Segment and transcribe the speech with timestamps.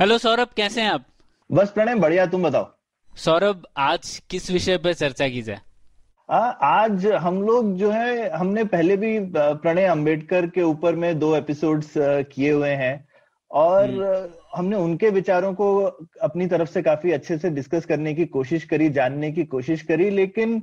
[0.00, 1.04] Hello Saurabh कैसे हैं आप?
[1.52, 2.66] बस प्रणय बढ़िया तुम बताओ?
[3.16, 5.60] सौरभ आज किस विषय पर चर्चा की जाए?
[6.30, 11.36] आ, आज हम लोग जो है हमने पहले भी प्रणय अंबेडकर के ऊपर में दो
[11.36, 13.08] एपिसोड्स किए हुए हैं।
[13.50, 15.82] और हमने उनके विचारों को
[16.22, 20.10] अपनी तरफ़ से काफ़ी अच्छे से डिस्कस करने की कोशिश करी जानने की कोशिश करी
[20.10, 20.62] लेकिन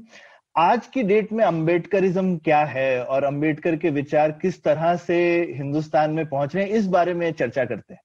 [0.58, 5.22] आज की डेट में अंबेडकरिज्म क्या है और अंबेडकर के विचार किस तरह से
[5.58, 8.02] हिंदुस्तान में पहुँच रहे हैं इस बारे में चर्चा करते हैं।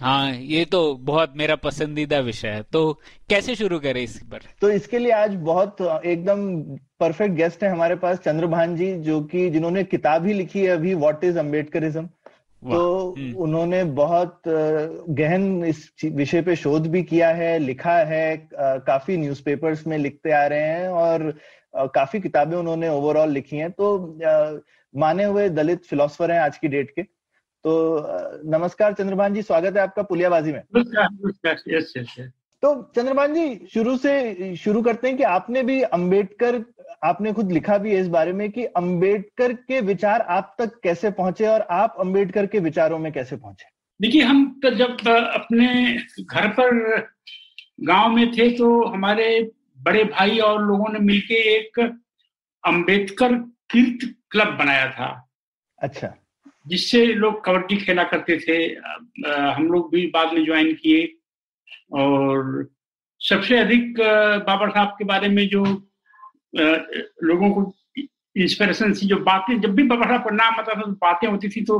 [0.00, 2.92] हाँ ये तो बहुत मेरा पसंदीदा विषय है। तो
[3.30, 4.40] कैसे शुरू करें इस पर?
[4.60, 6.62] तो इसके लिए आज बहुत एकदम
[7.00, 10.94] परफेक्ट गेस्ट है हमारे पास चंद्रभान जी जो कि जिन्होंने किताब ही लिखी है अभी
[10.94, 12.06] व्हाट इज़ अम्बेडकरिज्म
[12.62, 19.16] तो हम्म, उन्होंने बहुत गहन इस विषय पे शोध भी किया है लिखा है काफ़ी
[19.16, 21.30] न्यूज़पेपर्स में लिखते आ रहे हैं और
[21.94, 24.18] काफ़ी किताबें उन्होंने ओवरऑल लिखी हैं। तो
[24.94, 27.02] माने हुए दलित फिलोसफर हैं आज की डेट के।
[27.64, 27.72] तो
[28.50, 32.30] नमस्कार चंद्रभान जी स्वागत है आपका पुलियाबाजी में। नमस्कार नमस्कार यस यस यस
[32.62, 36.60] तो चंद्रभान जी शुरू से शुरू करते हैं कि आपने भी अंबेडकर
[37.04, 41.10] आपने खुद लिखा भी है इस बारे में कि अंबेडकर के विचार आप तक कैसे
[41.10, 43.68] पहुँचे और आप अंबेडकर के विचारों में कैसे पहुँचे?
[44.00, 45.94] देखिए हम तो जब अपने
[46.24, 47.08] घर पर
[47.80, 49.28] गाँव में थे तो हमारे
[49.80, 51.80] बड़े भाई और लोगों ने मिलके एक
[52.64, 53.34] अंबेडकर
[53.72, 55.10] कीर्त क्लब बनाया था।
[55.78, 56.14] अच्छा।
[56.70, 58.56] जिससे लोग कबड्डी खेला करते थे
[59.28, 61.02] हम लोग भी बाद में ज्वाइन किए।
[61.92, 62.68] और
[63.20, 64.00] सबसे अधिक
[64.46, 65.64] बाबर साहब के बारे में जो
[67.24, 67.72] लोगों को
[68.36, 71.48] इंस्पिरेशन थी जो बातें जब भी बाबा साहब का नाम आता था तो बातें होती
[71.48, 71.78] थी तो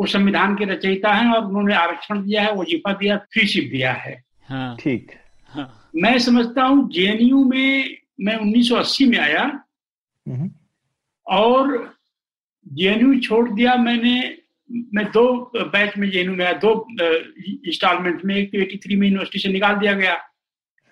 [0.00, 4.14] वो संविधान के रचयिता हैं और उन्होंने आरक्षण दिया है वजीफा दिया फ्रीशिप दिया है।
[4.48, 5.12] हाँ। ठीक।
[5.50, 9.42] हाँ। हाँ। मैं समझता हूँ जेएनयू में मैं 1980 में आया।
[10.26, 10.50] हम्म,
[11.26, 11.95] और
[12.72, 14.38] जेएनयू छोड़ दिया मैंने
[14.94, 16.86] मैं दो बैच में जेएनयू में आया दो
[17.68, 20.14] इंस्टॉलमेंट में एक तो 83 में यूनिवर्सिटी से निकाल दिया गया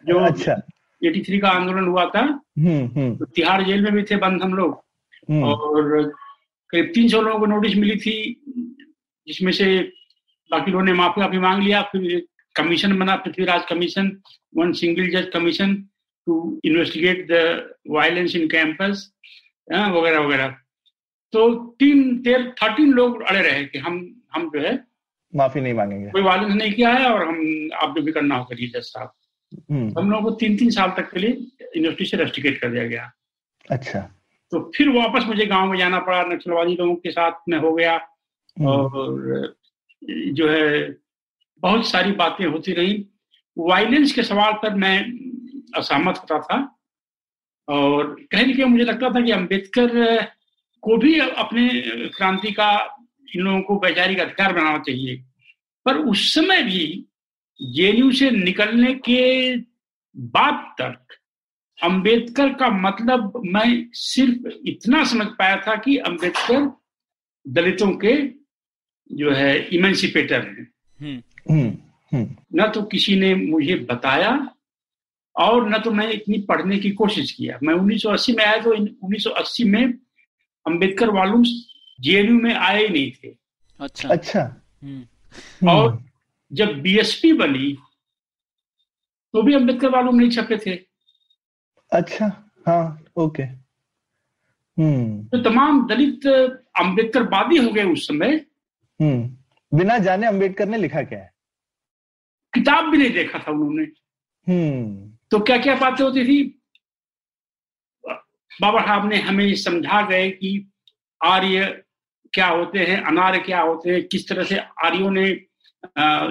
[0.04, 0.54] जो अच्छा।
[1.02, 2.20] 83 का आंदोलन हुआ था।
[2.58, 4.84] हम्म हम्म। तो तिहाड़ जेल में भी थे बंद हम लोग।
[5.30, 6.12] हम्म, और
[6.70, 8.42] करीब तीन सौ लोगों को नोटिस मिली थी
[9.28, 9.92] जिसमें से
[10.50, 14.22] बाकी लोगों ने माफ़ी माफ़ी मांग लिया फिर कमीशन बना पृथ्वीराज कमीशन
[14.56, 15.74] वन सिंगल जज commission
[16.26, 19.12] to investigate the violence in campus
[19.72, 20.56] वगैरह वगैरह।
[21.34, 21.48] तो
[21.80, 23.94] तीन तेर थर्टीन लोग अड़े रहे कि हम
[24.34, 24.72] हम जो है
[25.32, 28.44] माफ़ी नहीं मांगेंगे। कोई वायलेंस नहीं किया है और हम आप जो भी करना हो
[28.44, 29.12] करिए जज साहब।
[29.70, 31.30] हम्म, हम लोगों को तीन तीन साल तक के लिए
[31.76, 33.10] यूनिवर्सिटी से रेस्टिकेट कर दिया गया।
[33.70, 34.00] अच्छा।
[34.52, 37.94] तो फिर वापस मुझे गाँव में जाना पड़ा नक्सलवादी लोगों के साथ में हो गया
[37.94, 39.56] हम्म, और
[40.38, 40.96] जो है
[41.62, 42.94] बहुत सारी बातें होती रही।
[43.58, 44.98] वायलेंस के सवाल पर मैं
[45.76, 46.58] असहमत होता था
[47.68, 49.88] और कहीं ना कहीं मुझे लगता था कि अंबेडकर
[50.84, 51.68] को भी अपने
[52.08, 52.96] क्रांति का
[53.36, 55.16] इन लोगों को वैचारिक अधिकार बनाना चाहिए।
[55.84, 57.06] पर उस समय भी
[57.62, 59.56] जेएनयू से निकलने के
[60.16, 61.06] बाद तक
[61.82, 66.80] अंबेडकर का मतलब मैं सिर्फ़ इतना समझ पाया था कि अंबेडकर
[67.48, 68.28] दलितों के
[69.12, 71.74] जो है इमेंसिपेटर हैं। हम्म। हम्म,
[72.12, 74.54] हम्म, न तो किसी ने मुझे बताया
[75.36, 78.90] और न तो मैं इतनी पढ़ने की कोशिश किया। मैं 1980 में आया तो इन-
[79.02, 79.94] 1980 में
[80.66, 81.42] अंबेडकर वालूम
[82.00, 83.36] जेएनयू में आए ही नहीं थे।
[83.80, 84.40] अच्छा। अच्छा।
[84.82, 86.04] हम्म। हम्म, और
[86.52, 87.78] जब बीएसपी बनी
[89.32, 90.74] तो भी अंबेडकर वालूम नहीं छपे थे।
[91.92, 96.26] अच्छा हाँ ओके। हम्म। तो तमाम दलित
[96.80, 98.46] अंबेडकर वादी हो गए उस समय।
[99.00, 99.36] हम्म।
[99.78, 101.32] बिना जाने अंबेडकर ने लिखा क्या है?
[102.54, 103.82] किताब भी नहीं देखा था उन्होंने।
[104.52, 106.63] हम्म। तो क्या क्या बातें होती थी?
[108.60, 110.72] बाबा साहब ने हमें समझा गए कि
[111.24, 111.82] आर्य
[112.32, 115.30] क्या होते हैं अनार्य क्या होते हैं किस तरह से आर्यों ने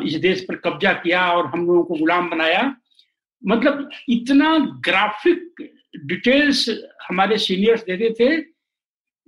[0.08, 2.76] इस देश पर कब्जा किया और हम लोगों को गुलाम बनाया।
[3.48, 5.70] मतलब इतना ग्राफिक
[6.06, 6.70] डिटेल्स
[7.10, 8.46] हमारे सीनियर्स देते थे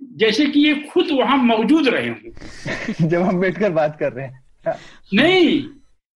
[0.02, 4.44] जैसे कि ये खुद वहाँ मौजूद रहे हों। जब अंबेडकर बात कर रहे हैं।
[5.14, 5.68] नहीं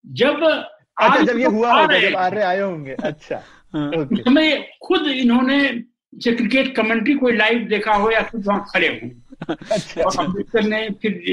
[0.06, 3.43] जब अच्छा जब ये हुआ आ होगा रहे जब आर्य आए होंगे। अच्छा
[3.75, 5.82] हाँ, हमें खुद इन्होंने
[6.14, 9.10] जैसे क्रिकेट कमेंट्री कोई लाइव देखा हो या खुद वहाँ खड़े हों।
[9.72, 11.24] अच्छा और अंबेडकर ने फिर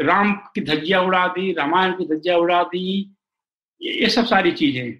[0.00, 3.16] राम की धज्जिया उड़ा दी रामायण की धज्जिया उड़ा दी
[3.82, 4.98] ये सब सारी चीज़ें।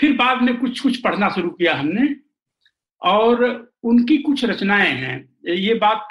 [0.00, 2.16] फिर बाद में कुछ कुछ पढ़ना शुरू किया हमने
[3.02, 3.44] और
[3.82, 6.08] उनकी कुछ रचनाएँ हैं। ये बात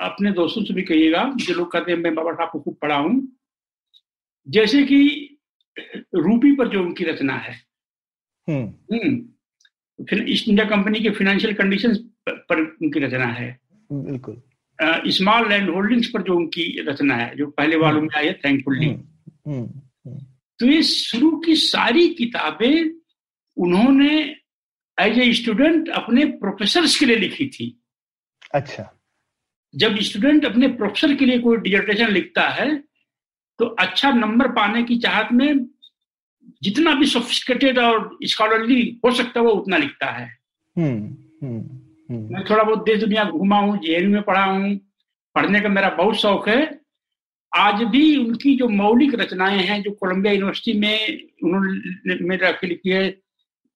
[0.00, 2.96] अपने दोस्तों से भी कहिएगा जो लोग कहते हैं मैं बाबा साहब को खूब पढ़ा
[2.96, 3.36] हूँ।
[4.48, 5.24] जैसे कि
[6.14, 7.54] रूपी पर जो उनकी रचना है।
[8.48, 9.28] हम्म। हम्म।
[9.98, 11.94] ईस्ट इंडिया कंपनी के फाइनेंशियल कंडीशन
[12.28, 13.58] पर उनकी रचना है।
[13.92, 14.42] बिल्कुल।
[15.12, 18.86] स्मॉल लैंड होल्डिंग्स पर जो उनकी रचना है जो पहले वालों में आई है थैंकफुल्ली
[18.86, 20.18] हम्म। हम्म।
[20.60, 22.90] तो ये शुरू की सारी किताबें
[23.56, 24.12] उन्होंने
[24.98, 27.66] एज ए स्टूडेंट अपने प्रोफेसर के लिए लिखी थी।
[28.54, 28.84] अच्छा।
[29.74, 32.76] जब स्टूडेंट अपने प्रोफेसर के लिए कोई डिजर्टेशन लिखता है
[33.58, 35.64] तो अच्छा नंबर पाने की चाहत में
[36.62, 40.38] जितना भी सोफिस्टिकेटेड और स्कॉलरली हो सकता है वो उतना लिखता है।
[40.76, 41.60] हम्म हम्म
[42.10, 44.80] हम्म। मैं थोड़ा बहुत देश दुनिया घूमा हूँ जेएनयू में पढ़ा हूँ
[45.34, 46.80] पढ़ने का मेरा बहुत शौक है।
[47.56, 52.90] आज भी उनकी जो मौलिक रचनाएँ हैं जो कोलंबिया यूनिवर्सिटी में उन्होंने रह के लिखी
[52.90, 53.18] है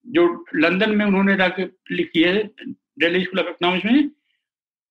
[0.07, 1.63] जो लंदन में उन्होंने रह के
[1.95, 2.43] लिखी है
[2.99, 4.09] दिल्ली स्कूल ऑफ़ इकोनॉमिक्स में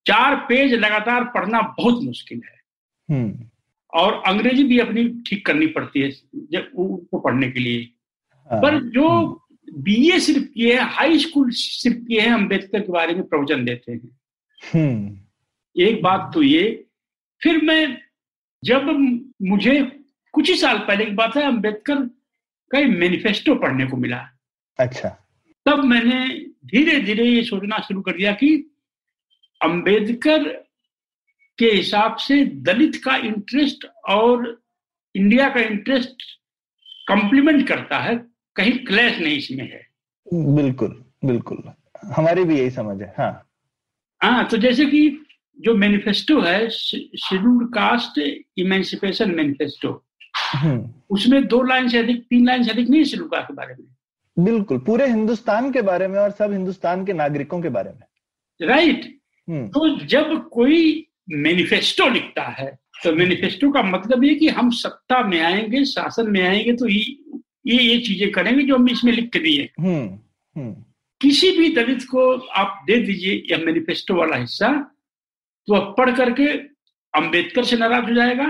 [0.06, 2.60] चार पेज लगातार पढ़ना बहुत मुश्किल है।
[3.92, 6.10] और अंग्रेज़ी भी अपनी ठीक करनी पड़ती है
[6.52, 7.80] जब उनको पढ़ने के लिए।
[8.50, 9.08] हाँ, पर जो
[9.68, 13.92] बीए सिर्फ़ किए हैं हाई स्कूल सिर्फ़ किए हैं अंबेडकर के बारे में प्रवचन देते
[13.92, 14.18] हैं।
[14.60, 15.18] हम्म।
[15.76, 16.84] एक बात तो ये
[17.42, 17.98] फिर मैं
[18.64, 18.86] जब
[19.42, 19.80] मुझे
[20.32, 21.96] कुछ ही साल पहले की बात है अंबेडकर
[22.70, 24.28] का मैनिफेस्टो पढ़ने को मिला।
[24.78, 25.08] अच्छा।
[25.66, 26.28] तब मैंने
[26.66, 28.56] धीरे धीरे ये सोचना शुरू कर दिया कि
[29.62, 30.46] अंबेडकर
[31.58, 34.60] के हिसाब से दलित का इंटरेस्ट और
[35.14, 36.22] इंडिया का इंटरेस्ट
[37.08, 38.14] कंप्लीमेंट करता है
[38.56, 39.86] कहीं क्लैश नहीं इसमें है।
[40.56, 41.62] बिल्कुल बिल्कुल।
[42.16, 43.32] हमारी भी यही समझ है हाँ।
[44.20, 45.00] हाँ तो जैसे कि
[45.58, 48.18] जो मैनिफेस्टो है शेड्यूल्ड कास्ट
[48.58, 49.90] इमेंसिपेशन मैनिफेस्टो
[51.10, 54.44] उसमें दो लाइन से अधिक तीन लाइन से अधिक नहीं शेड्यूल कास्ट के बारे में?
[54.44, 59.04] बिल्कुल पूरे हिंदुस्तान के बारे में और सब हिंदुस्तान के नागरिकों के बारे में। राइट
[59.48, 62.70] हम्म। तो जब कोई मैनिफेस्टो लिखता है।
[63.04, 67.04] तो मैनिफेस्टो का मतलब ये कि हम सत्ता में आएँगे शासन में आएँगे तो ये
[67.66, 70.18] ये ये चीज़ें करेंगे जो हम इसमें लिख के दिए हम्म
[70.56, 70.72] हम्म।
[71.20, 74.68] किसी भी दलित को आप दे दीजिए यह मैनिफेस्टो वाला हिस्सा
[75.68, 76.46] तो वह पढ़ करके
[77.14, 78.46] अंबेडकर से नाराज़ हो जाएगा।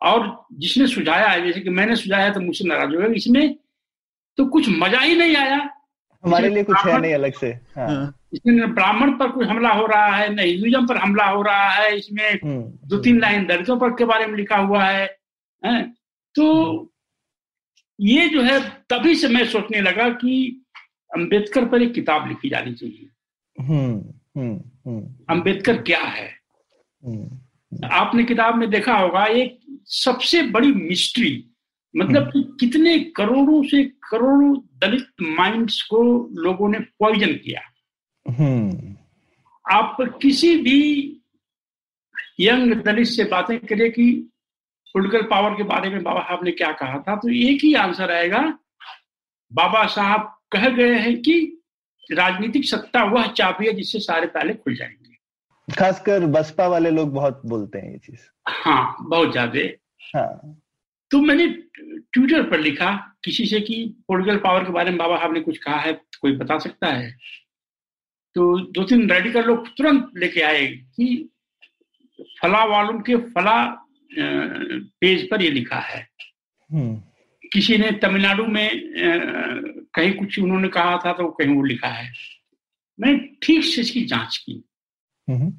[0.00, 3.54] और जिसने सुझाया है जैसे कि मैंने सुझाया तो मुझसे नाराज़ होगा इसमें
[4.38, 5.58] तो कुछ मज़ा ही नहीं आया।
[6.24, 10.16] हमारे लिए कुछ है नहीं अलग से हाँ। इसमें ब्राह्मण पर कोई हमला हो रहा
[10.16, 13.90] है न हिंदुजम पर हमला हो रहा है इसमें हम्म, दो तीन लाइन दलितों पर
[13.90, 15.18] के बारे में लिखा हुआ है,
[15.64, 15.94] हैं?
[16.34, 16.92] तो
[18.00, 18.60] ये जो है
[18.90, 20.64] तभी से मैं सोचने लगा कि
[21.14, 23.10] अंबेडकर पर एक किताब लिखी जानी चाहिए।
[23.60, 26.30] हम्म हम्म हम्म। अंबेडकर क्या है?
[27.04, 31.50] हम्म आपने किताब में देखा होगा एक सबसे बड़ी मिस्ट्री
[31.96, 37.73] मतलब कि कितने करोड़ों से करोड़ों दलित माइंड्स को लोगों ने पॉइजन किया। हम्म
[39.64, 41.10] आप किसी भी
[42.40, 44.30] यंग दलित से बातें करें कि
[44.94, 48.12] पोलिटिकल पावर के बारे में बाबा साहब ने क्या कहा था तो एक ही आंसर
[48.12, 48.58] आएगा।
[49.52, 50.20] बाबा साहब
[50.52, 51.62] कह गए हैं कि
[52.12, 57.42] राजनीतिक सत्ता वह चाबी है जिससे सारे ताले खुल जाएँगे। खासकर बसपा वाले लोग बहुत
[57.46, 59.60] बोलते हैं ये चीज़। हाँ बहुत ज़्यादा।
[60.18, 60.60] हाँ।
[61.10, 61.46] तो मैंने
[62.12, 65.58] ट्विटर पर लिखा किसी से कि पोलिटिकल पावर के बारे में बाबा साहब ने कुछ
[65.58, 67.16] कहा है कोई बता सकता है?
[68.34, 71.30] तो दो तीन रेडिकल लोग तुरंत लेके आए कि
[72.42, 73.56] फला वालों के फला
[75.00, 76.08] पेज पर ये लिखा है।
[76.70, 76.96] हम्म।
[77.52, 78.70] किसी ने तमिलनाडु में
[79.94, 82.12] कहीं कुछ उन्होंने कहा था तो कहीं वो लिखा है।
[83.00, 84.62] मैंने ठीक से इसकी जाँच की।
[85.28, 85.50] हम्म।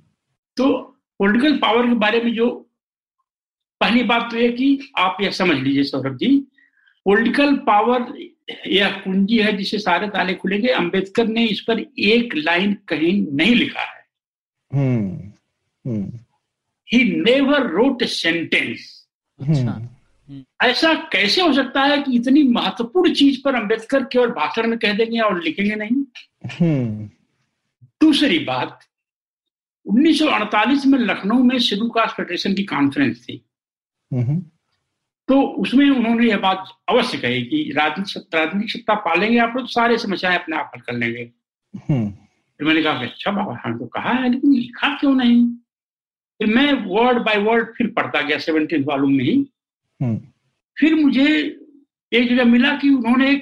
[0.57, 0.71] तो
[1.19, 2.49] पॉलिटिकल पावर के बारे में जो
[3.81, 6.47] पहली बात तो यह कि आप यह समझ लीजिए सौरभ जी
[7.05, 8.19] पॉलिटिकल पावर
[8.67, 13.55] यह कुंजी है जिसे सारे ताले खुलेंगे। अंबेडकर ने इस पर एक लाइन कहीं नहीं
[13.55, 14.05] लिखा है।
[16.93, 19.07] ही नेवर रोट सेंटेंस
[20.63, 24.93] ऐसा कैसे हो सकता है कि इतनी महत्वपूर्ण चीज़ पर अंबेडकर केवल भाषण में कह
[24.93, 26.03] देंगे और लिखेंगे नहीं?
[26.45, 27.09] हम्म।
[27.83, 28.79] दूसरी बात
[29.85, 33.45] 1948 में लखनऊ में शेड्यूल कास्ट फेडरेशन की कॉन्फ्रेंस थी।
[34.13, 34.43] हम्म।
[35.27, 39.65] तो उसमें उन्होंने यह बात अवश्य कही कि राजनीतिक सत्ता राजनीतिक सत्ता पालेंगे आप लोग
[39.65, 41.31] तो सारे समस्याएँ अपने आप हल कर लेंगे।
[41.89, 45.47] हम्म। फिर मैंने कहा कि अच्छा बाबा हमने तो कहा है लेकिन लिखा क्यों नहीं?
[46.39, 49.45] फिर मैं वर्ड बाय वर्ड फिर पढ़ता गया सेवनटीन वॉल्यूम में ही।
[50.01, 50.17] हम्म।
[50.79, 51.27] फिर मुझे
[52.13, 53.41] एक जगह मिला कि उन्होंने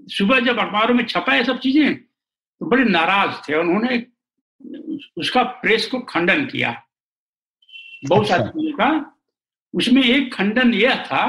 [0.00, 4.06] सुबह जब अखबारों में छपा है सब चीज़ें तो बड़े नाराज़ थे। उन्होंने
[5.16, 6.82] उसका प्रेस को खंडन किया।
[8.08, 9.11] बहुत सारी अच्छा। चीज़ों का
[9.74, 11.26] उसमें एक खंडन यह था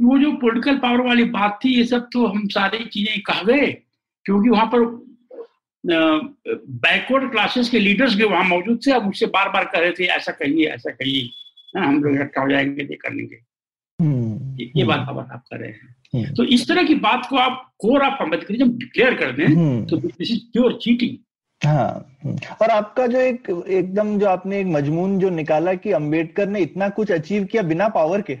[0.00, 3.42] कि वो जो पॉलिटिकल पावर वाली बात थी ये सब तो हम सारी चीज़ें कह
[3.42, 3.66] गए
[4.26, 4.84] क्योंकि वहाँ पर
[5.84, 10.04] बैकवर्ड क्लासेस के लीडर्स भी वहाँ मौजूद थे अब उससे बार बार कह रहे थे
[10.04, 11.30] ऐसा कहिए ऐसा कहिए।
[11.76, 13.36] हाँ, हम लोग इकट्ठा हो जाएँगे ये कर लेंगे।
[14.00, 17.36] हम्म, ये ये बात बात आप कर रहे हैं। तो इस तरह की बात को
[17.36, 21.16] आप कोर ऑफ़ अम्बेडकरिज्म डिक्लेयर कर दें हम्म। तो दिस इज़ प्योर चीटिंग
[21.64, 26.48] हाँ हम्म। और आपका जो एक एकदम जो आपने एक मजमून जो निकाला कि अंबेडकर
[26.48, 28.38] ने इतना कुछ अचीव किया बिना पावर के?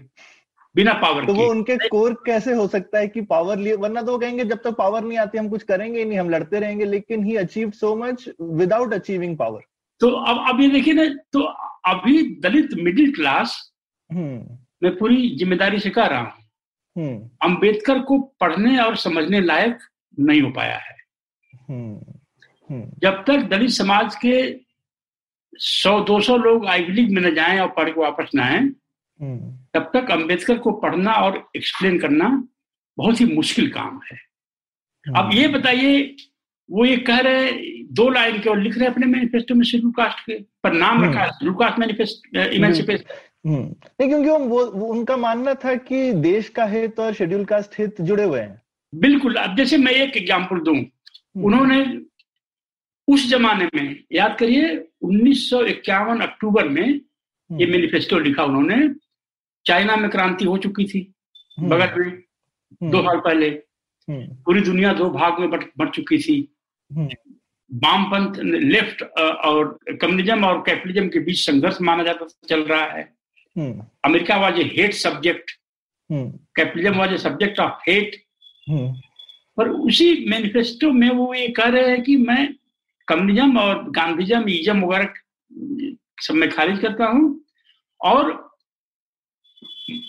[0.74, 4.02] बिना पावर तो के। वो उनके कोर कैसे हो सकता है कि पावर लिए वरना
[4.02, 6.30] तो वो कहेंगे जब तक तो पावर नहीं आती हम कुछ करेंगे ही नहीं हम
[6.30, 9.60] लड़ते रहेंगे लेकिन he achieve so much without achieving power
[10.00, 11.40] तो अब अब ये देखिए ना तो
[11.86, 13.72] अभी दलित मिडिल क्लास
[14.12, 16.32] हम्म। मैं पूरी ज़िम्मेदारी से कह रहा हूँ।
[16.96, 19.78] हम्म। अंबेडकर को पढ़ने और समझने लायक
[20.18, 20.96] नहीं हो पाया है।
[21.70, 22.09] हम्म हम्म।
[22.70, 24.34] जब तक दलित समाज के
[25.60, 28.58] सौ दो सौ लोग आईवी लीग में न जाए और पढ़ के वापस न आए
[28.58, 32.28] हम्म। तब तक अंबेडकर को पढ़ना और एक्सप्लेन करना
[32.98, 34.18] बहुत ही मुश्किल काम है।
[35.06, 36.16] अब ये बताइए
[36.68, 37.50] वो ये कह रहे
[37.92, 41.10] दो लाइन केवल लिख रहे हैं अपने मैनिफेस्टो में शेड्यूल कास्ट के पर नाम हम्म।
[41.10, 43.04] रखा है शेड्यूल कास्ट मैनिफेस्ट इमेंसिपेशन
[43.46, 43.62] हम्म।
[44.00, 48.00] नहीं क्योंकि वो, वो उनका मानना था कि देश का हित और शेड्यूल कास्ट हित
[48.00, 48.60] जुड़े हुए हैं।
[48.92, 51.84] बिल्कुल अब जैसे मैं एक एग्जांपल दूँ हम्म। उन्होंने
[53.14, 54.68] उस जमाने में याद करिए
[55.04, 56.86] 1951 अक्टूबर में
[57.50, 58.76] ये मैनिफेस्टो लिखा उन्होंने
[59.66, 61.00] चाइना में क्रांति हो चुकी थी
[61.58, 66.18] हम्म, बगल में हम्म, दो साल पहले। हम्म, पूरी दुनिया दो भाग में बट चुकी
[66.18, 66.36] थी।
[66.90, 67.08] हम्म,
[67.70, 68.38] वामपंथ
[68.72, 69.02] लेफ़्ट
[69.48, 73.02] और कम्युनिज्म और कैपिटलिज्म के बीच संघर्ष माना जाता चल रहा है।
[73.56, 75.50] हम्म, America was a hate subject
[76.10, 78.16] hmm, capitalism was a subject of hate
[78.68, 78.92] हम्म,
[79.56, 82.48] पर उसी मैनिफेस्टो में वो ये कह रहे हैं कि मैं
[83.10, 85.08] कम्युनिज्म और गांधीजम ईजम वगैरह
[86.20, 87.44] सब मैं खारिज करता हूँ।
[88.00, 88.50] और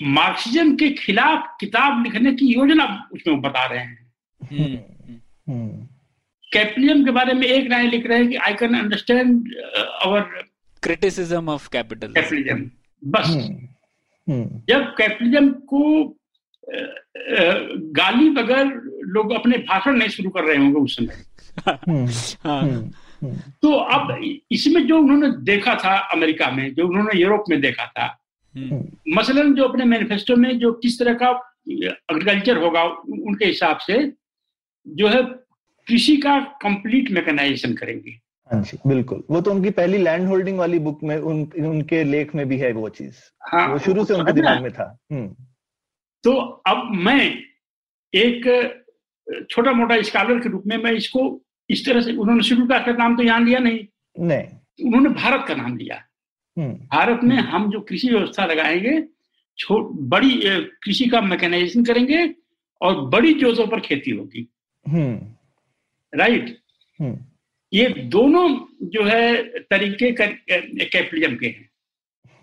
[0.03, 4.13] मार्क्सिज्म के खिलाफ किताब लिखने की योजना उसमें बता रहे हैं।
[4.51, 5.13] हम्म,
[5.53, 5.85] हम्म,
[6.53, 9.53] कैपिटलिज्म के बारे में एक लाइन लिख रहे हैं कि I can understand
[10.01, 10.21] our
[10.83, 12.71] criticism of capital capitalism
[13.03, 13.67] बस। हम्म,
[14.33, 16.15] हम्म, जब कैपिटलिज्म को
[16.61, 17.41] अ, अ,
[17.71, 18.65] गाली बगैर
[19.03, 21.30] लोग अपने भाषण नहीं शुरू कर रहे होंगे उस समय।
[21.69, 22.05] हम्म,
[22.43, 22.91] हाँ। हम्म,
[23.21, 24.15] हम्म, तो अब
[24.51, 28.05] इसमें जो उन्होंने देखा था अमेरिका में जो उन्होंने यूरोप में देखा था
[28.57, 31.29] हम्म, मसलन जो अपने मैनिफेस्टो में जो किस तरह का
[31.71, 34.13] एग्रीकल्चर होगा उनके हिसाब से
[34.87, 35.23] जो है
[35.87, 38.11] कृषि का कंप्लीट मैकेनाइजेशन करेंगे।
[38.51, 42.35] हाँ जी बिल्कुल। वो तो उनकी पहली लैंड होल्डिंग वाली बुक में उन उनके लेख
[42.35, 44.31] में भी है वो चीज़। हाँ वो शुरू से उनके?
[44.31, 45.35] दिमाग में था। हम्म,
[46.23, 46.33] तो
[46.67, 47.37] अब मैं
[48.13, 48.47] एक
[49.49, 52.91] छोटा मोटा स्कॉलर के रूप में मैं इसको इस तरह से उन्होंने शेड्यूल कास्ट का
[52.91, 53.79] नाम तो यहाँ लिया नहीं।
[54.19, 54.43] नहीं।
[54.87, 56.03] उन्होंने भारत का नाम लिया।
[56.57, 59.03] हम्म, भारत में हम जो कृषि व्यवस्था लगाएँगे
[59.83, 62.35] बड़ी कृषि का मैकेनाइजेशन करेंगे
[62.81, 64.47] और बड़ी जोतों पर खेती होगी।
[64.87, 65.21] हम्म,
[66.19, 66.57] राइट
[67.01, 67.17] हम्म,
[67.73, 71.69] ये दोनों जो है तरीके कैपिटलिज्म के हैं।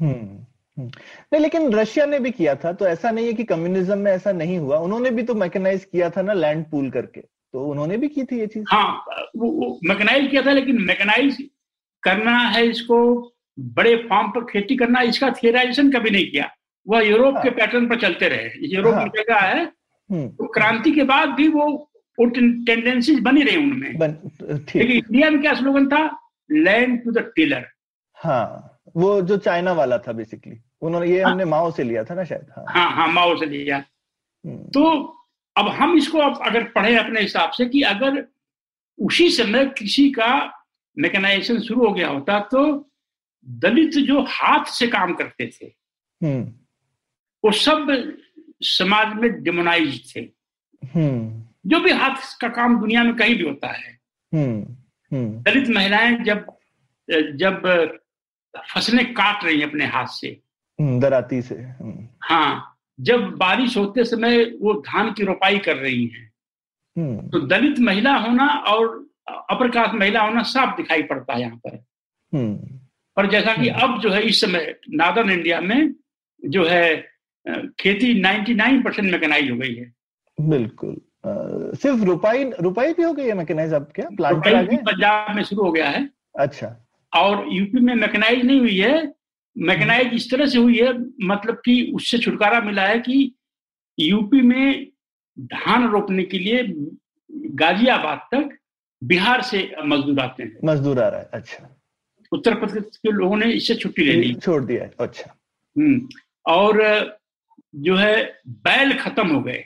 [0.01, 0.45] हम्म, हम्म।
[0.79, 4.33] नहीं लेकिन रशिया ने भी किया था तो ऐसा नहीं है कि कम्युनिज्म में ऐसा
[4.33, 8.09] नहीं हुआ। उन्होंने भी तो मैकेनाइज किया था ना लैंड पूल करके। तो उन्होंने भी
[8.09, 8.65] की थी ये चीज़?
[8.69, 9.05] हाँ
[9.37, 11.37] वो, मैकेनाइज किया था लेकिन मैकेनाइज
[12.03, 12.99] करना है इसको
[13.59, 16.51] बड़े फार्म पर खेती करना इसका थियराइजेशन कभी नहीं किया।
[16.87, 20.47] वह यूरोप हाँ। के। पैटर्न पर चलते रहे। यूरोप हाँ। में जगह है। हम्म, तो
[20.47, 21.67] क्रांति के बाद भी वो
[22.19, 24.17] वो टेंडेंसीज बनी रही उनमें। बन
[24.77, 26.05] लेकिन इंडिया में क्या स्लोगन था?
[26.51, 27.67] लैंड टू द टिलर
[28.19, 32.15] हाँ वो जो चाइना वाला था बेसिकली उन्होंने ये हाँ। हमने माओ से लिया था
[32.15, 34.85] ना शायद हाँ। हाँ हाँ माओ से लिया। हम्म, तो
[35.57, 38.25] अब हम इसको अब अगर पढ़े अपने हिसाब से कि अगर
[38.99, 40.29] उसी समय कृषि का
[40.97, 42.63] मैकेनाइजेशन शुरू हो गया होता तो
[43.47, 45.67] दलित जो हाथ से काम करते थे
[46.21, 46.43] हम्म,
[47.45, 47.87] वो सब
[48.63, 50.21] समाज में डिमोनाइज थे।
[50.83, 53.97] हम्म, जो भी हाथ का काम दुनिया में कहीं भी होता है।
[55.13, 56.47] दलित महिलाएँ जब
[57.43, 57.63] जब
[58.75, 60.29] फ़सलें काट रही हैं अपने हाथ से
[60.81, 66.33] दराती से हम्म, हाँ जब बारिश होते समय वो धान की रोपाई कर रही हैं
[66.99, 69.07] हम्म, तो दलित महिला होना और
[69.51, 71.85] अपर कास्ट महिला होना साफ़ दिखाई पड़ता है यहाँ पर।
[72.35, 72.55] हम्म,
[73.17, 75.95] पर जैसा कि अब जो है इस समय नॉर्दर्न इंडिया में
[76.45, 77.09] जो है
[77.81, 79.93] खेती 99 परसेंट मैकेनाइज हो गई है।
[80.41, 80.95] बिल्कुल।
[81.25, 81.31] अ,
[81.75, 84.07] सिर्फ़ रुपाई रुपाई भी हो गई है मैकेनाइज अब क्या?
[84.07, 84.77] आ गए?
[84.77, 89.15] पंजाब में शुरू हो गया है। अच्छा। और यूपी में मैकेनाइज नहीं हुई है
[89.67, 90.93] मैकेनाइज इस तरह से हुई है
[91.27, 93.35] मतलब कि उससे छुटकारा मिला है कि
[94.01, 94.87] यूपी में
[95.39, 96.63] धान रोपने के लिए
[97.55, 98.57] गाजियाबाद तक
[99.03, 101.79] बिहार से मजदूर आते हैं। मजदूर आ रहा है अच्छा।
[102.33, 105.35] उत्तर प्रदेश के लोगों ने इससे छुट्टी ले ली। छोड़ दिया है अच्छा।
[105.77, 106.09] हम्म,
[106.47, 106.83] और
[107.75, 109.65] जो है बैल खत्म हो गए।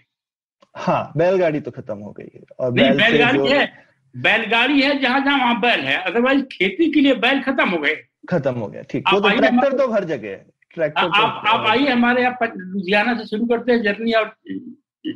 [0.77, 5.61] हाँ बैलगाड़ी तो खत्म हो गई है और बैलगाड़ी है बैलगाड़ी है जहाँ जहाँ वहाँ
[5.61, 9.31] बैल है। अदरवाइज़ खेती के लिए बैल खत्म हो गए। खत्म हो गया ठीक। तो
[9.31, 13.27] ट्रैक्टर तो हर जगह है। ट्रैक्टर आप तो आप आप आइए हमारे यहाँ लुधियाना से
[13.27, 14.37] शुरू करते हैं जर्नी और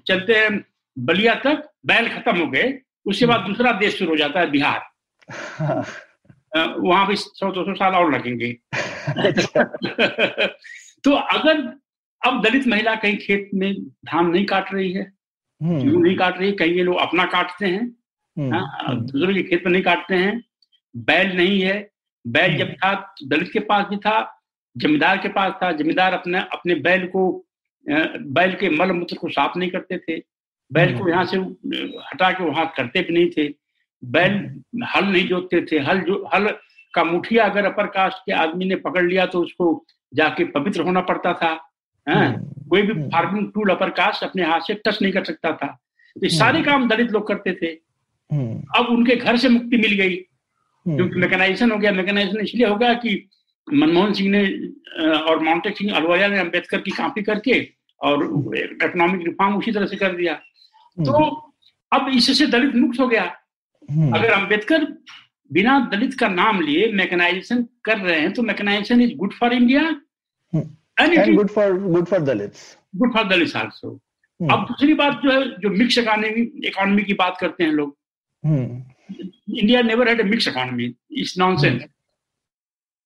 [0.07, 0.65] चलते हैं
[0.99, 4.83] बलिया तक। बैल खत्म हो गए। उसके बाद दूसरा देश शुरू हो जाता है बिहार।
[6.79, 8.53] वहाँ भी सौ दो सौ साल और लगेंगे।
[11.05, 11.79] तो अगर
[12.27, 15.13] अब दलित महिला कहीं खेत में धान नहीं काट रही है
[15.63, 17.97] हम्म, नहीं काट रही है कहीं ये लोग अपना काटते हैं।
[18.39, 20.43] दूसरों के खेत में नहीं काटते हैं।
[20.95, 21.77] बैल नहीं है।
[22.25, 22.93] बैल जब था
[23.27, 24.17] दलित के पास भी था
[24.77, 27.45] जमींदार के पास था। जमींदार अपने अपने बैल को
[27.87, 30.23] बैल के मल मूत्र को साफ़ नहीं करते थे।
[30.71, 33.49] बैल को यहाँ से हटा के वहाँ करते भी नहीं थे।
[34.03, 34.33] बैल
[34.95, 36.49] हल नहीं जोतते थे। हल जो हल
[36.95, 41.01] का मुठिया अगर अपर कास्ट के आदमी ने पकड़ लिया तो उसको जाके पवित्र होना
[41.01, 41.49] पड़ता था।
[42.07, 42.27] हाँ?
[42.27, 45.53] हम्म, कोई भी हम्म। फ़ार्मिंग टूल अपर कास्ट अपने हाथ से टच नहीं कर सकता
[45.53, 45.67] था।
[46.17, 47.86] तो ये सारे काम दलित लोग करते थे। हम्म,
[48.77, 52.77] अब उनके घर से मुक्ति मिल गई। हम्म, क्योंकि मैकेनाइजेशन हो गया। मैकेनाइजेशन इसलिए हो
[52.77, 53.29] गया कि
[53.69, 54.43] मनमोहन सिंह ने
[55.31, 57.61] और माउंटेक सिंह अहलुवालिया ने अंबेडकर की कॉपी करके
[58.01, 58.25] और
[58.57, 60.35] इकोनॉमिक रिफॉर्म उसी तरह से कर दिया।
[60.99, 61.13] तो
[61.93, 63.25] अब इससे दलित मुक्त हो गया।
[63.89, 64.85] हम्म, अगर अंबेडकर
[65.51, 69.83] बिना दलित का नाम लिए मैकेनाइजेशन कर रहे हैं तो mechanization is good for India
[70.53, 72.53] and good for good for Dalit.
[72.97, 77.15] Good for Dalit also hmm, अब दूसरी बात जो है जो मिक्स इकोनॉमी इकोनॉमी की
[77.15, 77.97] बात करते हैं लोग।
[78.47, 81.83] India never had a mix economy it's nonsense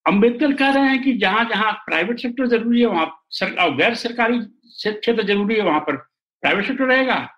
[0.06, 4.38] Ambedkar कह रहे हैं कि जहाँ जहाँ प्राइवेट सेक्टर ज़रूरी है वहाँ सर, गैर सरकारी
[4.38, 5.96] क्षेत्र ज़रूरी है वहाँ पर
[6.42, 7.28] प्राइवेट सेक्टर रहेगा।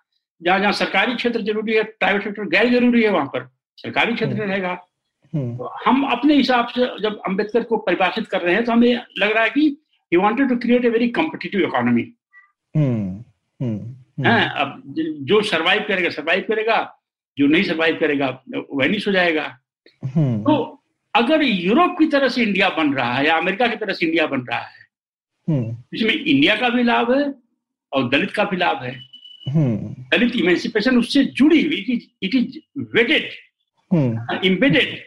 [0.41, 4.33] जहाँ जहाँ सरकारी क्षेत्र ज़रूरी है प्राइवेट सेक्टर गैर ज़रूरी है वहाँ पर सरकारी क्षेत्र
[4.33, 4.71] हम्म। रहेगा।
[5.33, 8.93] हम्म, तो हम अपने हिसाब से जब अंबेडकर को परिभाषित कर रहे हैं तो हमें
[9.19, 9.61] लग रहा है कि
[10.11, 12.01] he wanted to create a very competitive economy
[14.63, 14.81] अब
[15.29, 16.81] जो सरवाइव करेगा सरवाइव करेगा।
[17.37, 19.45] जो नहीं सरवाइव करेगा वह नहीं सो जाएगा।
[20.05, 23.93] हम्म, तो अगर यूरोप की तरह से इंडिया बन रहा है या अमेरिका की तरह
[23.93, 24.81] से इंडिया बन रहा है
[25.47, 27.23] हम्म, इसमें इंडिया का भी लाभ है
[27.91, 28.95] और दलित का भी लाभ है।
[29.49, 29.77] हम्म,
[30.11, 32.59] दलित इमेंसिपेशन उससे जुड़ी हुई it is it is
[32.95, 34.97] weighted embedded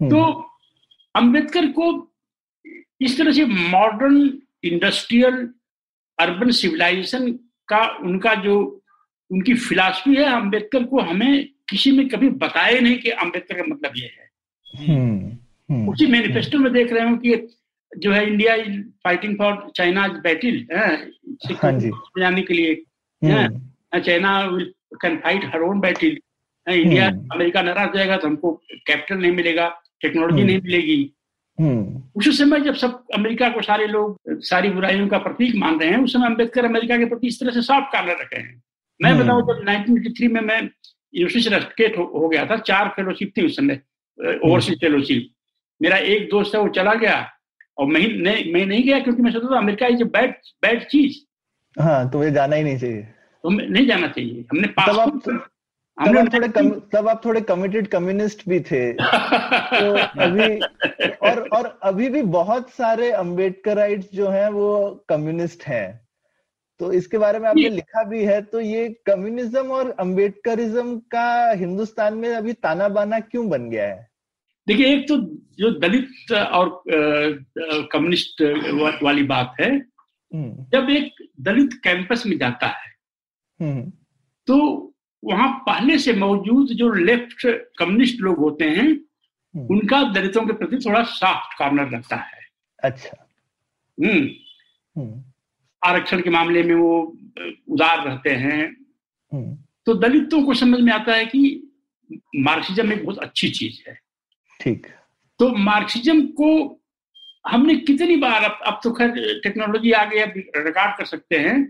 [0.00, 0.20] तो
[1.14, 1.86] अंबेडकर को
[3.00, 4.16] इस तरह से मॉडर्न
[4.64, 5.48] इंडस्ट्रियल
[6.18, 7.30] अर्बन सिविलाइजेशन
[7.68, 8.56] का उनका जो
[9.30, 13.92] उनकी फिलॉसफी है अंबेडकर को हमें किसी ने कभी बताया नहीं कि अंबेडकर का मतलब
[13.96, 14.26] ये है।
[14.86, 15.36] हम्म,
[15.70, 17.48] हम्म, उसी मैनिफेस्टो में देख रहे हो कि
[17.92, 20.96] जो है India is fighting for China battle हाँ
[22.18, 22.72] जाने के लिए
[23.22, 26.18] हम्म, China will can fight her own battle
[26.66, 27.28] India hmm.
[27.34, 28.52] America नाराज़ जाएगा तो हमको
[28.86, 29.68] कैपिटल नहीं मिलेगा
[30.02, 31.14] टेक्नोलॉजी हम्म। नहीं मिलेगी।
[31.58, 35.90] हम्म, उस समय जब सब अमेरिका को सारे लोग सारी बुराइयों का प्रतीक मान रहे
[35.90, 38.62] हैं उस समय अंबेडकर अमेरिका के प्रति इस तरह से सॉफ्ट कार्नर रखे हैं।
[39.02, 40.60] मैं हम्म। बताऊँ जब 1983 में मैं
[41.14, 43.80] यूनिवर्सिटी रस्टिकेट हो, हो गया था चार फेलोशिप थी उस समय
[44.44, 45.30] ओवरसीज फेलोशिप
[45.82, 47.30] मेरा एक दोस्त है वो चला गया
[47.78, 50.30] और मैं नहीं मैं नहीं गया क्योंकि मैं सोचता था अमेरिका इज़ बैड
[50.62, 51.16] बैड चीज़।
[51.82, 53.02] हाँ तुम्हें जाना ही नहीं चाहिए।
[53.42, 55.38] तो नहीं जाना चाहिए। हमने तब आप पास
[55.98, 60.60] तब आप थोड़े कम, तब आप थोड़े कमिटेड कम्युनिस्ट भी थे। तो अभी
[61.28, 66.07] और और अभी भी बहुत सारे अम्बेडकराइट्स जो हैं वो कम्युनिस्ट हैं।
[66.80, 72.14] तो इसके बारे में आपने लिखा भी है तो ये कम्युनिज्म और अम्बेडकरिज्म का हिंदुस्तान
[72.14, 74.06] में अभी ताना बाना क्यों बन गया है?
[74.66, 75.16] देखिए एक तो
[75.58, 76.82] जो दलित और
[77.92, 78.42] कम्युनिस्ट
[79.02, 82.90] वाली बात है हम्म, जब एक दलित कैंपस में जाता है
[83.60, 83.90] हम्म,
[84.48, 84.56] तो
[85.22, 87.46] वहाँ पहले से मौजूद जो लेफ़्ट
[87.78, 92.40] कम्युनिस्ट लोग होते हैं हम्म, उनका दलितों के प्रति थोड़ा सॉफ्ट कॉर्नर रहता है।
[92.78, 93.16] अच्छा।
[93.98, 95.08] हम्म,
[95.84, 97.16] आरक्षण के मामले में वो
[97.68, 98.76] उदार रहते हैं।
[99.32, 101.40] हम्म, तो दलितों को समझ में आता है कि
[102.36, 103.98] मार्क्सिज्म एक बहुत अच्छी चीज़ है।
[104.60, 104.86] ठीक।
[105.38, 106.80] तो मार्क्सिज्म को
[107.46, 111.64] हमने कितनी बार अब अब तो खैर टेक्नोलॉजी आ गई अब रिकॉर्ड कर सकते हैं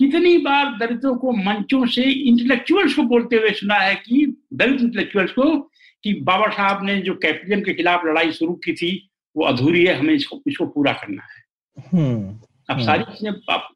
[0.00, 5.32] कितनी बार दलितों को मंचों से इंटेलेक्चुअल्स को बोलते हुए सुना है कि दलित इंटेलेक्चुअल्स
[5.32, 5.70] को
[6.04, 9.94] कि बाबा साहब ने जो कैपिटलिज्म के खिलाफ लड़ाई शुरू की थी वो अधूरी है
[9.94, 11.44] हमें इसको इसको पूरा करना है।
[11.92, 13.68] हम्म, अब हम्म। सारी चीज़ें आप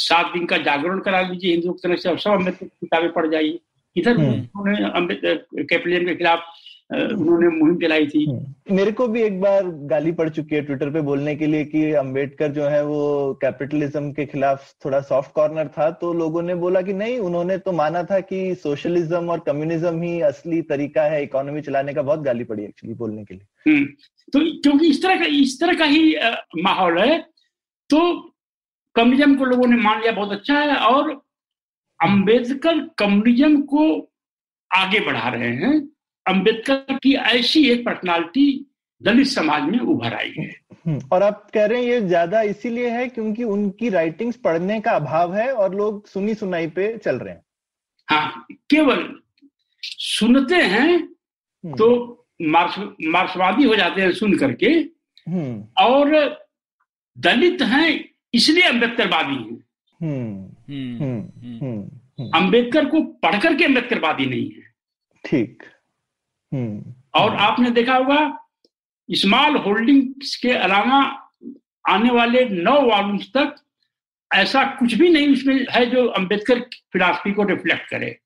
[0.00, 3.30] सात दिन का जागरण करा लीजिए हिंदुओं की तरफ़ से सब अंबेडकर की किताबें पढ़
[3.30, 3.58] जाइए
[3.96, 6.44] इधर हम्म। उन्होंने अंबेडकर कैपिटलिज्म के खिलाफ
[6.90, 10.90] उन्होंने मुहिम चलाई थी हम्म। मेरे को भी एक बार गाली पड़ चुकी है ट्विटर
[10.90, 13.02] पे बोलने के लिए कि अंबेडकर जो है वो
[13.42, 17.72] कैपिटलिज्म के खिलाफ थोड़ा सॉफ्ट कॉर्नर था तो लोगों ने बोला कि नहीं उन्होंने तो
[17.72, 22.44] माना था कि सोशलिज्म और कम्युनिज्म ही असली तरीका है इकोनॉमी चलाने का बहुत गाली
[22.44, 23.84] पड़ी एक्चुअली बोलने के लिए
[24.32, 26.14] तो क्योंकि इस तरह का इस तरह का ही
[26.62, 27.18] माहौल है
[27.90, 28.00] तो
[28.96, 31.10] कम्युनिज्म को लोगों ने मान लिया बहुत अच्छा है और
[32.00, 33.84] अंबेडकर कम्युनिज्म को
[34.70, 35.78] आगे बढ़ा रहे हैं।
[36.26, 38.44] अंबेडकर की ऐसी एक पर्सनालिटी
[39.02, 40.50] दलित समाज में उभर आई है।
[40.86, 44.90] हम्म, और आप कह रहे हैं ये ज़्यादा इसीलिए है क्योंकि उनकी राइटिंग्स पढ़ने का
[44.90, 47.42] अभाव है और लोग सुनी सुनाई पे चल रहे हैं।
[48.08, 49.08] हाँ केवल
[49.82, 56.38] सुनते हैं हम्म, तो मार्क्स मार्क्सवादी हो जाते हैं सुन करके। हम्म, और
[57.16, 59.58] दलित हैं इसलिए अम्बेडकरवादी हैं।
[60.02, 61.20] हम्म, हम्म,
[61.58, 64.62] हम्म, अंबेडकर को पढ़ करके अम्बेडकरवादी नहीं है।
[65.24, 65.62] ठीक
[66.54, 68.38] हम्म, और आपने देखा होगा
[69.10, 71.02] स्मॉल होल्डिंग्स के अलावा
[71.88, 73.54] आने वाले नौ वॉल्यूम्स तक
[74.34, 76.60] ऐसा कुछ भी नहीं उसमें है जो अंबेडकर
[76.92, 78.18] फिलासफी को रिफ्लेक्ट करे।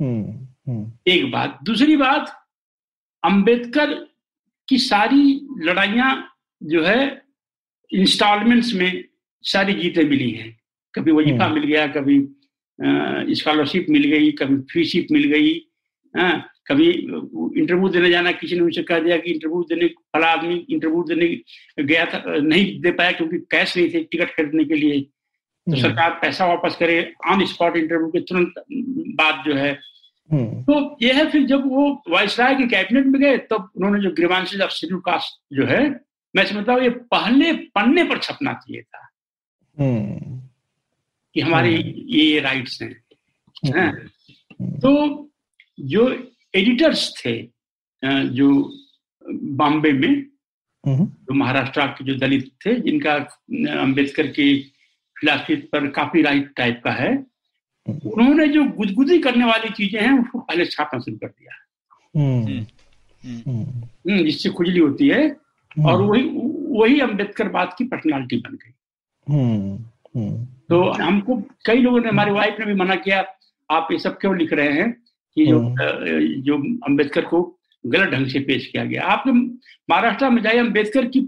[0.00, 2.46] हम्म, हम्म, एक बात। दूसरी बात
[3.24, 3.94] अंबेडकर
[4.68, 7.22] की सारी लड़ाइयाँ जो है
[7.92, 9.04] इंस्टॉलमेंट्स में
[9.44, 10.56] सारी जीतें मिली हैं।
[10.94, 12.18] कभी वजीफा हम्म। मिल गया कभी
[13.34, 15.52] स्कॉलरशिप मिल गई कभी फ्री शिप मिल गई
[16.14, 16.88] हाँ, कभी
[17.60, 21.26] इंटरव्यू देने जाना किसी ने उनसे कह दिया कि इंटरव्यू देने फला आदमी इंटरव्यू देने
[21.84, 25.82] गया था नहीं दे पाया क्योंकि कैश नहीं थे टिकट खरीदने के लिए। तो हम्म,
[25.82, 28.54] सरकार पैसा वापस करे ऑन स्पॉट इंटरव्यू के तुरंत
[29.16, 29.70] बाद जो है।
[30.30, 34.10] हम्म, तो ये है फिर जब वो वायसराय के कैबिनेट में गए तब उन्होंने जो
[34.10, 36.00] ग्रीवांसेज ऑफ़ शेड्यूल कास्ट जो है
[36.36, 39.03] मैं समझता हूँ ये पहले पन्ने पर छपना चाहिए था।
[39.80, 43.04] कि हमारे हम्म। ये ये राइट्स हैं।
[43.66, 43.88] हैं?
[43.90, 45.30] हम्म, तो
[45.80, 46.08] जो
[46.54, 47.48] एडिटर्स थे
[48.28, 48.78] जो
[49.32, 50.26] बॉम्बे में
[50.86, 53.14] हम्म, जो महाराष्ट्र के जो दलित थे जिनका
[53.80, 54.72] अंबेडकर की
[55.20, 57.26] फिलासफी पर काफ़ी राइट टाइप का है
[57.88, 61.54] उन्होंने जो गुदगुदी करने वाली चीज़ें हैं उसको पहले छापना शुरू कर दिया।
[62.16, 63.64] हम्म, हम्म, हम्म,
[64.10, 66.22] हम्म, जिससे खुजली होती है हम्म, और वही
[66.78, 68.83] वही अंबेडकर बात की पर्सनालिटी बन गई। हम्म, हम्म,
[70.68, 73.24] तो हमको कई लोगों ने हमारी वाइफ ने भी मना किया
[73.70, 74.90] आप ये सब क्यों लिख रहे हैं
[75.36, 76.56] कि जो हम्म। जो
[76.86, 79.02] अंबेडकर को गलत ढंग से पेश किया गया?
[79.02, 79.32] आपने
[79.90, 81.20] महाराष्ट्र में जाइए अंबेडकर की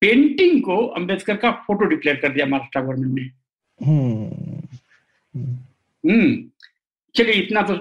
[0.00, 3.22] पेंटिंग को अंबेडकर का फ़ोटो डिक्लेयर कर दिया महाराष्ट्र गवर्नमेंट ने।
[3.86, 4.26] हम्म,
[5.34, 5.56] हम्म,
[6.04, 6.50] हम्म।
[7.14, 7.74] चलिए इतना तो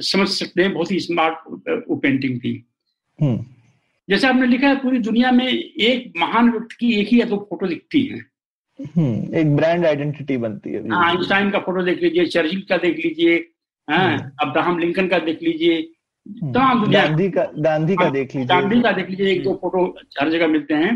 [0.00, 1.34] समझ सकते हैं बहुत ही स्मार्ट
[1.88, 2.66] वो पेंटिंग थी।
[3.20, 3.44] हम्म,
[4.08, 7.36] जैसे आपने लिखा है पूरी दुनिया में एक महान व्यक्ति की एक ही या दो
[7.50, 8.29] फ़ोटो दिखती है। हम्म,
[8.80, 13.36] एक ब्रांड आइडेंटिटी बनती है आइंस्टाइन का फ़ोटो देख लीजिए चर्चिल का देख लीजिए
[13.90, 18.12] हाँ, हम्म। अब्राहम लिंकन का देख लीजिए हम्म, तमाम दुनिया। गांधी का गांधी का हाँ,
[18.12, 19.84] देख लीजिए। गांधी का देख लीजिए एक दो फ़ोटो
[20.20, 20.92] हर जगह मिलते हैं।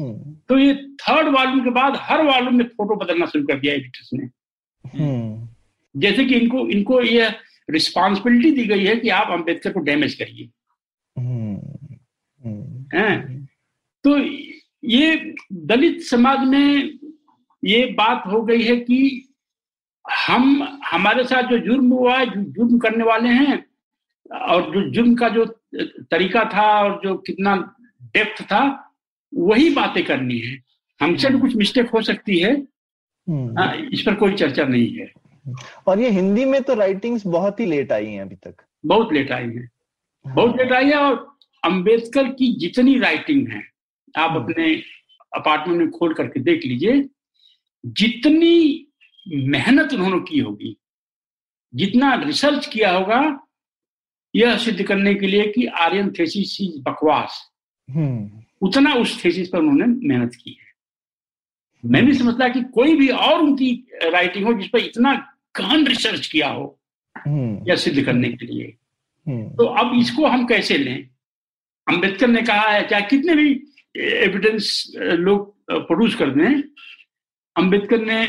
[0.00, 3.74] हम्म, तो ये थर्ड वॉल्यूम के बाद हर वॉल्यूम में फ़ोटो बदलना शुरू कर दिया
[3.74, 4.24] एडिटर्स ने।
[4.98, 5.48] हम्म,
[6.00, 7.28] जैसे कि इनको इनको ये
[7.70, 10.48] रिस्पॉन्सिबिलिटी दी गई है कि आप अंबेडकर को डैमेज करिए।
[11.18, 11.56] हम्म,
[12.44, 13.44] हम्म, हैं।
[14.04, 14.18] तो
[14.88, 16.98] ये दलित समाज में
[17.64, 19.28] ये बात हो गई है कि
[20.26, 23.66] हम हमारे साथ जो जुर्म हुआ है जुर्म करने वाले हैं
[24.38, 25.44] और जो जुर्म का जो
[26.10, 28.94] तरीका था और जो कितना डेप्थ था
[29.34, 30.62] वही बातें करनी है।
[31.00, 32.56] हमसे भी कुछ मिस्टेक हो सकती है।
[33.28, 35.12] हम्म। हाँ, इस पर कोई चर्चा नहीं है।
[35.86, 38.54] और ये हिंदी में तो राइटिंग्स बहुत ही लेट आई हैं अभी तक।
[38.86, 39.68] बहुत लेट आई है।
[40.26, 43.62] बहुत लेट आई है और अंबेडकर की जितनी राइटिंग है
[44.16, 44.82] आप अपने
[45.36, 47.08] अपार्टमेंट में खोल करके देख लीजिए
[47.86, 48.86] जितनी
[49.28, 50.76] मेहनत उन्होंने की होगी
[51.74, 53.40] जितना रिसर्च किया होगा
[54.36, 57.50] यह सिद्ध करने के लिए कि आर्यन थेसिस इज़ बकवास।
[57.90, 60.64] हम्म, उतना उस थेसिस पर उन्होंने मेहनत की है।
[61.84, 65.14] मैं नहीं समझता कि कोई भी और उनकी राइटिंग हो जिस पर इतना
[65.56, 66.80] गहन रिसर्च किया हो
[67.18, 68.76] हम्म, यह सिद्ध करने के लिए।
[69.28, 71.08] हम्म, तो अब इसको हम कैसे लें?
[71.88, 73.50] अंबेडकर ने कहा है चाहे कितने भी
[73.96, 76.62] एविडेंस लोग प्रोड्यूस कर दें
[77.56, 78.24] अंबेडकर ने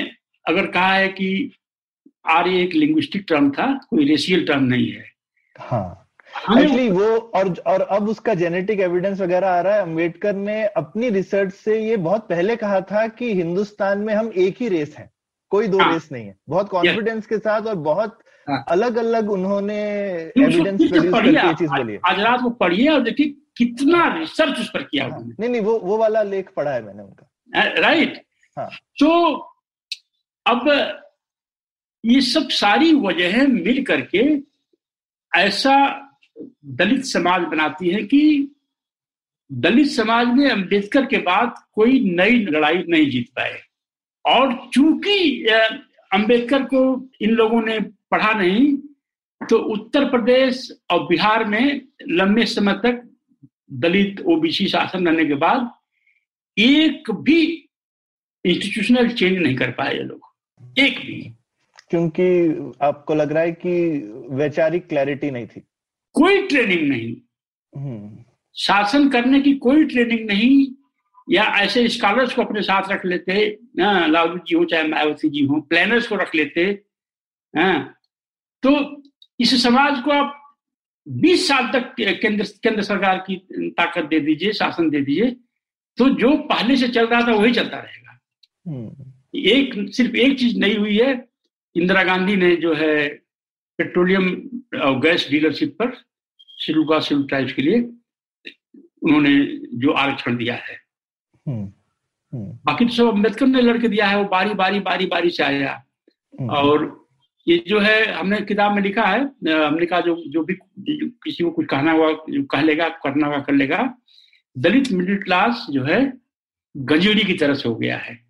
[0.45, 1.51] अगर कहा है कि
[2.29, 5.03] आर्य एक लिंग्विस्टिक टर्म था कोई रेशियल टर्म नहीं है।
[5.59, 6.01] हाँ।
[6.51, 11.09] एक्चुअली वो और और अब उसका जेनेटिक एविडेंस वगैरह आ रहा है। अंबेडकर ने अपनी
[11.09, 15.09] रिसर्च से ये बहुत पहले कहा था कि हिंदुस्तान में हम एक ही रेस हैं।
[15.51, 19.31] कोई दो हाँ। रेस नहीं है। बहुत कॉन्फिडेंस के साथ और बहुत हाँ। अलग अलग
[19.31, 24.59] उन्होंने एविडेंस प्रोड्यूस करके चीज़ बोली है। आज रात वो पढ़िए और देखिए कितना रिसर्च
[24.59, 28.21] उस पर किया हाँ, नहीं नहीं वो वो वाला लेख पढ़ा है मैंने उनका। राइट
[28.57, 29.33] हाँ। तो
[30.45, 30.67] अब
[32.03, 34.23] ये सब सारी वजहें मिल करके
[35.31, 35.75] ऐसा
[36.75, 38.51] दलित समाज बनाती है कि
[39.51, 43.59] दलित समाज में अंबेडकर के बाद कोई नई लड़ाई नहीं जीत पाए
[44.25, 45.45] और चूँकि
[46.11, 47.79] अंबेडकर को इन लोगों ने
[48.11, 48.75] पढ़ा नहीं
[49.41, 53.01] तो उत्तर प्रदेश और बिहार में लंबे समय तक
[53.73, 55.71] दलित ओबीसी शासन रहने के बाद
[56.57, 57.64] एक भी
[58.45, 60.21] इंस्टीट्यूशनल चेंज नहीं कर पाए ये लोग।
[60.79, 61.33] एक भी।
[61.89, 62.23] क्योंकि
[62.81, 63.97] आपको लग रहा है कि
[64.29, 65.63] वैचारिक क्लैरिटी नहीं थी।
[66.13, 67.15] कोई ट्रेनिंग नहीं।
[67.75, 68.17] हम्म।
[68.57, 70.67] शासन करने की कोई ट्रेनिंग नहीं
[71.29, 75.45] या ऐसे स्कॉलर्स को अपने साथ रख लेते हाँ, लालू जी हो चाहे मायावती जी
[75.45, 76.81] हो प्लानर्स को रख लेते
[77.57, 77.95] हाँ,
[78.63, 79.03] तो
[79.39, 80.57] इस समाज को आप
[81.07, 83.35] 20 साल तक केंद्र केंद्र सरकार की
[83.77, 85.35] ताकत दे दीजिए शासन दे दीजिए
[85.97, 88.04] तो जो पहले से चल रहा था वही चलता रहेगा।
[88.67, 91.27] एक सिर्फ़ एक चीज़ नहीं हुई है
[91.75, 93.07] इंदिरा गांधी ने जो है
[93.79, 94.49] पेट्रोलियम
[94.81, 95.91] और गैस डीलरशिप पर
[96.59, 97.79] शेड्यूल कास्ट शेड्यूल ट्राइब्स के लिए
[99.03, 100.77] उन्होंने जो आरक्षण दिया है।
[101.47, 101.63] हम्म
[102.33, 105.43] हम्म। बाकी तो सब अंबेडकर ने लड़के दिया है वो बारी बारी बारी बारी से
[105.43, 105.83] आया।
[106.39, 107.07] हम्म, और
[107.47, 111.43] ये जो है हमने किताब में लिखा है हमने कहा जो जो भी जो किसी
[111.43, 113.97] को कुछ कहना हुआ जो कह लेगा करना हुआ कर लेगा
[114.57, 116.13] दलित मिडिल क्लास जो है
[116.77, 118.24] गंजेड़ी की तरह से हो गया है।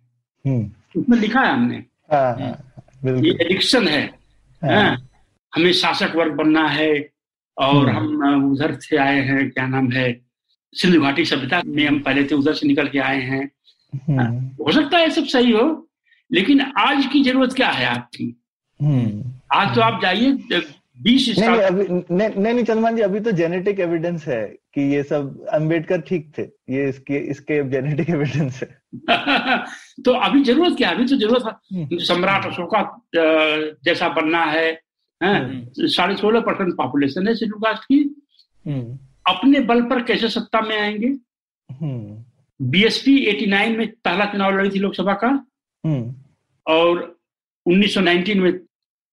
[0.46, 1.76] उसमें लिखा है हमने।
[2.12, 4.02] हाँ हाँ ये एडिक्शन है।
[4.62, 4.96] हाँ, हाँ,
[5.54, 6.90] हमें शासक वर्ग बनना है
[7.56, 10.12] और हम्म। हम उधर से आए हैं क्या नाम है
[10.74, 13.50] सिंधु घाटी सभ्यता में हम पहले थे उधर से निकल के आए हैं।
[14.08, 15.88] हम्म। हो सकता है सब सही हो
[16.32, 18.36] लेकिन आज की ज़रूरत क्या है आपकी?
[18.80, 20.32] हम्म। आज तो आप जाइए
[21.02, 26.32] बीस नहीं अभी चंद्रमान जी अभी तो जेनेटिक एविडेंस है कि ये सब अंबेडकर ठीक
[26.38, 28.68] थे। ये इसके इसके जेनेटिक एविडेंस है।
[30.04, 32.82] तो अभी ज़रूरत क्या अभी तो ज़रूरत हम्म, सम्राट अशोका
[33.84, 34.80] जैसा बनना है
[35.22, 37.98] साढ़े सोलह परसेंट पॉपुलेशन है शेड्यूल कास्ट की।
[38.66, 38.98] हम्म।
[39.34, 41.08] अपने बल पर कैसे सत्ता में आएँगे?
[41.70, 42.24] हम्म।
[42.70, 45.28] बीएसपी 89 में पहला चुनाव लड़ी थी लोकसभा का।
[45.84, 46.14] हम्म।
[46.66, 47.18] और
[47.66, 48.52] 1919 में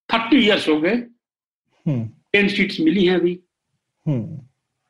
[0.10, 1.04] 30 इयर्स हो गए।
[1.86, 3.40] हम्म 10 सीट्स मिली हैं अभी
[4.06, 4.40] हम्म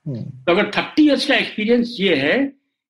[0.06, 2.38] हम्म तो अगर 30 इयर्स का एक्सपीरियंस ये है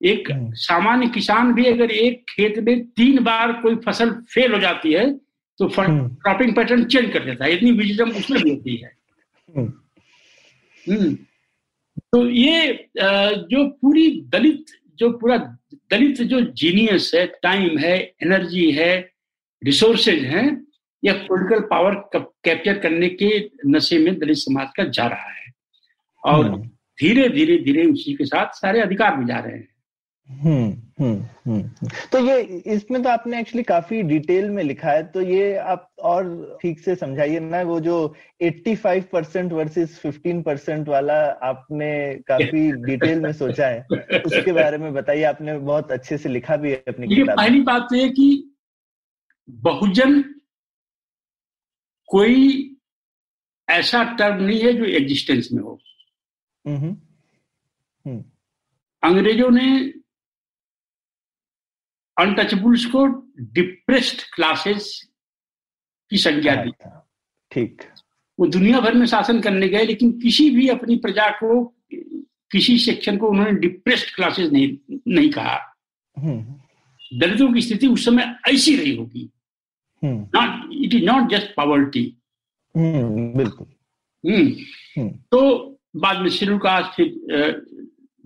[0.02, 4.60] एक हम्म। सामान्य किसान भी अगर एक खेत में तीन बार कोई फ़सल फेल हो
[4.60, 5.10] जाती है
[5.60, 8.92] तो हम्म। क्रॉपिंग पैटर्न चेंज कर देता है इतनी विजडम उसमें भी होती है
[9.50, 9.72] हम्म
[10.86, 11.14] हम्म।
[12.14, 15.38] तो ये जो पूरी दलित जो पूरा
[15.92, 18.92] दलित जो जीनियस है टाइम है एनर्जी है
[19.62, 20.46] रिसोर्सेज हैं
[21.06, 25.52] यह पॉलिटिकल पावर कैप्चर करने के नशे में दलित समाज का जा रहा है।
[26.26, 26.62] और हम्म।
[27.00, 29.74] धीरे धीरे धीरे उसी के साथ सारे अधिकार भी जा रहे हैं।
[30.30, 35.22] हम्म हम्म हम्म। तो ये इसमें तो आपने एक्चुअली काफ़ी डिटेल में लिखा है तो
[35.22, 41.14] ये आप और ठीक से समझाइए ना वो जो 85 परसेंट वर्सेज 15 परसेंट वाला
[41.24, 43.82] आपने काफ़ी डिटेल में सोचा है
[44.26, 47.82] उसके बारे में बताइए आपने बहुत अच्छे से लिखा भी है अपनी किताब पहली बात
[47.82, 48.54] तो ये कि
[49.50, 50.24] बहुजन
[52.10, 52.70] कोई
[53.68, 55.80] ऐसा टर्म नहीं है जो एग्जिस्टेंस में हो।
[56.66, 58.24] हम्म
[59.04, 59.68] अंग्रेज़ों ने
[62.18, 63.06] अनटचेबल्स को
[63.54, 64.86] डिप्रेस्ड क्लासेस
[66.12, 66.72] की संज्ञा दी।
[67.52, 67.82] ठीक।
[68.40, 71.64] वो दुनिया भर में शासन करने गए लेकिन किसी भी अपनी प्रजा को
[72.52, 75.58] किसी सेक्शन को उन्होंने डिप्रेस्ड क्लासेस नहीं नहीं कहा।
[76.18, 79.30] हम्म दलितों की स्थिति उस समय ऐसी रही होगी।
[80.04, 82.06] Not it is not just poverty
[82.76, 83.68] बिल्कुल
[85.32, 85.40] तो
[85.96, 87.08] बाद में शेड्यूल का फिर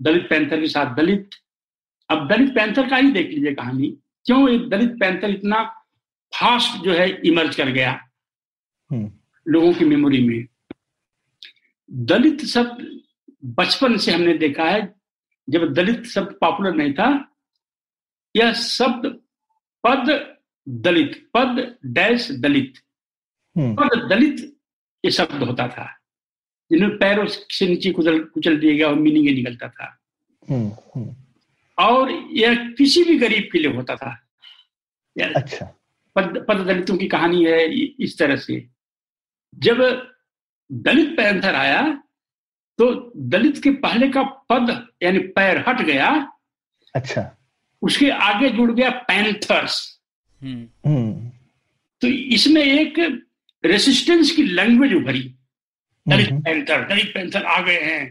[0.00, 1.30] दलित पैंथर के साथ दलित।
[2.10, 3.88] अब दलित पैंथर का ही देख लीजिए कहानी।
[4.26, 5.62] क्यों एक दलित पैंथर इतना
[6.32, 7.90] फास्ट जो है इमर्ज कर गया?
[8.90, 9.10] हम्म
[9.46, 10.46] लोगों की मेमोरी में।
[11.90, 12.86] दलित शब्द
[13.58, 14.80] बचपन से हमने देखा है
[15.48, 17.08] जब दलित शब्द पॉपुलर नहीं था
[18.34, 19.06] यह शब्द
[19.84, 20.10] पद
[20.68, 22.74] दलित पद डैश दलित।
[23.56, 24.56] हम्म। पद दलित
[25.04, 25.98] ये शब्द होता था।
[26.70, 29.98] जिन्हें पैरों से नीचे कुचल कुचल दिया गया और मीनिंग निकलता था।
[30.50, 31.16] हम्म हम्म।
[31.78, 34.24] और यह किसी भी गरीब के लिए होता था।
[35.36, 35.74] अच्छा।
[36.16, 38.68] पद पद दलितों की कहानी है इस तरह से।
[39.54, 40.08] जब
[40.72, 42.02] दलित पैंथर आया
[42.78, 46.32] तो दलित के पहले का पद यानी पैर हट गया।
[46.94, 47.36] अच्छा।
[47.82, 49.97] उसके आगे जुड़ गया पैंथर्स।
[52.02, 52.98] तो इसमें एक
[53.64, 55.22] रेसिस्टेंस की लैंग्वेज उभरी।
[56.06, 58.02] दलित हम्म, पैंथर दलित पैंथर आ गए हैं।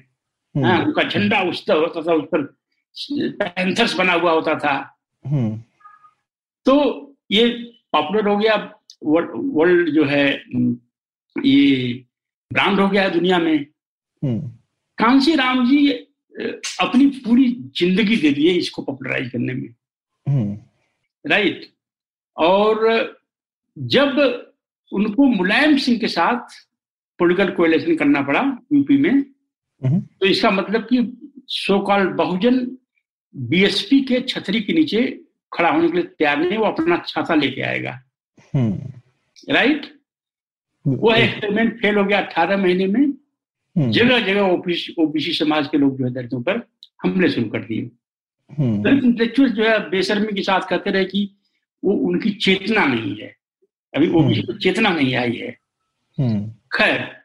[0.56, 2.42] हम्म, हाँ, उनका झंडा उस तरह होता था उस पर
[3.42, 4.74] पैंथर्स बना हुआ होता था।
[5.26, 5.56] हम्म।
[6.66, 7.48] तो ये
[7.94, 8.56] पॉपुलर हो गया
[9.04, 10.78] वर्ल्ड जो है हम्म,
[11.36, 11.94] ये
[12.52, 13.58] ब्रांड हो गया है दुनिया में।
[14.24, 14.40] हम्म।
[14.98, 15.90] कांसी राम जी
[16.82, 19.70] अपनी पूरी ज़िंदगी दे दिए इसको पॉपुलराइज करने में।
[20.28, 20.58] हम्म।
[21.26, 21.66] राइट
[22.38, 23.18] और
[23.78, 24.18] जब
[24.92, 26.56] उनको मुलायम सिंह के साथ
[27.20, 28.42] पॉलिटिकल कोएलेशन करना पड़ा
[28.74, 31.00] यूपी में हम्म, तो इसका मतलब कि
[31.50, 32.78] सो कॉल्ड बहुजन
[33.36, 35.02] बीएसपी के छतरी के नीचे
[35.54, 37.92] खड़ा होने के लिए तैयार नहीं वो अपना छाता लेके आएगा।
[38.56, 39.86] हम्म। राइट
[40.86, 45.78] वो एक्सपेरिमेंट फेल हो गया अठारह महीने में। हम्म, जगह जगह ओबीसी ओबीसी समाज के
[45.78, 46.62] लोग जो है दलितों पर
[47.04, 47.90] हमले शुरू कर दिए।
[48.50, 51.30] हम्म, दलित इंटेलेक्चुअल जो है बेशर्मी के साथ कहते रहे कि
[51.88, 53.36] वो उनकी चेतना नहीं है।
[53.96, 55.58] अभी ओबीसी को चेतना नहीं आई है।
[56.20, 57.22] हम्म, खैर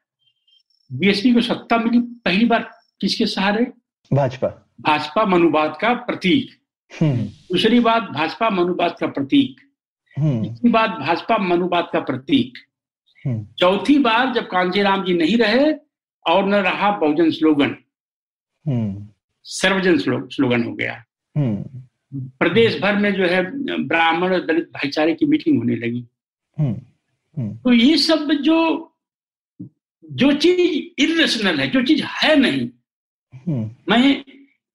[0.92, 2.70] बीएसपी को सत्ता मिली पहली बार
[3.00, 3.66] किसके सहारे?
[4.12, 4.48] भाजपा।
[4.80, 6.50] भाजपा मनुवाद का प्रतीक।
[7.00, 9.60] हम्म, दूसरी बात भाजपा मनुवाद का प्रतीक।
[10.18, 12.58] हम्म, तीसरी बात भाजपा मनुवाद का प्रतीक।
[13.26, 15.74] हम्म, चौथी बार जब कांजीराम जी नहीं रहे
[16.26, 17.76] और न रहा बहुजन स्लोगन।
[18.68, 19.08] हम्म,
[19.44, 19.98] सर्वजन
[20.28, 21.04] स्लोगन हो गया।
[21.36, 21.82] हम्म,
[22.14, 23.50] प्रदेश भर में जो है
[23.84, 26.06] ब्राह्मण और दलित भाईचारे की मीटिंग होने लगी।
[26.58, 26.76] हम्म,
[27.38, 28.88] हम्म, तो ये सब जो
[30.12, 32.68] जो चीज़ इरेशनल है जो चीज़ है नहीं
[33.34, 34.24] हम्म, मैं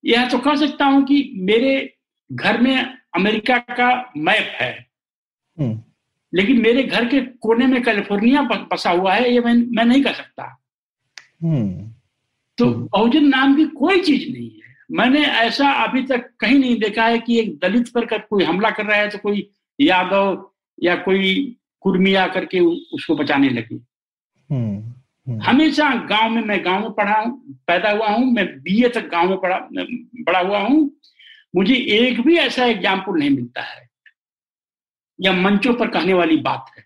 [0.04, 1.94] यह तो कह सकता हूँ कि मेरे
[2.32, 4.86] घर में अमेरिका का मैप है।
[6.34, 10.14] लेकिन मेरे घर के कोने में कैलिफ़ोर्निया बसा हुआ है ये मैं मैं नहीं कर
[10.14, 10.62] सकता।
[12.58, 17.04] तो। बहुजन नाम की कोई चीज़ नहीं है। मैंने ऐसा अभी तक कहीं नहीं देखा
[17.04, 19.48] है कि एक दलित पर कर कोई हमला कर रहा है तो कोई
[19.78, 24.76] यादव या कोई कुर्मी आकर के उसको बचाने लगे। हम्म,
[25.26, 27.20] हम्म, हमेशा गाँव में मैं गाँव में पढ़ा
[27.66, 29.58] पैदा हुआ हूँ मैं बीए तक गाँव में पढ़ा
[30.22, 30.90] बड़ा हुआ हूँ।
[31.56, 33.86] मुझे एक भी ऐसा एग्ज़ाम्पल नहीं मिलता है।
[35.18, 36.84] या मंचों पर कहने वाली बात है।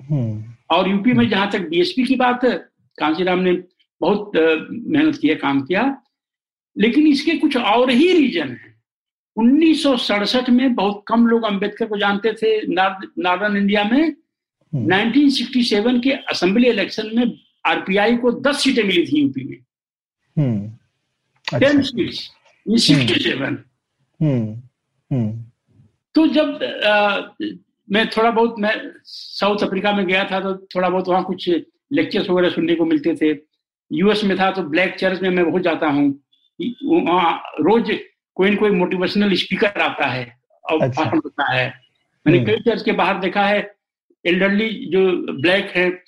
[0.00, 2.56] हम्म, और यूपी में जहाँ तक बीएसपी की बात है
[2.98, 3.52] कांसीराम ने
[4.00, 5.82] बहुत मेहनत किया काम किया।
[6.78, 8.74] लेकिन इसके कुछ और ही रीजन है।
[9.36, 14.86] उन्नीस सौ सड़सठ में बहुत कम लोग अंबेडकर को जानते थे नॉर्दर्न इंडिया में। हम्म,
[14.86, 19.58] 1967 के असेंबली इलेक्शन में आरपीआई को 10 सीटें मिली थी यूपी में।
[20.38, 20.68] हम्म,
[21.58, 22.30] 10 अच्छा, सीट्स
[22.68, 23.64] इन 67
[24.22, 24.62] हम्म,
[25.10, 25.44] हम्म,
[26.14, 27.20] तो जब अ,
[27.90, 31.50] मैं थोड़ा बहुत मैं साउथ अफ्रीका में गया था तो थोड़ा बहुत वहाँ कुछ
[31.92, 33.38] लेक्चर्स वगैरह सुनने को मिलते थे।
[33.92, 36.23] यूएस में था तो ब्लैक चर्च में मैं बहुत जाता हूँ।
[36.62, 37.98] रोज
[38.34, 40.36] कोई न कोई मोटिवेशनल स्पीकर आता है
[40.70, 41.74] और अच्छा। भाषण देता है।
[42.26, 43.74] मैंने हम्म। कई चर्च के बाहर देखा है
[44.26, 46.04] एल्डरली जो ब्लैक है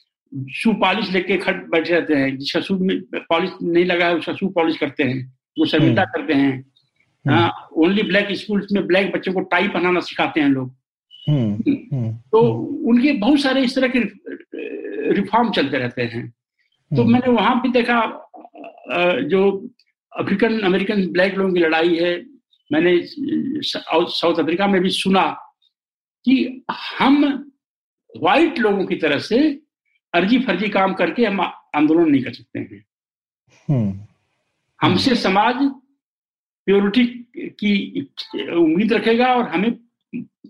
[0.54, 2.78] शू पॉलिश लेके खट बैठे रहते हैं जिसका शू
[3.14, 6.64] पॉलिश नहीं लगा है उसका शू पॉलिश करते हैं वो शर्मिंदा करते हैं।
[7.76, 10.74] ओनली ब्लैक स्कूल में ब्लैक बच्चों को टाई पहनाना सिखाते हैं लोग।
[11.28, 12.40] हम्म, हम्म, तो
[12.88, 13.98] उनके बहुत सारे इस तरह के
[15.12, 16.28] रिफॉर्म चलते रहते हैं।
[16.96, 18.00] तो हम्म, मैंने वहाँ भी देखा
[19.22, 19.70] जो
[20.18, 22.14] अफ्रीकन अमेरिकन ब्लैक लोगों की लड़ाई है।
[22.70, 25.24] मैंने साउथ अफ्रीका में भी सुना
[26.24, 26.64] कि
[26.98, 27.24] हम
[28.16, 29.38] व्हाइट लोगों की तरफ़ से
[30.14, 32.84] अर्जी फर्जी काम करके हम आंदोलन नहीं कर सकते हैं।
[33.70, 34.00] हम्म,
[34.80, 35.56] हमसे समाज
[36.66, 37.06] प्योरिटी
[37.60, 38.00] की
[38.52, 39.72] उम्मीद रखेगा और हमें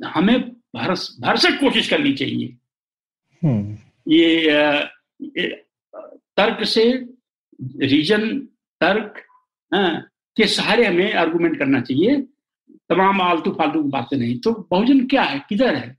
[0.07, 0.41] हमें
[0.77, 2.57] भरस भरसक कोशिश करनी चाहिए।
[3.45, 3.77] हम्म,
[4.09, 4.47] ये,
[5.39, 5.49] ये
[6.37, 6.91] तर्क से
[7.87, 8.39] रीजन
[8.81, 9.26] तर्क
[9.75, 12.17] के सहारे हमें आर्गूमेंट करना चाहिए।
[12.89, 15.39] तमाम आलतू फालतू की बातें नहीं। तो बहुजन क्या है?
[15.49, 15.97] किधर है?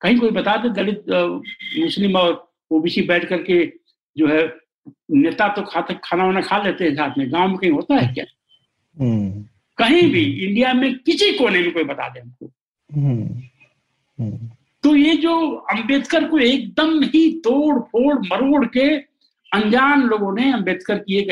[0.00, 1.04] कहीं कोई बता दे दलित
[1.78, 3.64] मुस्लिम और ओबीसी बैठ करके
[4.16, 4.42] जो है
[5.10, 8.12] नेता तो खाते खाना वाना खा लेते हैं साथ में। गाँव में कहीं होता है
[8.14, 8.24] क्या?
[9.00, 9.42] हम्म,
[9.78, 12.46] कहीं भी इंडिया में किसी कोने में कोई बता दे हमको।
[12.90, 13.26] हम्म,
[14.18, 14.50] हम्म,
[14.82, 18.88] तो ये जो अंबेडकर को एकदम ही तोड़ फोड़ मरोड़ के
[19.52, 21.30] अनजान लोगों ने अंबेडकर की एक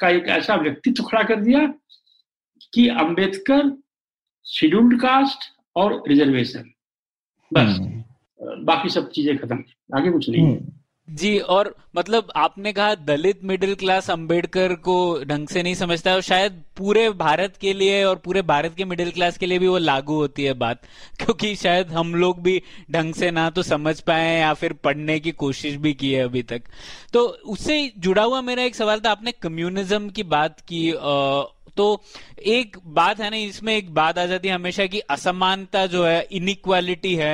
[0.00, 1.66] का एक ऐसा व्यक्तित्व खड़ा कर दिया
[2.74, 3.82] कि अंबेडकर
[4.46, 5.38] शेड्यूल्ड कास्ट
[5.76, 6.70] और रिजर्वेशन
[7.52, 9.64] बस। हम्म, बाकी सब चीज़ें खत्म।
[9.96, 10.72] आगे कुछ नहीं। हम्म,
[11.08, 14.94] जी और मतलब आपने कहा दलित मिडिल क्लास अंबेडकर को
[15.24, 19.10] ढंग से नहीं समझता और शायद पूरे भारत के लिए और पूरे भारत के मिडिल
[19.10, 20.80] क्लास के लिए भी वो लागू होती है बात
[21.18, 25.30] क्योंकि शायद हम लोग भी ढंग से ना तो समझ पाए या फिर पढ़ने की
[25.32, 26.62] कोशिश भी की है अभी तक।
[27.12, 31.46] तो उससे जुड़ा हुआ मेरा एक सवाल था आपने कम्युनिज्म की बात की अ,
[31.78, 31.86] तो
[32.48, 36.20] एक बात है ना इसमें एक बात आ जाती है हमेशा कि असमानता जो है
[36.32, 37.32] इनइक्वालिटी है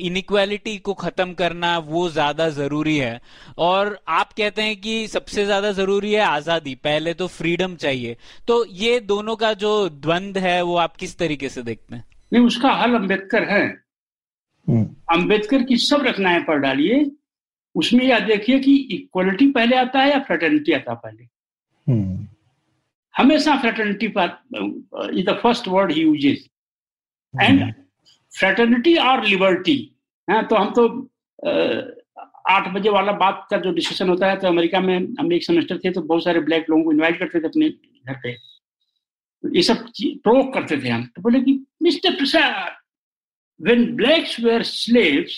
[0.00, 3.20] इनइक्वालिटी को खत्म करना वो ज़्यादा ज़रूरी है।
[3.60, 8.16] और आप कहते हैं कि सबसे ज़्यादा ज़रूरी है आज़ादी पहले तो फ्रीडम चाहिए।
[8.48, 12.04] तो ये दोनों का जो द्वंद है वो आप किस तरीके से देखते हैं?
[12.32, 13.64] नहीं उसका हल अंबेडकर है।
[14.66, 17.04] हम्म, अंबेडकर की सब रचनाएँ पर डालिए।
[17.74, 21.24] उसमें यह देखिए कि इक्वलिटी पहले आता है या फ्रेटर्निटी आता पहले?
[21.86, 22.26] हम्म,
[23.16, 24.28] हमेशा फ्रेटर्निटी पर
[25.18, 26.48] is the first word he uses
[27.34, 27.72] and
[28.38, 29.78] fraternity और लिबर्टी
[30.30, 30.88] हाँ तो हम तो
[32.50, 35.78] आठ बजे वाला बात का जो डिस्कशन होता है तो अमेरिका में हम एक सेमेस्टर
[35.78, 38.32] थे तो बहुत सारे ब्लैक लोगों को इनवाइट करते थे अपने घर पे।
[39.44, 41.52] ये सब प्रोक करते थे हम। तो बोले कि
[41.82, 42.72] mister Prasad,
[43.60, 45.32] when blacks were slaves,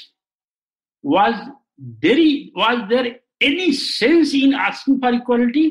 [1.05, 1.35] was
[2.05, 3.07] there was there
[3.43, 5.71] any sense in asking for equality?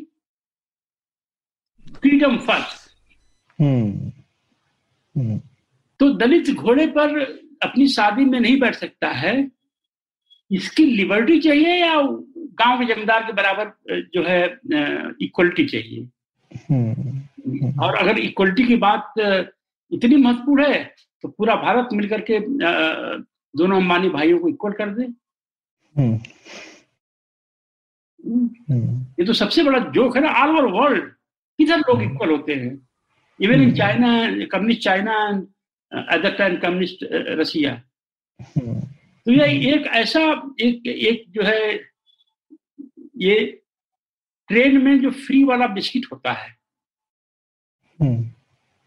[2.04, 2.80] First.
[3.60, 4.12] Hmm
[5.16, 5.40] hmm.
[6.00, 7.20] तो दलित घोड़े पर
[7.64, 9.36] अपनी शादी में नहीं बैठ सकता है।
[10.52, 11.96] इसकी लिबर्टी चाहिए या
[12.60, 13.72] गाँव के जमींदार के बराबर
[14.14, 14.44] जो है
[15.22, 16.08] इक्वलिटी चाहिए?
[16.72, 19.14] हम्म और अगर इक्वलिटी की बात
[19.92, 20.84] इतनी महत्वपूर्ण है
[21.24, 22.40] तो पूरा भारत मिलकर के
[23.58, 25.04] दोनों अंबानी भाइयों को इक्वल कर दे।
[25.96, 26.20] हम्म।
[28.24, 31.12] हम्म ये तो सबसे बड़ा जोक है ना ऑल ओवर वर्ल्ड
[31.58, 32.88] किधर लोग इक्वल होते हैं?
[33.42, 34.10] Even in China
[34.46, 35.16] communist China
[36.14, 37.08] at the time communist
[37.40, 37.82] Russia
[38.42, 38.80] hmm.
[39.26, 40.22] तो ये एक ऐसा
[40.62, 41.74] एक एक जो है
[43.18, 43.36] ये
[44.48, 46.50] ट्रेन में जो फ्री वाला बिस्किट होता है।
[48.02, 48.32] हम्म।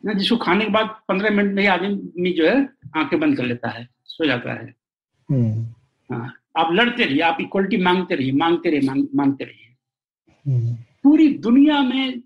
[0.05, 3.45] ना जिसको खाने के बाद पंद्रह मिनट में ही आदमी जो है आँखें बंद कर
[3.45, 4.75] लेता है सो जाता है।
[5.31, 5.64] हम्म।
[6.12, 9.75] हाँ आप लड़ते रहिए आप इक्वलिटी मांगते रहिए मांगते रहिए मांग, मांगते रहिए।
[10.47, 12.21] हम्म। पूरी दुनिया में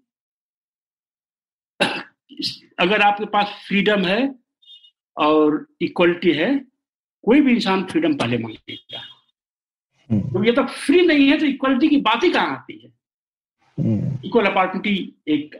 [2.78, 4.34] अगर आपके पास फ्रीडम है
[5.16, 6.64] और इक्वलिटी है
[7.24, 9.00] कोई भी इंसान फ्रीडम पहले मांगेगा।
[10.10, 12.88] हम्म। तो ये तो फ्री नहीं है तो इक्वलिटी की बात ही कहाँ आती है?
[13.78, 15.54] हम्म। इक्वल अपॉर्चुनिटी एक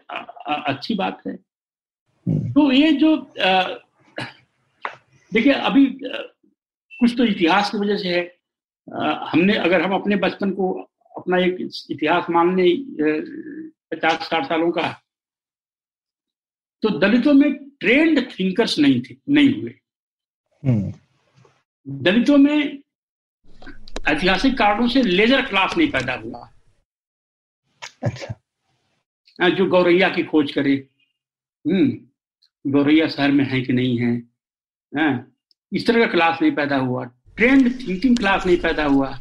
[0.66, 1.35] अच्छी बात है।
[2.29, 3.16] हम्म। तो ये जो
[5.33, 5.87] देखिए अभी
[7.01, 8.23] कुछ तो इतिहास की वजह से है।
[8.93, 10.73] अ, हमने अगर हम अपने बचपन को
[11.16, 12.77] अपना एक इतिहास मान लें
[13.91, 15.01] पचास साठ सालों का
[16.83, 19.74] तो दलितों में ट्रेंड थिंकर्स नहीं थे नहीं हुए।
[20.64, 20.93] हम्म।
[21.89, 22.78] दलितों में
[24.09, 26.49] ऐतिहासिक कारणों से लेजर क्लास नहीं पैदा हुआ।
[28.03, 30.74] अच्छा। जो गौरैया की खोज करे।
[31.66, 34.16] हम्म गौरैया शहर में है कि नहीं है?
[34.97, 35.35] हाँ,
[35.72, 37.05] इस तरह का क्लास नहीं पैदा हुआ।
[37.37, 39.18] ट्रेंड थिंकिंग क्लास नहीं पैदा हुआ।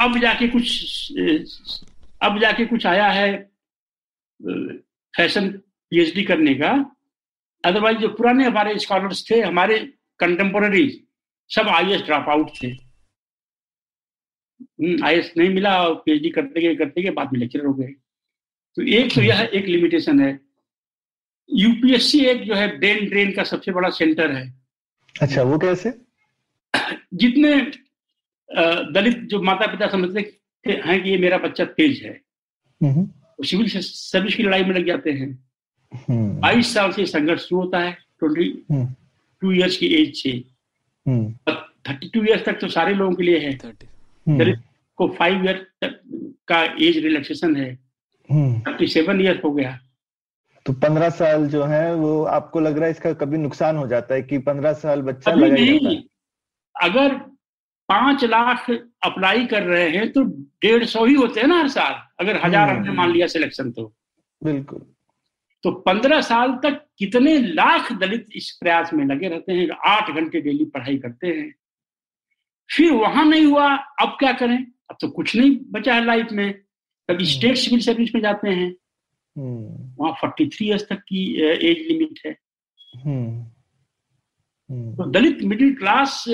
[0.00, 1.12] अब जाके कुछ
[2.22, 3.50] अब जाके कुछ आया है
[5.16, 5.60] फ़ैशन
[5.90, 6.70] पीएचडी करने का।
[7.64, 9.78] अदरवाइज़ जो पुराने हमारे स्कॉलर्स थे हमारे
[10.20, 10.88] कंटेम्पोररी
[11.50, 12.70] सब आई एस ड्रॉप आउट थे।
[15.04, 17.92] आई एस नहीं मिला और पीएचडी करते गए करते गए बाद में लेक्चरर हो गए।
[18.76, 20.38] तो एक तो यह एक लिमिटेशन है।
[21.50, 24.46] यूपीएससी एक जो है ब्रेन ड्रेन का सबसे बड़ा सेंटर है।
[25.14, 25.92] अच्छा वो कैसे?
[27.14, 27.54] जितने
[28.92, 30.20] दलित जो माता पिता समझते
[30.64, 32.12] हैं कि ये मेरा बच्चा तेज है
[32.80, 35.38] हम्म। वो सिविल सर्विस की लड़ाई में लग जाते हैं। हम्म
[35.92, 38.86] बाईस साल से संघर्ष शुरू होता है ट्वेंटी हम्म।
[39.42, 40.30] टू ईयर्स की एज से।
[41.06, 41.52] हम्म।
[41.88, 44.58] थर्टी टू ईयर्स तक तो सारे लोगों के लिए है। हम्म। दलित
[44.98, 46.00] को फाइव ईयर तक
[46.48, 47.70] का एज रिलैक्सेशन है।
[48.28, 49.78] हम्म। थर्टी सेवन ईयर हो गया।
[50.66, 54.14] तो पंद्रह साल जो है वो आपको लग रहा है इसका कभी नुकसान हो जाता
[54.14, 56.02] है कि पंद्रह साल बच्चा लगा नहीं। है?
[56.76, 57.14] अगर
[57.88, 60.22] पाँच लाख अप्लाई कर रहे हैं तो
[60.62, 63.70] डेढ़ सौ ही होते हैं ना हर साल अगर हज़ार हम्म। हमने मान लिया सिलेक्शन
[63.70, 63.92] तो।
[64.42, 64.82] बिल्कुल।
[65.62, 70.40] तो पंद्रह साल तक कितने लाख दलित इस प्रयास में लगे रहते हैं आठ घंटे
[70.40, 71.54] डेली पढ़ाई करते हैं।
[72.76, 74.58] फिर वहाँ नहीं हुआ अब क्या करें?
[74.90, 76.52] अब तो कुछ नहीं बचा है लाइफ में।
[77.08, 78.74] तब स्टेट सिविल सर्विस में जाते हैं।
[79.98, 82.36] वहाँ फोर्टी थ्री ईयर्स तक की एज लिमिट है।
[82.96, 83.42] हम्म।
[84.70, 86.24] हम्म। तो दलित मिडिल क्लास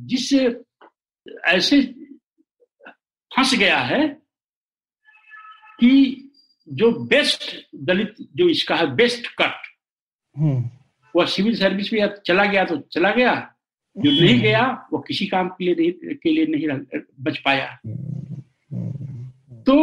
[0.00, 0.32] जिस
[1.44, 1.80] ऐसे
[3.36, 4.08] फंस गया है
[5.80, 6.29] कि
[6.70, 7.42] जो बेस्ट
[7.84, 9.68] दलित जो इसका है बेस्ट कट
[10.36, 10.68] हम्म।
[11.14, 13.34] वह सिविल सर्विस में चला गया तो चला गया।
[13.96, 14.62] जो नहीं गया
[14.92, 16.68] वो किसी काम के लिए नहीं के लिए नहीं
[17.20, 19.76] बच पाया। हम्म तो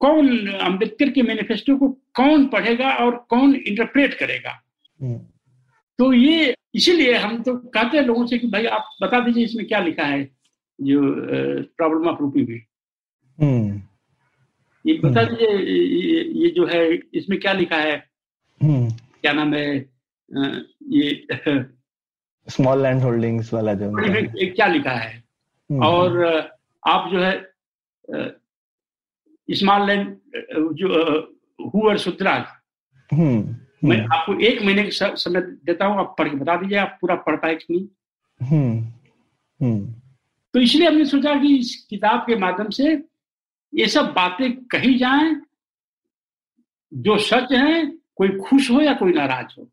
[0.00, 4.50] कौन अंबेडकर के मैनिफेस्टो को कौन पढ़ेगा और कौन इंटरप्रेट करेगा?
[5.00, 5.18] हम्म।
[5.98, 9.66] तो ये इसीलिए हम तो कहते हैं लोगों से कि भाई आप बता दीजिए इसमें
[9.66, 10.22] क्या लिखा है
[10.78, 11.00] जो
[11.76, 12.60] प्रॉब्लम ऑफ़ रूपी में।
[13.38, 13.80] हम्म।
[14.86, 17.96] ये बता दीजिए ये, ये जो है इसमें क्या लिखा है?
[18.62, 19.88] हम्म। क्या नाम है?
[20.88, 21.26] ये
[22.48, 23.92] स्मॉल लैंड होल्डिंग्स वाला जो
[24.54, 25.12] क्या लिखा है?
[25.70, 26.26] हम्म, और
[26.86, 27.32] आप जो है
[29.48, 30.16] स्मॉल लैंड
[30.74, 32.44] जो सुतराज
[33.12, 36.78] हम्म मैं हम्म आपको एक महीने का समय देता हूँ आप पढ़ के बता दीजिए
[36.78, 37.86] आप पूरा पढ़ पाए कि नहीं?
[38.40, 38.78] हम्म
[39.60, 39.94] हम्म।
[40.54, 42.96] तो इसलिए हमने सोचा कि इस किताब के माध्यम से
[43.74, 45.42] ये सब बातें कही जाएँ
[46.94, 49.68] जो सच है कोई खुश हो या कोई नाराज़ हो।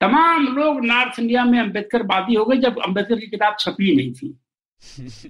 [0.00, 4.12] तमाम लोग नॉर्थ इंडिया में अंबेडकर वादी हो गए जब अंबेडकर की किताब छपी नहीं
[4.12, 4.38] थी।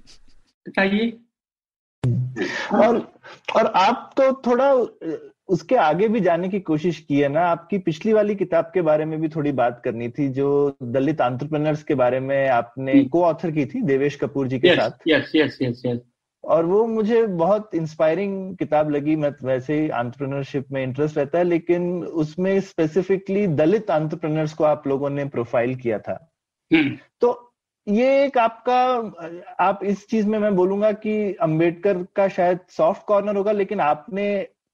[0.67, 1.17] बताइए।
[2.73, 3.19] और
[3.55, 4.73] और आप तो थोड़ा
[5.47, 7.41] उसके आगे भी जाने की कोशिश की है ना?
[7.41, 11.83] आपकी पिछली वाली किताब के बारे में भी थोड़ी बात करनी थी जो दलित एंटरप्रेन्योर्स
[11.83, 15.31] के बारे में आपने को ऑथर की थी देवेश कपूर जी के yes, साथ। यस
[15.35, 15.99] यस यस यस
[16.47, 21.43] और वो मुझे बहुत इंस्पायरिंग किताब लगी। मैं वैसे ही एंटरप्रेन्योरशिप में इंटरेस्ट रहता है
[21.43, 26.19] लेकिन उसमें स्पेसिफिकली दलित एंटरप्रेन्योर्स को आप लोगों ने प्रोफ़ाइल किया था।
[26.71, 27.43] हम्म, तो
[27.87, 28.79] ये एक आपका
[29.59, 34.27] आप इस चीज़ में मैं बोलूँगा कि अंबेडकर का शायद सॉफ्ट कॉर्नर होगा लेकिन आपने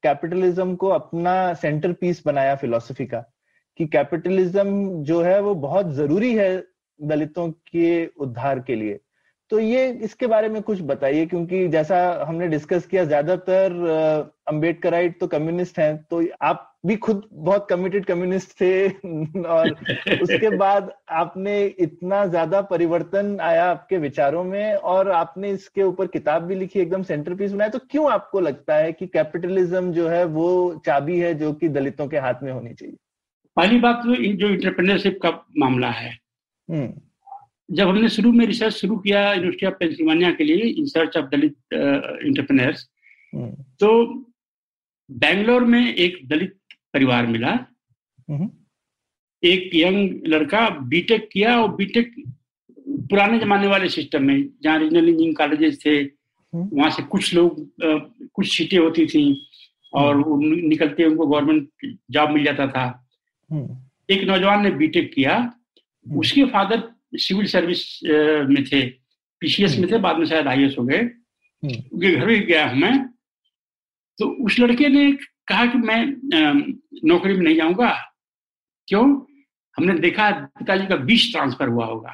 [0.03, 3.19] कैपिटलिज्म को अपना सेंटर पीस बनाया फिलोसफी का
[3.79, 6.63] कि कैपिटलिज्म जो है वो बहुत ज़रूरी है
[6.99, 8.99] दलितों के उद्धार के लिए।
[9.51, 13.73] तो ये इसके बारे में कुछ बताइए क्योंकि जैसा हमने डिस्कस किया ज़्यादातर
[14.47, 18.89] अंबेडकराइट तो कम्युनिस्ट हैं तो आप भी खुद बहुत कमिटेड कम्युनिस्ट थे
[19.45, 19.69] और
[20.21, 26.43] उसके बाद आपने इतना ज़्यादा परिवर्तन आया आपके विचारों में और आपने इसके ऊपर किताब
[26.43, 30.23] भी लिखी एकदम सेंटर पीस बनाया तो क्यों आपको लगता है कि कैपिटलिज्म जो है
[30.31, 30.49] वो
[30.85, 32.95] चाबी है जो कि दलितों के हाथ में होनी चाहिए?
[33.57, 36.17] पहली बात तो जो इंटरप्रेन्योरशिप का मामला है
[36.69, 36.93] हम्म।
[37.71, 41.25] जब हमने शुरू में रिसर्च शुरू किया यूनिवर्सिटी ऑफ़ पेंसिल्वानिया के लिए in search of
[41.25, 41.55] Dalit
[42.25, 42.89] entrepreneurs
[43.35, 43.51] hmm.
[43.79, 44.07] तो
[45.11, 46.57] बेंगलोर में एक दलित
[46.93, 47.51] परिवार मिला।
[48.29, 48.49] हम्म।
[49.43, 52.13] एक यंग लड़का बीटेक किया और बीटेक
[52.89, 56.03] पुराने जमाने वाले सिस्टम में जहाँ रीजनल इंजीनियरिंग कॉलेजेस थे
[56.55, 57.69] वहाँ से कुछ लोग
[58.33, 59.47] कुछ सीटें होती थी
[59.93, 63.07] और निकलते उनको गवर्नमेंट जॉब मिल जाता था।
[63.51, 63.77] हम्म।
[64.09, 65.53] एक नौजवान ने बीटेक किया।
[66.15, 67.99] उसके फादर सिविल सर्विस
[68.49, 68.89] में थे।
[69.39, 72.77] पीसीएस में थे बाद में शायद आई हो गए। हम्म। उनके घर भी गया हूँ
[72.77, 73.07] मैं।
[74.17, 75.11] तो उस लड़के ने
[75.47, 76.05] कहा कि मैं
[77.07, 77.91] नौकरी में नहीं जाऊँगा।
[78.87, 79.25] क्यों?
[79.77, 82.13] हमने देखा पिताजी का बीस ट्रांसफ़र हुआ होगा।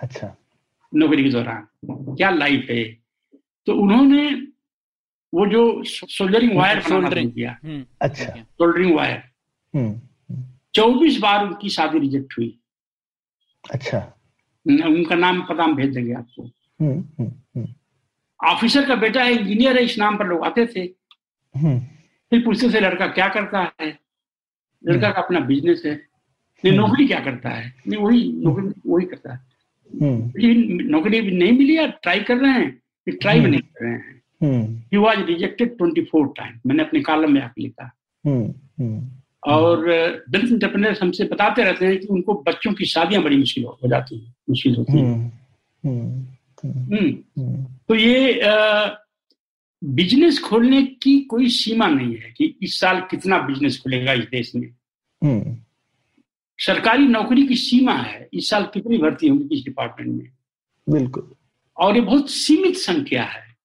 [0.00, 0.36] अच्छा।
[0.94, 1.68] नौकरी के दौरान।
[2.16, 2.84] क्या लाइफ है
[3.66, 4.30] तो उन्होंने
[5.34, 7.34] वो जो सोल्डरिंग वायर बनाना शुरू Soldering.
[7.34, 9.22] किया। हम्म, अच्छा। Soldering wire.
[9.74, 10.00] हम्म।
[10.74, 12.58] चौबीस बार उनकी शादी रिजेक्ट हुई।
[13.72, 14.12] अच्छा।
[14.66, 16.42] उनका नाम पता हम भेज देंगे आपको।
[16.80, 17.66] हम्म हम्म हम्म।
[18.48, 20.80] ऑफिसर का बेटा है इंजीनियर है इस नाम पर लोग आते थे।
[21.58, 21.80] हम्म।
[22.30, 23.98] फिर पूछते थे लड़का क्या करता है?
[24.86, 25.94] लड़का का अपना बिज़नेस है।
[26.64, 27.74] नहीं हम्म। नौकरी क्या करता है?
[27.88, 29.40] नहीं वही नौकरी वही करता है।
[30.02, 33.60] हम्म। लेकिन नौकरी भी नहीं मिली या ट्राई कर रहे हैं। ट्राई भी हम्म। नहीं
[33.60, 37.62] कर रहे हैं। हम्म। He was rejected twenty four time मैंने अपने कॉलम में आके
[37.62, 37.90] लिखा।
[38.26, 39.08] हम्म हम्म।
[39.46, 39.88] और
[40.30, 44.18] दलित इंटरप्रेनर्स हमसे बताते रहते हैं कि उनको बच्चों की शादियाँ बड़ी मुश्किल हो जाती
[44.18, 45.14] हैं मुश्किल होती है।
[45.84, 46.26] हम्म
[46.64, 48.40] हम्म हम्म तो ये
[49.84, 54.54] बिज़नेस खोलने की कोई सीमा नहीं है कि इस साल कितना बिज़नेस खुलेगा इस देश
[54.54, 54.70] में।
[55.24, 55.56] हम्म।
[56.58, 60.30] सरकारी नौकरी की सीमा है इस साल कितनी भर्ती होंगी किस डिपार्टमेंट में।
[60.88, 61.30] बिल्कुल।
[61.76, 63.56] और ये बहुत सीमित संख्या है।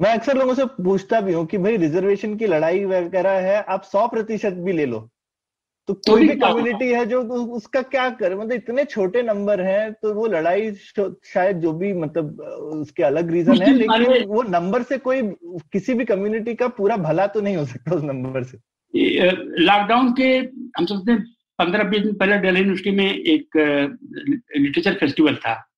[0.00, 3.82] मैं अक्सर लोगों से पूछता भी हूँ कि भाई रिजर्वेशन की लड़ाई वगैरह है आप
[3.82, 5.10] सौ प्रतिशत भी ले लो।
[5.88, 6.36] तो तो कोई भी?
[6.36, 10.74] कम्युनिटी है जो उसका क्या कर मतलब इतने छोटे नंबर हैं तो वो लड़ाई
[11.24, 12.40] शायद जो भी मतलब
[12.72, 17.26] उसके अलग रीजन है लेकिन वो नंबर से कोई किसी भी कम्युनिटी का पूरा भला
[17.26, 18.58] तो नहीं हो सकता उस नंबर से।
[19.58, 20.38] लॉकडाउन के
[20.78, 21.26] हम सोचते हैं
[21.58, 23.48] पंद्रह बीस दिन पहले दिल्ली यूनिवर्सिटी में एक
[24.56, 25.69] लिटरेचर फेस्टिवल था। हम्म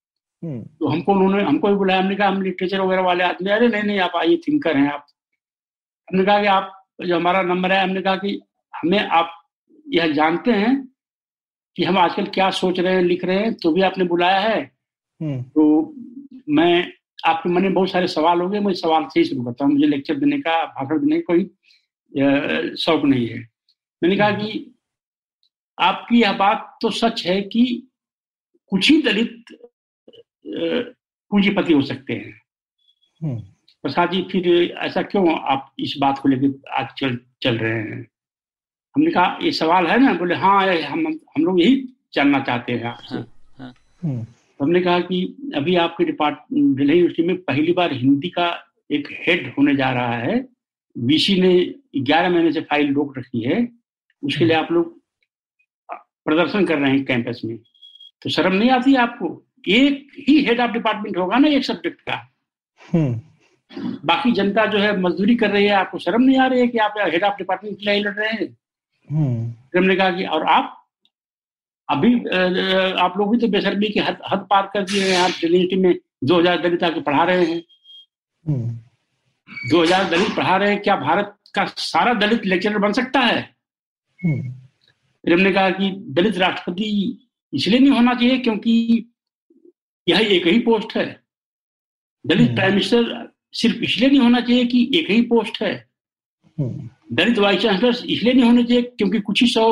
[0.45, 3.83] तो हमको उन्होंने हमको भी बुलाया हमने कहा हम लिटरेचर वगैरह वाले आदमी अरे नहीं
[3.83, 5.07] नहीं आप आइए थिंकर हैं आप।
[6.09, 6.73] हमने कहा कि आप
[7.07, 8.41] जो हमारा नंबर है हमने कहा कि
[8.75, 9.39] हमें आप
[9.87, 10.75] यह जानते हैं
[11.77, 14.61] कि हम आजकल क्या सोच रहे हैं लिख रहे हैं तो भी आपने बुलाया है।
[15.21, 15.95] हम्म। तो
[16.49, 16.93] मैं
[17.27, 19.87] आपके मन में बहुत सारे सवाल होंगे मैं सवाल से ही शुरू करता हूँ। मुझे
[19.87, 21.45] लेक्चर देने का भाषण देने का कोई
[22.77, 23.39] शौक नहीं है।
[24.03, 24.69] मैंने कहा कि
[25.79, 27.65] आपकी यह बात तो सच है कि
[28.73, 29.45] कुछ ही दलित
[30.55, 32.43] पूंजीपति हो सकते हैं।
[33.23, 33.41] हम्म।
[33.83, 38.09] प्रसाद जी फिर ऐसा क्यों आप इस बात को लेकर आज चल चल रहे हैं?
[38.97, 42.85] हमने कहा ये सवाल है ना बोले हाँ हम हम लोग यही जानना चाहते हैं
[42.85, 47.93] आपसे। हाँ, हम्म। तो हमने कहा कि अभी आपके डिपार्टमेंट दिल्ली यूनिवर्सिटी में पहली बार
[47.93, 50.49] हिंदी का एक हेड होने जा रहा है।
[50.99, 53.69] वीसी ने 11 महीने से फ़ाइल रोक रखी है।
[54.25, 55.01] उसके लिए आप लोग
[55.95, 57.59] प्रदर्शन कर रहे हैं कैंपस में।
[58.23, 59.47] तो शर्म नहीं आती आपको?
[59.65, 62.21] एक ही हेड ऑफ़ डिपार्टमेंट होगा ना एक सब्जेक्ट का।
[62.81, 63.21] हम्म।
[64.07, 66.79] बाकी जनता जो है मजदूरी कर रही है आपको शर्म नहीं आ रही है कि
[66.79, 68.57] आप हेड ऑफ़ डिपार्टमेंट के लिए लड़ रहे हैं?
[69.11, 70.79] हम्म। फिर हमने कहा कि और आप?
[71.89, 72.15] अभी
[73.01, 75.95] आप लोग भी तो बेशर्मी की हद हद पार कर दिए हैं। आप यूनिवर्सिटी में
[76.25, 77.63] दो हज़ार दलित आके पढ़ा रहे हैं।
[78.45, 78.71] हम्म।
[79.71, 83.43] दो हज़ार दलित पढ़ा रहे हैं क्या भारत का सारा दलित लेक्चरर बन सकता है?
[84.21, 86.87] फिर हमने कहा कि दलित राष्ट्रपति
[87.53, 89.09] इसलिए नहीं होना चाहिए क्योंकि
[90.07, 91.05] यह एक ही पोस्ट है।
[92.25, 95.73] दलित हम्म। प्राइम मिनिस्टर सिर्फ़ इसलिए नहीं होना चाहिए कि एक ही पोस्ट है।
[96.59, 99.65] हम्म, दलित वाइस चांसलर इसलिए नहीं होने चाहिए क्योंकि कुछ ही सौ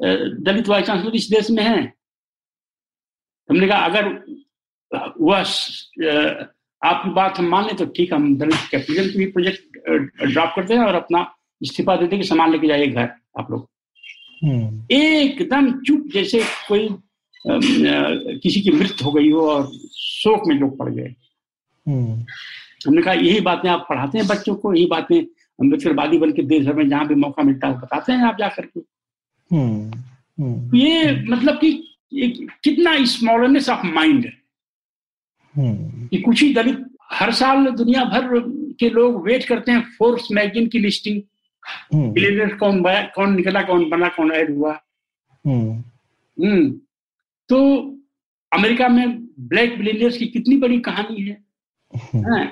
[0.00, 1.92] दलित वाइस चांसलर इस देश में हैं।
[3.48, 4.04] हमने कहा अगर
[5.20, 5.38] वह
[6.82, 10.74] आपकी बात हम मान लें तो ठीक हम दलित कैपिटल की भी प्रोजेक्ट ड्रॉप करते
[10.74, 11.20] हैं और अपना
[11.60, 13.08] इस्तीफा देते हैं कि सामान लेके जाइए घर
[13.38, 13.68] आप लोग।
[14.44, 16.88] हम्म, एकदम चुप जैसे कोई
[17.48, 21.14] किसी की मृत्यु हो गई हो और शोक में लोग पड़ गए।
[21.88, 22.24] हम्म,
[22.86, 25.22] हमने कहा यही बातें आप पढ़ाते हैं बच्चों को यही बातें
[25.60, 28.66] अम्बेडकरवादी बन के देश भर में जहाँ भी मौका मिलता है बताते हैं आप जाकर
[28.66, 28.80] के।
[29.56, 29.98] हम्म,
[30.42, 34.32] हम्म, ये मतलब कि एक कितना स्मॉलनेस ऑफ़ माइंड है।
[36.08, 38.40] कि कुछ ही दलित हर साल दुनिया भर
[38.80, 41.22] के लोग वेट करते हैं फोर्स मैगजीन की लिस्टिंग
[42.12, 44.80] बिलियनर कौन कौन निकला कौन बना कौन ऐड हुआ।
[46.44, 46.80] हम्म।
[47.50, 47.58] तो
[48.52, 49.18] अमेरिका में
[49.48, 51.38] ब्लैक बिलियनियर्स की कितनी बड़ी कहानी है?
[51.92, 52.44] हम्म,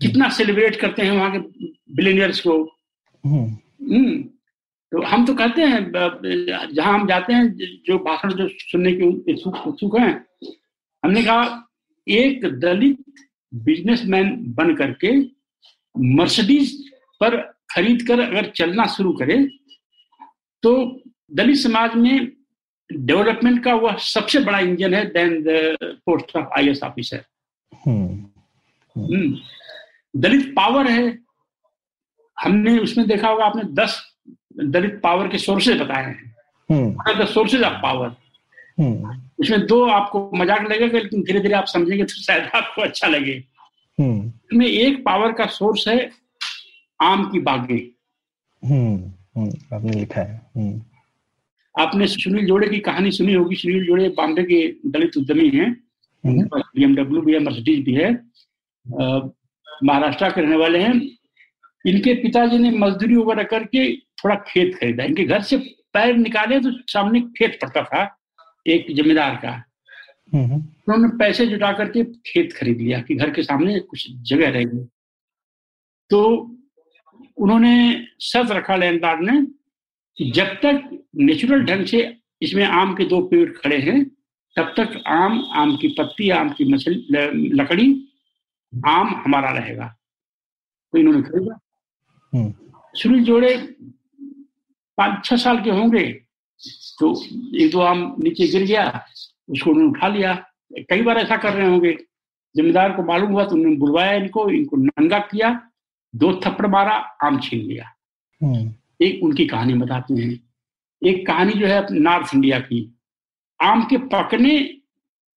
[0.00, 1.38] कितना सेलिब्रेट करते हैं वहाँ के
[1.96, 2.62] बिलियनियर्स को?
[3.24, 3.44] हम्म,
[3.94, 4.22] हम्म
[4.92, 5.90] तो हम तो कहते हैं
[6.74, 7.46] जहाँ हम जाते हैं
[7.86, 10.12] जो भाषण जो सुनने के इच्छुक उत्सुक हैं
[11.02, 11.68] हमने कहा
[12.06, 12.98] एक दलित
[13.52, 15.12] बिजनेसमैन बन करके
[16.16, 16.72] मर्सिडीज
[17.20, 17.36] पर
[17.70, 19.36] खरीद कर अगर चलना शुरू करे
[20.62, 20.74] तो
[21.40, 22.28] दलित समाज में
[22.96, 25.76] डेवलपमेंट का वह सबसे बड़ा इंजन है then the
[26.06, 27.24] post of I S officer
[27.86, 28.24] hmm,
[28.96, 29.36] hmm,
[30.14, 31.18] Dalit power है।
[32.38, 34.00] हमने उसमें देखा होगा आपने दस
[34.58, 36.34] दलित पावर के सोर्सेज बताए हैं।
[36.70, 38.14] Hmm, the sources of power
[38.80, 43.08] hmm, उसमें दो आपको मज़ाक लगेगा लेकिन धीरे धीरे आप समझेंगे तो शायद आपको अच्छा
[43.08, 43.32] लगे।
[43.98, 46.10] हम्म, इसमें एक पावर का सोर्स है
[47.00, 47.80] आम की बागें।
[48.62, 48.96] हम्म,
[49.36, 50.80] हम्म, आपने लिखा है। हम्म,
[51.80, 55.70] आपने सुनील जोड़े की कहानी सुनी होगी। सुनील जोड़े बॉम्बे के दलित उद्यमी हैं।
[56.26, 58.12] हम्म, बीएमडब्ल्यू भी है मर्सिडीज भी है।
[59.84, 60.94] महाराष्ट्र के रहने वाले हैं।
[61.86, 65.56] इनके पिताजी ने मजदूरी वगैरह करके थोड़ा खेत खरीदा। इनके घर से
[65.92, 68.02] पैर निकाले तो सामने खेत पड़ता था
[68.66, 69.52] एक जमींदार का।
[70.34, 74.86] हम्म, उन्होंने पैसे जुटा करके खेत खरीद लिया कि घर के सामने कुछ जगह रहेगी।
[76.10, 76.20] तो
[77.36, 79.40] उन्होंने शर्त रखा लैंडलॉर्ड ने
[80.18, 82.00] जब तक नेचुरल ढंग से
[82.42, 84.04] इसमें आम के दो पेड़ खड़े हैं
[84.56, 87.06] तब तक आम आम की पत्ती आम की मछली
[87.54, 87.86] लकड़ी
[88.72, 89.86] आम हमारा रहेगा।
[90.92, 91.58] तो इन्होंने खरीदा।
[92.32, 92.52] हम्म,
[92.94, 93.56] सुनील जोड़े
[94.98, 96.06] पाँच छह साल के होंगे
[96.98, 97.12] तो
[97.56, 99.04] एक दो आम नीचे गिर गया
[99.50, 100.34] उसको उन्होंने उठा लिया।
[100.90, 101.92] कई बार ऐसा कर रहे होंगे।
[102.54, 105.50] जिम्मेदार को मालूम हुआ तो उन्होंने बुलवाया इनको इनको नंगा किया
[106.14, 106.94] दो थप्पड़ मारा
[107.24, 107.88] आम छीन लिया।
[108.40, 108.72] हम्म,
[109.02, 110.40] एक उनकी कहानी बताते हैं।
[111.04, 112.98] एक कहानी जो है नॉर्थ इंडिया की।
[113.62, 114.76] आम के पकने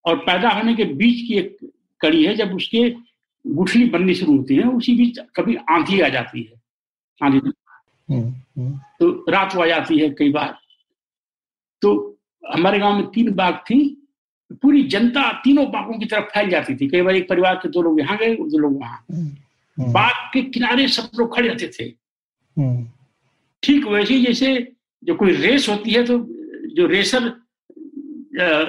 [0.05, 2.95] और पैदा होने के बीच की एक कड़ी है जब उसके
[3.47, 6.61] गुठली बननी शुरू होती है उसी बीच कभी आंधी आ जाती है।
[7.23, 7.37] आंधी
[8.09, 10.57] हम्म, हम्म, तो रात को आ जाती है कई बार।
[11.81, 12.17] तो
[12.53, 14.07] हमारे गाँव में तीन बाग थी
[14.53, 17.81] पूरी जनता तीनों बागों की तरफ़ फैल जाती थी। कई बार एक परिवार के दो
[17.81, 21.67] लोग यहाँ गए और दो लोग वहाँ। हम्म, बाग के किनारे सब लोग खड़े रहते
[21.67, 21.89] थे।
[23.63, 24.55] ठीक वैसे ही जैसे
[25.03, 26.17] जो कोई रेस होती है तो
[26.75, 27.27] जो रेसर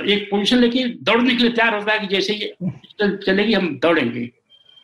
[0.06, 4.30] एक पोजीशन लेके दौड़ने के लिए तैयार होता है कि जैसे ये चलेगी हम दौड़ेंगे।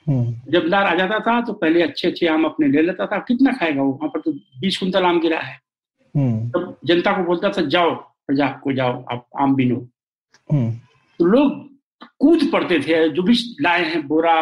[0.07, 3.19] हम्म, जब दार आ जाता था तो पहले अच्छे अच्छे आम अपने ले लेता था।
[3.19, 3.93] कितना खाएगा वो?
[3.93, 5.59] वहाँ पर तो बीस कुंतल आम गिरा है।
[6.15, 7.95] हम्म, तब जनता को बोलता था जाओ
[8.27, 9.77] प्रजा को जाओ आप आम बिनो।
[10.51, 10.71] हम्म,
[11.21, 11.69] तो लोग
[12.19, 14.35] कूद पड़ते थे। जो भी लाए हैं बोरा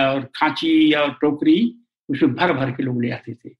[0.00, 1.58] और खांची और टोकरी
[2.08, 3.50] उसमें भर भर के लोग ले आते थे।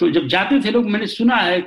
[0.00, 1.60] तो जब जाते थे लोग मैंने सुना है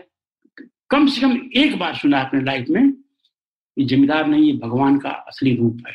[0.89, 4.97] कम से कम एक बार सुना है अपने लाइफ में कि जमींदार नहीं ये भगवान
[4.99, 5.93] का असली रूप है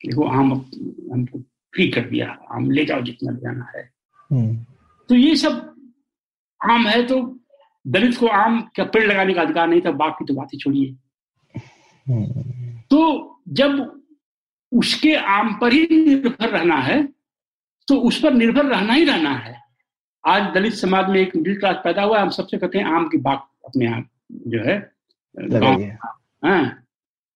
[0.00, 0.52] देखो आम
[1.12, 1.38] हमको
[1.74, 3.82] फ्री कर दिया आम ले जाओ जितना ले जाना है।
[4.30, 4.54] हम्म,
[5.08, 5.74] तो ये सब
[6.60, 7.20] आम है तो
[7.84, 10.96] दलित को आम का पेड़ लगाने का अधिकार नहीं था बाकी तो बात ही छोड़िए।
[12.06, 14.02] हम्म, तो जब
[14.72, 17.02] उसके आम पर ही निर्भर रहना है
[17.88, 19.56] तो उस पर निर्भर रहना ही रहना है।
[20.28, 23.08] आज दलित समाज में एक मिडिल क्लास पैदा हुआ है हम सबसे कहते हैं आम
[23.08, 24.08] की बाग अपने आप
[24.48, 24.76] जो है
[26.44, 26.62] हाँ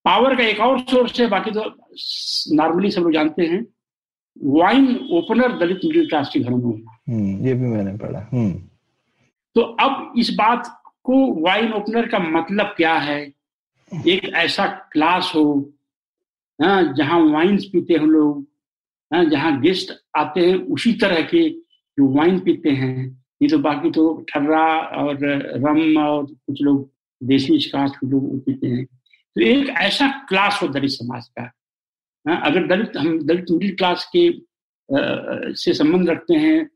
[0.04, 1.64] पावर का एक और सोर्स है बाकी तो
[2.56, 3.64] नॉर्मली सब लोग जानते हैं।
[4.36, 8.52] Wine opener Dalit middle class के घरों में होना हम्म, ये भी मैंने पढ़ा हम्म,
[9.56, 10.66] तो अब इस बात
[11.04, 13.20] को वाइन ओपनर का मतलब क्या है?
[13.92, 15.44] एक ऐसा क्लास हो
[16.58, 18.46] हाँ, जहाँ वाइन्स पीते हैं लोग
[19.10, 21.48] हाँ, जहाँ गेस्ट आते हैं उसी तरह के
[21.98, 22.96] जो वाइन पीते हैं
[23.42, 24.64] ये तो बाकी तो ठर्रा
[24.98, 25.18] और
[25.64, 26.90] रम और कुछ लोग
[27.20, 31.42] देसी स्काच कुछ लोग पीते हैं। तो एक ऐसा क्लास हो दलित समाज का।
[32.26, 34.30] हाँ, अगर दलित हम दलित मिडिल क्लास के
[35.54, 36.68] से संबंध रखते हैं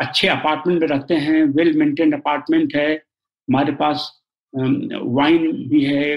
[0.00, 4.10] अच्छे अपार्टमेंट में रहते हैं वेल मेंटेन्ड अपार्टमेंट है हमारे पास
[4.54, 6.16] वाइन भी है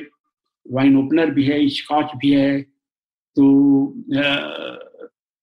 [0.66, 2.62] वाइन ओपनर भी है स्कॉच भी है
[3.38, 3.44] तो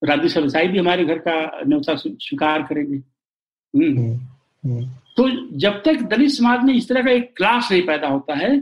[0.04, 2.96] राजू सरसाई भी हमारे घर का न्यौता स्वीकार करेंगे।
[3.78, 4.16] हम्म। हम्म,
[4.64, 4.86] हम्म।
[5.16, 8.56] तो जब तक दलित समाज में इस तरह का एक क्लास नहीं पैदा होता है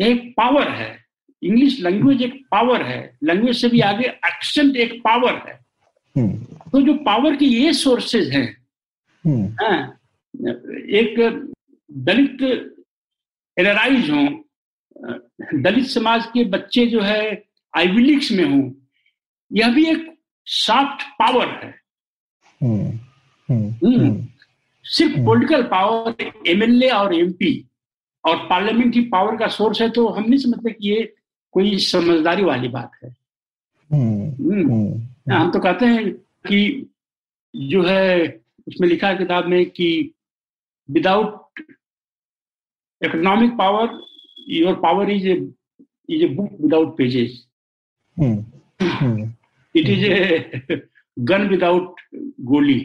[0.00, 1.04] यह एक पावर है।
[1.42, 5.68] इंग्लिश लैंग्वेज एक पावर है। लैंग्वेज से भी आगे एक्सेंट एक पावर है।
[6.72, 8.56] तो जो पावर की ये सोर्सेज हैं
[9.60, 10.00] हाँ,
[10.76, 11.14] एक
[11.92, 12.42] दलित
[13.58, 14.44] एनराइज हो
[15.54, 17.44] दलित समाज के बच्चे जो है
[17.76, 18.72] आईविलिक्स में हों
[19.52, 20.17] यह भी एक
[20.50, 21.74] सॉफ्ट पावर है।
[22.62, 22.90] हम्म,
[23.48, 24.26] हम्म, हम्म।
[24.84, 27.68] सिर्फ़ पॉलिटिकल पावर एमएलए और एमपी
[28.24, 31.14] और पार्लियामेंट्री पावर का सोर्स है तो हम नहीं समझते कि ये
[31.52, 33.16] कोई समझदारी वाली बात है।
[35.32, 36.10] हम तो कहते हैं
[36.48, 36.90] कि
[37.56, 40.10] जो है उसमें लिखा है किताब में कि
[40.90, 41.60] without
[43.04, 44.00] economic power
[44.48, 45.28] your power is
[46.10, 47.46] is a book without pages
[49.78, 50.80] it is a
[51.16, 52.00] gun without
[52.46, 52.80] गोली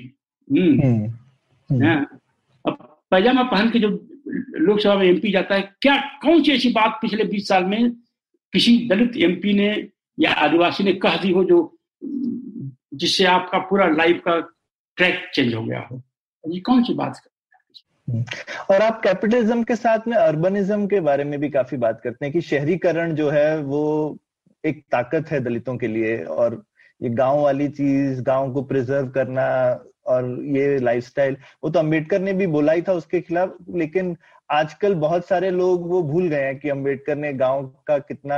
[2.66, 2.78] अब
[3.12, 3.90] पैजामा पहन के जो
[4.60, 7.92] लोकसभा में एमपी जाता है क्या कौन सी ऐसी बात पिछले बीस साल में
[8.54, 9.70] किसी दलित एमपी ने
[10.18, 11.60] या आदिवासी ने कह दी हो जो
[12.94, 14.40] जिससे आपका पूरा लाइफ का
[14.98, 16.02] ट्रैक चेंज हो गया हो?
[16.44, 17.22] ये कौन सी बात
[18.08, 18.24] हम्म।
[18.70, 22.34] और आप कैपिटलिज्म के साथ में अर्बनिज्म के बारे में भी काफ़ी बात करते हैं
[22.34, 23.84] कि शहरीकरण जो है वो
[24.64, 26.64] एक ताकत है दलितों के लिए और
[27.02, 29.48] ये गाँव वाली चीज़ गाँव को प्रिजर्व करना
[30.06, 34.16] और ये लाइफस्टाइल वो तो अंबेडकर ने भी बोला ही था उसके खिलाफ लेकिन
[34.50, 38.38] आजकल बहुत सारे लोग वो भूल गए हैं कि अंबेडकर ने गाँव का कितना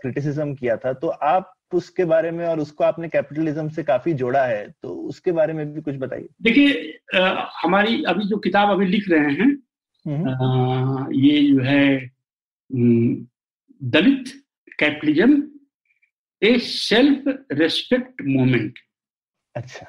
[0.00, 4.44] क्रिटिसिज्म किया था तो आप उसके बारे में और उसको आपने कैपिटलिज्म से काफ़ी जोड़ा
[4.44, 7.20] है तो उसके बारे में भी कुछ बताइए देखिए
[7.56, 9.50] हमारी अभी जो किताब अभी लिख रहे हैं
[10.06, 12.10] हम्म। आ, ये जो है
[13.82, 14.28] Dalit
[14.78, 15.42] capitalism
[16.42, 18.78] a self respect movement
[19.56, 19.86] अच्छा।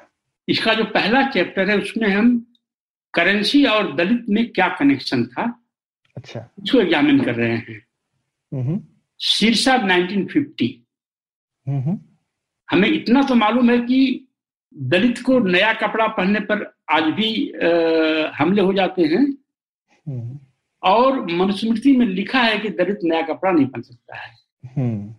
[0.48, 2.54] इसका जो पहला चैप्टर है उसमें हम
[3.14, 5.64] करेंसी और दलित में क्या कनेक्शन था?
[6.16, 7.84] अच्छा। उसको एग्जामिन कर रहे हैं।
[9.20, 10.84] शीर्षा 1950
[12.70, 14.28] हमें इतना तो मालूम है कि
[14.76, 17.68] दलित को नया कपड़ा पहनने पर आज भी आ,
[18.34, 19.32] हमले हो जाते हैं।
[20.08, 20.38] हम्म।
[20.82, 24.36] और मनुस्मृति में लिखा है कि दलित नया कपड़ा नहीं पहन सकता है।
[24.66, 25.14] हम्म, हम्म।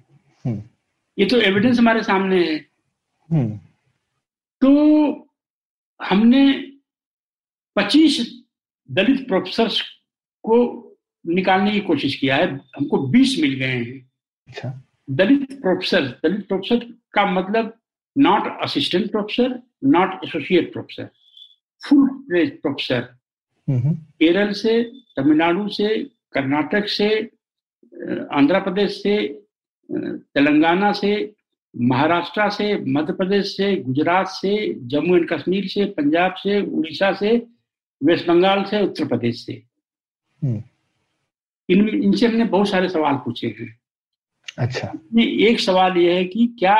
[1.19, 2.65] ये तो एविडेंस हमारे सामने है।
[3.31, 3.57] हम्म।
[4.61, 5.29] तो
[6.01, 6.71] हमने
[7.75, 8.43] 25
[8.91, 9.67] दलित प्रोफेसर
[10.43, 10.85] को
[11.27, 14.11] निकालने की कोशिश किया है। हमको 20 मिल गए हैं।
[14.47, 17.79] अच्छा। दलित प्रोफेसर दलित प्रोफेसर का मतलब
[18.17, 21.09] not assistant professor not associate professor
[21.85, 23.01] full professor
[23.93, 27.19] Kerala से तमिलनाडु से कर्नाटक से
[28.31, 29.38] आंध्र प्रदेश से
[29.89, 31.11] तेलंगाना से
[31.75, 34.53] महाराष्ट्र से मध्य प्रदेश से गुजरात से
[34.87, 37.35] जम्मू एंड कश्मीर से पंजाब से उड़ीसा से
[38.01, 39.61] वेस्ट बंगाल से उत्तर प्रदेश से
[40.41, 40.61] हम्म।
[41.69, 43.75] इन इनसे हमने बहुत सारे सवाल पूछे हैं
[44.57, 44.91] अच्छा
[45.47, 46.73] एक सवाल यह है कि क्या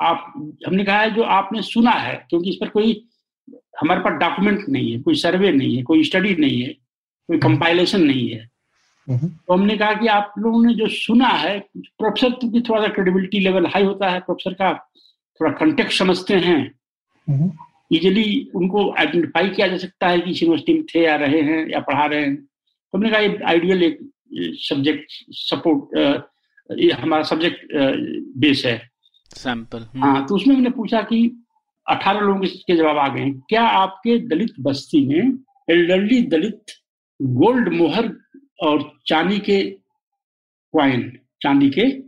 [0.00, 0.32] आप
[0.66, 3.08] हमने कहा है जो आपने सुना है क्योंकि इस पर कोई
[3.80, 6.68] हमारे पास डॉक्यूमेंट नहीं है कोई सर्वे नहीं है कोई स्टडी नहीं है
[7.28, 8.48] कोई कंपाइलेशन नहीं है।
[9.10, 13.40] तो हमने कहा कि आप लोगों ने जो सुना है प्रोफेसर की थोड़ा सा क्रेडिबिलिटी
[13.40, 14.72] लेवल हाई होता है प्रोफेसर का
[15.40, 16.60] थोड़ा कंटेक्ट समझते हैं।
[17.92, 21.40] इजिली हम्म। उनको आइडेंटिफाई किया जा सकता है कि इस यूनिवर्सिटी में थे या रहे
[21.42, 23.98] हैं या पढ़ा रहे हैं। तो हमने कहा ये आइडियल एक
[24.60, 26.28] सब्जेक्ट सपोर्ट
[26.70, 27.66] ये हमारा सब्जेक्ट
[28.38, 28.80] बेस है।
[29.30, 31.18] सैंपल हम्म। हाँ तो उसमें हमने पूछा कि
[31.86, 35.38] अठारह लोगों के जवाब आ गए क्या आपके दलित बस्ती में
[35.70, 36.72] एल्डरली दलित
[37.20, 38.06] गोल्ड मोहर
[38.62, 39.70] और चांदी के
[40.72, 42.00] क्वाइन चांदी के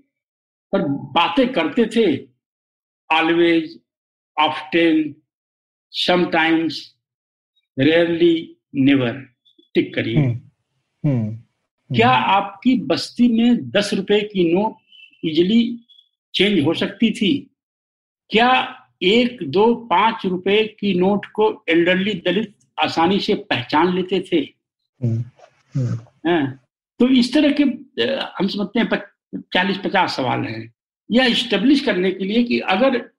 [0.73, 2.29] पर बातें करते थे।
[3.13, 3.81] Always
[4.41, 5.15] often
[5.91, 6.95] sometimes
[7.79, 9.13] rarely never
[9.75, 10.41] tick करिए। हम्म,
[11.09, 11.37] हम्म,
[11.97, 14.75] क्या हम्म। आपकी बस्ती में दस रुपए की नोट
[15.25, 15.81] इजिली
[16.35, 17.57] चेंज हो सकती थी?
[18.31, 24.37] क्या एक दो पाँच रुपए की नोट को एल्डरली दलित आसानी से पहचान लेते थे?
[25.05, 26.14] हैं
[27.01, 27.65] तो इस तरह के
[28.39, 28.89] हम समझते हैं
[29.55, 30.73] चालीस पचास सवाल हैं।
[31.11, 33.11] यह स्टेब्लिश करने के लिए कि अगर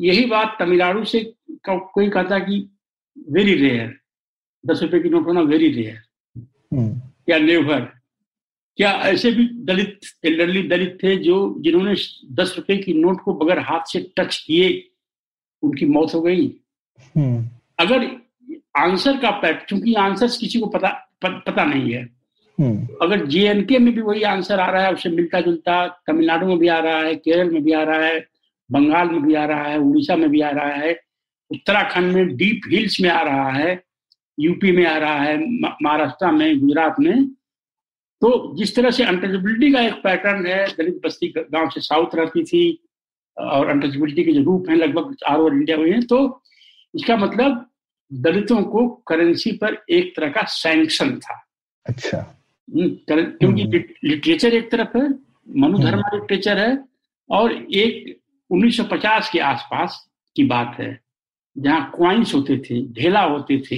[0.00, 1.34] यही बात तमिलनाडु से
[1.68, 2.68] कोई कहता कि
[3.30, 3.98] वेरी रेयर
[4.66, 6.02] दस रुपए की नोट होना वेरी रेयर
[7.28, 7.80] या नेवर
[8.76, 11.94] क्या ऐसे भी दलित एल्डरली दलित थे जो जिन्होंने
[12.32, 14.68] दस रुपए की नोट को बगैर हाथ से टच किए
[15.62, 16.46] उनकी मौत हो गई?
[17.16, 17.48] हम्म।
[17.78, 18.04] अगर
[18.76, 20.88] आंसर का पैट क्योंकि आंसर किसी को पता
[21.24, 22.21] प, पता नहीं है
[23.02, 26.68] अगर जेएनके में भी वही आंसर आ रहा है उससे मिलता जुलता तमिलनाडु में भी
[26.68, 28.26] आ रहा है केरल में भी आ रहा है
[28.72, 31.00] बंगाल में भी आ रहा है उड़ीसा में भी आ रहा है
[31.50, 33.82] उत्तराखंड में डीप हिल्स में आ रहा है
[34.40, 35.36] यूपी में आ रहा है
[35.82, 37.28] महाराष्ट्र में गुजरात में।
[38.22, 42.44] तो जिस तरह से अनटचबिलिटी का एक पैटर्न है दलित बस्ती गाँव से साउथ रहती
[42.44, 42.84] थी
[43.40, 46.42] और अनटचेबिलिटी के जो रूप हैं लगभग ऑल ओवर इंडिया में हैं तो
[46.94, 47.70] इसका मतलब
[48.12, 51.46] दलितों को करेंसी पर एक तरह का सैंक्शन था।
[51.86, 55.08] अच्छा। हम्म, क्योंकि हम्म। लिटरेचर एक तरफ़ है
[55.60, 56.84] मनुधर्मा लिटरेचर है
[57.30, 60.06] और एक 1950 के आसपास
[60.36, 60.98] की बात है
[61.56, 63.76] जहाँ क्वाइंस होते थे ढेला होते थे।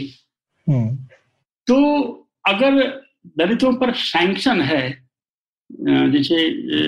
[0.66, 0.97] हम्म।
[1.66, 1.76] तो
[2.49, 2.82] अगर
[3.39, 4.82] दलितों पर सैंक्शन है
[6.12, 6.37] जैसे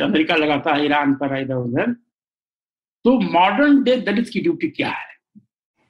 [0.03, 1.92] अमेरिका लगाता है ईरान पर इधर उधर
[3.05, 5.14] तो मॉडर्न डे दलित की ड्यूटी क्या है?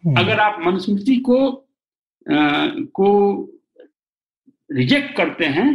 [0.04, 1.38] हम्म, अगर आप मनुस्मृति को
[2.26, 2.34] अ,
[2.94, 3.08] को
[4.70, 5.68] रिजेक्ट करते हैं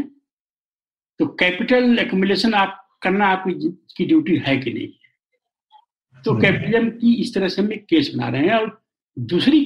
[1.21, 4.87] तो कैपिटल एक्युमुलेशन आप करना आपकी की ड्यूटी है कि नहीं?
[6.25, 8.81] तो हम्म। कैपिटलिज्म की इस तरह से हम एक केस बना रहे हैं और
[9.17, 9.59] दूसरी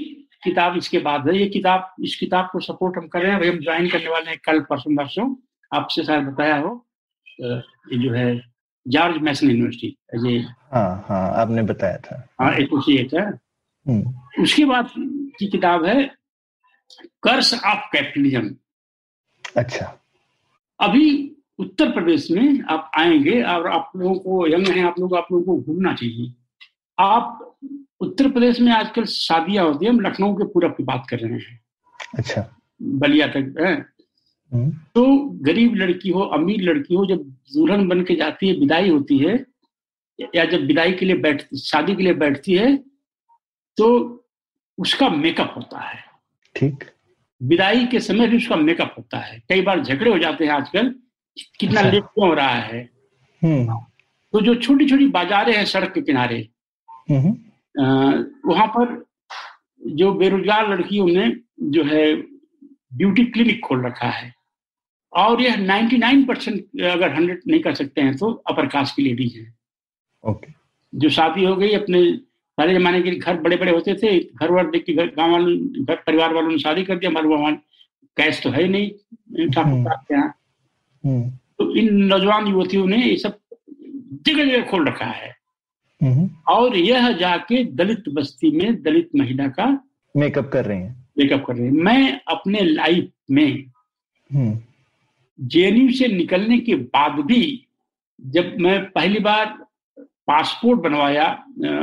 [0.43, 3.47] किताब इसके बाद है। ये किताब इस किताब को सपोर्ट हम कर रहे हैं। अभी
[3.49, 5.35] हम ज्वाइन करने वाले हैं कल परसों परसों
[5.71, 6.73] आपसे शायद बताया हो
[7.41, 8.41] ये जो है
[8.87, 9.87] जॉर्ज मैसन यूनिवर्सिटी
[10.27, 10.39] ये
[10.73, 14.89] हाँ हाँ आपने बताया था। हाँ एसोसिएट है हम्म। उसके बाद
[15.39, 16.03] की किताब है
[17.23, 18.55] कर्स ऑफ़ कैपिटलिज्म
[19.57, 19.85] अच्छा।
[20.79, 25.27] अभी उत्तर प्रदेश में आप आएँगे और आप लोगों को यंग हैं आप लोग आप
[25.31, 26.33] लोगों को घूमना चाहिए।
[26.99, 27.57] आप
[27.99, 31.39] उत्तर प्रदेश में आजकल शादियाँ होती है हम लखनऊ के पूरब की बात कर रहे
[31.39, 31.59] हैं।
[32.17, 33.73] अच्छा। बलिया तक है?
[34.53, 35.05] हम्म। तो
[35.43, 37.17] गरीब लड़की हो अमीर लड़की हो जब
[37.53, 39.45] दुल्हन बन के जाती है विदाई होती है
[40.35, 42.75] या जब विदाई के लिए बैठ शादी के लिए बैठती है
[43.77, 43.87] तो
[44.77, 45.99] उसका मेकअप होता है।
[46.55, 46.83] ठीक।
[47.43, 50.95] विदाई के समय भी उसका मेकअप होता है। कई बार झगड़े हो जाते हैं आजकल
[51.59, 52.89] कितना अच्छा। लेट क्यों हो रहा है?
[53.41, 53.79] हम्म।
[54.33, 56.47] तो जो छोटी छोटी बाजारें हैं सड़क के किनारे
[57.09, 57.35] हम्म।
[58.49, 59.03] वहाँ पर
[59.81, 61.29] जो बेरोजगार लड़कियों ने
[61.73, 62.05] जो है
[62.97, 64.33] ब्यूटी क्लिनिक खोल रखा है
[65.13, 69.37] और यह 99 परसेंट अगर 100 नहीं कर सकते हैं तो अपर कास्ट की लेडीज़
[69.39, 69.53] हैं।
[70.23, 70.51] ओके।
[70.93, 72.01] जो शादी हो गई अपने
[72.57, 75.85] पहले जमाने के घर बड़े बड़े होते थे घर वार देख के घर गाँव वालों
[75.85, 77.53] घर परिवार वालों ने शादी कर दिया हमारे वहाँ
[78.17, 80.33] कैश तो है ही नहीं ठाकुर। साहब के यहाँ
[81.07, 83.39] तो इन नौजवान युवतियों ने ये सब
[84.27, 85.35] जगह जगह खोल रखा है।
[86.47, 89.67] और यह जाके दलित बस्ती में दलित महिला का
[90.17, 93.65] मेकअप कर रहे हैं। मेकअप कर रहे हैं। मैं अपने लाइफ में
[95.39, 97.67] जेएनयू से निकलने के बाद भी
[98.21, 99.45] जब मैं पहली बार
[100.27, 101.25] पासपोर्ट बनवाया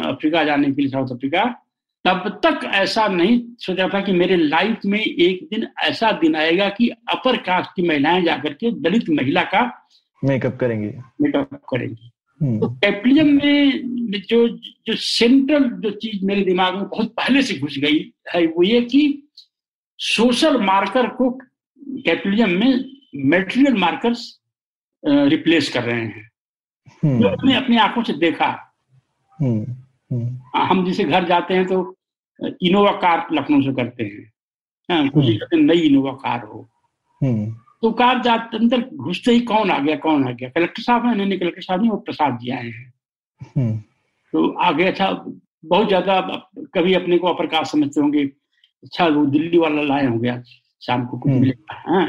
[0.04, 1.61] अफ्रीका जाने के लिए साउथ अफ्रीका
[2.04, 6.68] तब तक ऐसा नहीं सोचा था कि मेरे लाइफ में एक दिन ऐसा दिन आएगा
[6.68, 9.88] कि अपर कास्ट की महिलाएँ जाकर के दलित महिला का
[10.24, 10.88] मेकअप करेंगी।
[11.20, 12.08] मेकअप करेंगी।
[12.42, 13.70] तो हम्म कैपिटलिज्म में
[14.28, 14.48] जो
[14.86, 18.80] जो सेंट्रल जो चीज़ मेरे दिमाग में बहुत पहले से घुस गई है वो ये
[18.80, 19.28] कि
[19.98, 21.30] सोशल मार्कर को
[21.80, 22.84] कैपिटलिज्म में
[23.16, 24.40] मेटेरियल मार्कर्स
[25.06, 26.30] रिप्लेस कर रहे हैं।
[27.04, 28.74] जो हम्म हमने अपनी आँखों से देखा।
[29.40, 29.76] हम्म।
[30.56, 31.96] हम जिसे घर जाते हैं तो
[32.62, 34.32] इनोवा कार लखनऊ से करते हैं।
[34.88, 36.68] हाँ, कुछ हम्म। कहते हैं नई इनोवा कार हो।
[37.20, 37.50] हम्म।
[37.82, 40.48] तो कार जाते अंदर घुसते ही कौन आ गया कौन आ गया?
[40.48, 42.92] कलेक्टर साहब हैं नहीं कलेक्टर साहब नहीं वो प्रसाद जी आए हैं।
[43.56, 43.76] हम्म।
[44.32, 45.10] तो आगे अच्छा
[45.64, 46.20] बहुत ज़्यादा
[46.74, 48.24] कभी अपने को अप्रकाश समझते होंगे
[48.82, 50.48] अच्छा वो दिल्ली वाला लाए होंगे आज
[50.86, 52.06] शाम को कुछ हम्म। मिलेगा हाँ।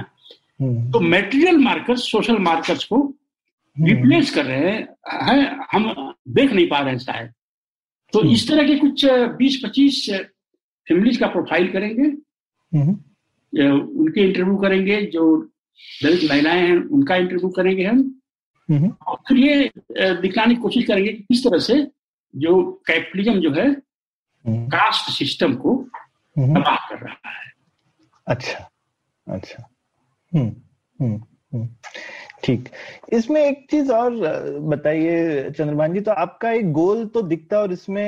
[0.62, 2.97] हम्म। तो मेटेरियल मार्कर्स सोशल मार्कर्स को
[3.78, 7.32] रिप्लेस कर रहे हैं हैं, हम देख नहीं पा रहे हैं शायद।
[8.14, 9.05] तो हम्म। इस तरह के कुछ
[9.38, 10.07] बीस पच्चीस
[10.88, 12.07] फैमिलीज़ का प्रोफ़ाइल करेंगे।
[12.78, 12.91] हम्म।
[14.01, 15.24] उनके इंटरव्यू करेंगे जो
[16.03, 18.20] दलित महिलाएँ हैं उनका इंटरव्यू करेंगे हम।
[18.70, 19.72] हम्म। और फिर ये
[20.22, 21.88] दिखाने की कोशिश करेंगे कि किस तरह से
[22.36, 23.74] जो कैपिटलिज्म जो है
[24.47, 25.76] कास्ट सिस्टम को
[26.39, 27.51] तबाह कर रहा है।
[28.28, 28.72] अच्छा
[29.28, 29.70] अच्छा।
[30.36, 30.55] हम्म
[31.01, 31.68] हम्म।
[32.44, 32.70] ठीक।
[33.14, 34.16] इसमें एक चीज़ और
[34.70, 38.06] बताइए चंद्रमान जी तो आपका एक गोल तो दिखता और इसमें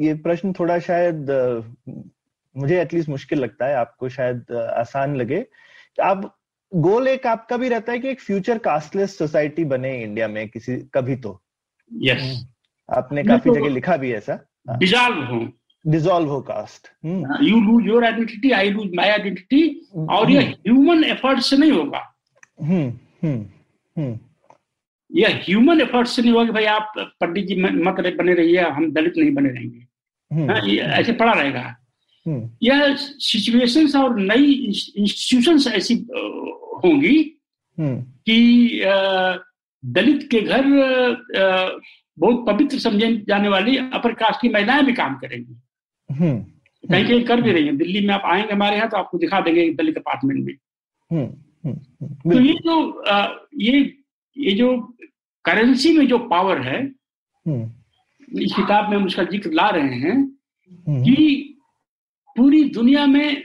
[0.00, 1.30] ये प्रश्न थोड़ा शायद
[2.56, 5.44] मुझे एटलीस्ट मुश्किल लगता है आपको शायद आसान लगे।
[6.02, 6.34] आप
[6.72, 10.76] गोल एक आपका भी रहता है कि एक फ्यूचर कास्टलेस सोसाइटी बने इंडिया में किसी
[10.94, 11.40] कभी तो।
[11.90, 12.44] Yes yes.
[12.88, 14.38] आपने काफ़ी जगह लिखा भी ऐसा।
[14.78, 15.40] डिजॉल्व हो।
[15.84, 19.62] डिजोल्व हो caste hmm. You lose your identity I lose my identity
[20.10, 22.00] और ये ह्यूमन एफर्ट से नहीं होगा।
[22.62, 22.92] हम्म
[23.22, 23.46] हम्म
[23.98, 24.18] हम्म।
[25.14, 28.60] यह ह्यूमन एफर्ट से नहीं होगा कि भाई आप पंडित जी मत रहे- बने रहिए
[28.60, 29.86] हम दलित नहीं बने रहेंगे।
[30.32, 31.76] हम्म, हाँ, ये ऐसे पड़ा रहेगा।
[32.26, 34.52] हम्म, यह सिचुएशंस और नई
[34.96, 35.94] इंस्टीट्यूशंस ऐसी
[36.84, 37.42] होंगी
[37.78, 38.68] हम्म, कि
[39.84, 40.62] दलित के घर
[42.18, 45.56] बहुत पवित्र समझे जाने वाली अपर कास्ट की महिलाएँ भी काम करेंगी।
[46.10, 46.38] हम्म,
[46.90, 49.40] कहीं कहीं कर भी रही हैं। दिल्ली में आप आएँगे हमारे यहाँ तो आपको दिखा
[49.40, 52.76] देंगे दलित अपार्टमेंट में। हम्म, हम्म, हम्म, तो ये जो
[53.60, 53.80] ये
[54.36, 54.76] ये जो
[55.44, 57.70] करेंसी में जो पावर है हम्म,
[58.42, 61.54] इस किताब में हम उसका ज़िक्र ला रहे हैं हम्म, कि
[62.36, 63.44] पूरी दुनिया में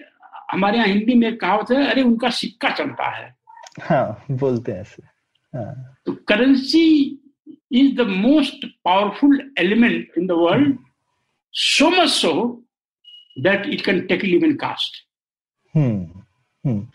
[0.51, 3.33] हमारे यहाँ हिंदी में कहावत है अरे उनका सिक्का चलता है।
[3.81, 5.03] हाँ बोलते हैं ऐसे।
[5.53, 6.85] हाँ। तो currency
[7.71, 10.77] is the most powerful element in the world
[11.53, 12.33] so much so
[13.37, 15.01] that it can take even caste
[15.75, 16.21] hmm
[16.63, 16.87] hmm.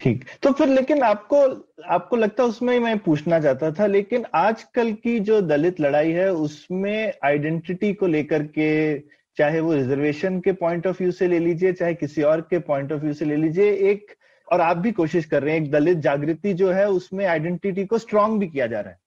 [0.00, 1.38] ठीक। तो फिर लेकिन आपको
[1.84, 6.32] आपको लगता है उसमें मैं पूछना चाहता था लेकिन आजकल की जो दलित लड़ाई है
[6.32, 8.98] उसमें आइडेंटिटी को लेकर के
[9.38, 12.92] चाहे वो रिजर्वेशन के पॉइंट ऑफ़ व्यू से ले लीजिए चाहे किसी और के पॉइंट
[12.92, 14.14] ऑफ़ व्यू से ले लीजिए एक
[14.52, 17.98] और आप भी कोशिश कर रहे हैं एक दलित जागृति जो है उसमें आइडेंटिटी को
[17.98, 18.98] स्ट्रांग भी किया जा रहा है।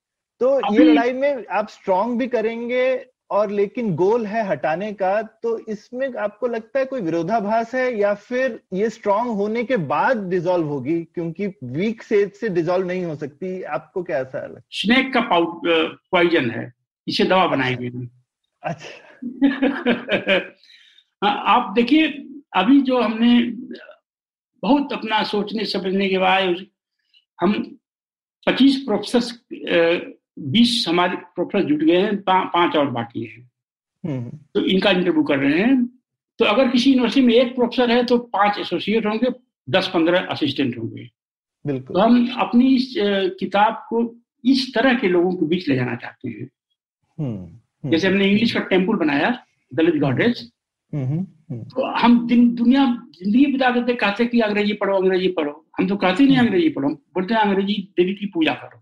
[0.41, 2.85] तो ये लड़ाई में आप स्ट्रांग भी करेंगे
[3.33, 8.13] और लेकिन गोल है हटाने का तो इसमें आपको लगता है कोई विरोधाभास है या
[8.13, 11.03] फिर ये स्ट्रांग होने के बाद डिसॉल्व होगी?
[11.03, 15.21] क्योंकि वीक से से डिसॉल्व नहीं हो सकती। आपको क्या ऐसा लगता स्नेक का
[16.11, 16.73] पॉइजन है।
[17.07, 18.07] इसे दवा बनाएँगे।
[18.63, 19.09] अच्छा।
[21.23, 22.07] हाँ, आप देखिए
[22.55, 23.41] अभी जो हमने
[24.63, 26.65] बहुत अपना सोचने समझने के बाद
[27.41, 27.77] हम
[28.47, 33.49] 25 प्रोफेसर 20 हमारे प्रोफेसर जुट गए हैं पा, पाँच और बाकी हैं।
[34.03, 35.85] हम्म। तो इनका इंटरव्यू कर रहे हैं।
[36.39, 39.29] तो अगर किसी यूनिवर्सिटी में एक प्रोफेसर है तो पाँच एसोसिएट होंगे
[39.67, 41.09] दस पंद्रह असिस्टेंट होंगे।
[41.65, 42.93] तो हम अपनी इस
[43.39, 43.99] किताब को
[44.43, 46.49] इस तरह के लोगों के बीच ले जाना चाहते हैं।
[47.19, 49.29] हम्म हम्म, जैसे हमने इंग्लिश का टेंपल बनाया
[49.71, 50.49] दलित गॉडेज
[51.69, 52.85] तो हम दिन दुनिया
[53.19, 56.89] ज़िंदगी बिता देते कहते कि अंग्रेज़ी पढ़ो अंग्रेज़ी पढ़ो। हम तो कहते नहीं अंग्रेज़ी पढ़ो
[56.89, 58.79] बोलते हैं अंग्रेज़ी देवी की पूजा करो।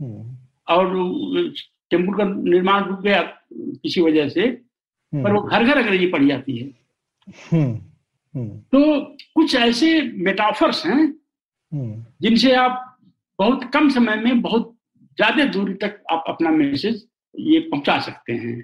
[0.00, 1.52] और
[1.90, 3.22] टेंपल का निर्माण रुक गया
[3.52, 4.48] किसी वजह से
[5.12, 6.66] पर वो घर घर अंग्रेज़ी पढ़ी जाती है।
[7.52, 7.74] हम्म,
[8.34, 9.00] हम्म, तो
[9.34, 12.84] कुछ ऐसे मेटाफर्स हैं हम्म, जिनसे आप
[13.38, 14.74] बहुत कम समय में बहुत
[15.18, 18.60] ज़्यादा दूरी तक आप अपना मैसेज ये पहुँचा सकते हैं।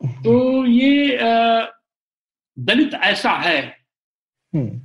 [0.00, 1.18] तो ये
[2.56, 3.60] दलित ऐसा है।
[4.52, 4.80] हम्म,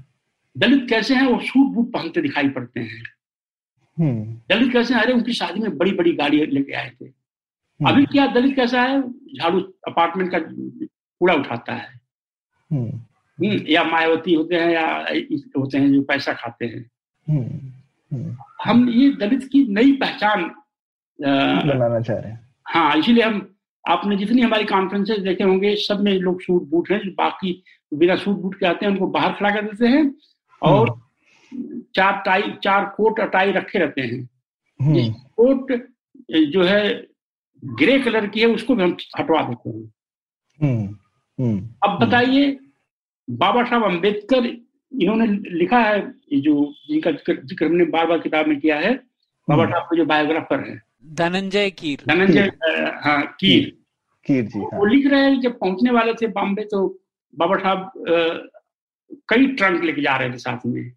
[0.55, 3.14] दलित कैसे हैं वो सूट बूट पहनते दिखाई पड़ते हैं। हम्म,
[4.49, 8.05] दलित कैसे हैं अरे उनकी शादी में बड़ी बड़ी गाड़ी लेके आए थे। हम्म, अभी
[8.05, 9.01] क्या दलित कैसा है?
[9.11, 10.39] झाड़ू अपार्टमेंट का
[11.19, 11.99] कूड़ा उठाता है।
[12.71, 12.89] हम्म,
[13.45, 15.07] हम्म, या मायावती होते हैं या
[15.57, 16.91] होते हैं जो पैसा खाते हैं।
[17.29, 20.43] हम्म, हम्म, हम ये दलित की नई पहचान
[21.21, 23.55] बनाना चाह रहे हैं। हाँ इसीलिए हम
[23.87, 28.37] आपने जितनी हमारी कॉन्फ्रेंसेस देखे होंगे सब में लोग सूट बूट हैं बाकी बिना सूट
[28.37, 30.15] बूट के आते हैं उनको बाहर खड़ा कर देते हैं
[30.61, 31.04] और
[31.95, 34.21] चार टाई चार कोट अटाई रखे रहते हैं।
[34.79, 35.71] हम्म, कोट
[36.51, 36.83] जो है
[37.63, 39.83] ग्रे कलर की है उसको भी हम हटवा देते हैं।
[40.59, 40.95] हम्म,
[41.39, 42.57] हम्म, अब बताइए
[43.27, 45.27] बाबा साहब अंबेडकर इन्होंने
[45.57, 45.99] लिखा है
[46.33, 46.53] जो
[46.87, 48.93] जिनका ज़िक्र हमने बार बार किताब में किया है
[49.47, 50.79] बाबा। साहब के जो बायोग्राफर है।
[51.15, 52.51] धनंजय कीर। धनंजय
[53.03, 53.65] हाँ कीर।
[54.25, 56.87] कीर जी हाँ। वो लिख रहे हैं जब पहुँचने वाले थे बॉम्बे तो
[57.33, 57.91] बाबा साहब
[59.29, 60.91] कई ट्रंक लेके जा रहे थे साथ में।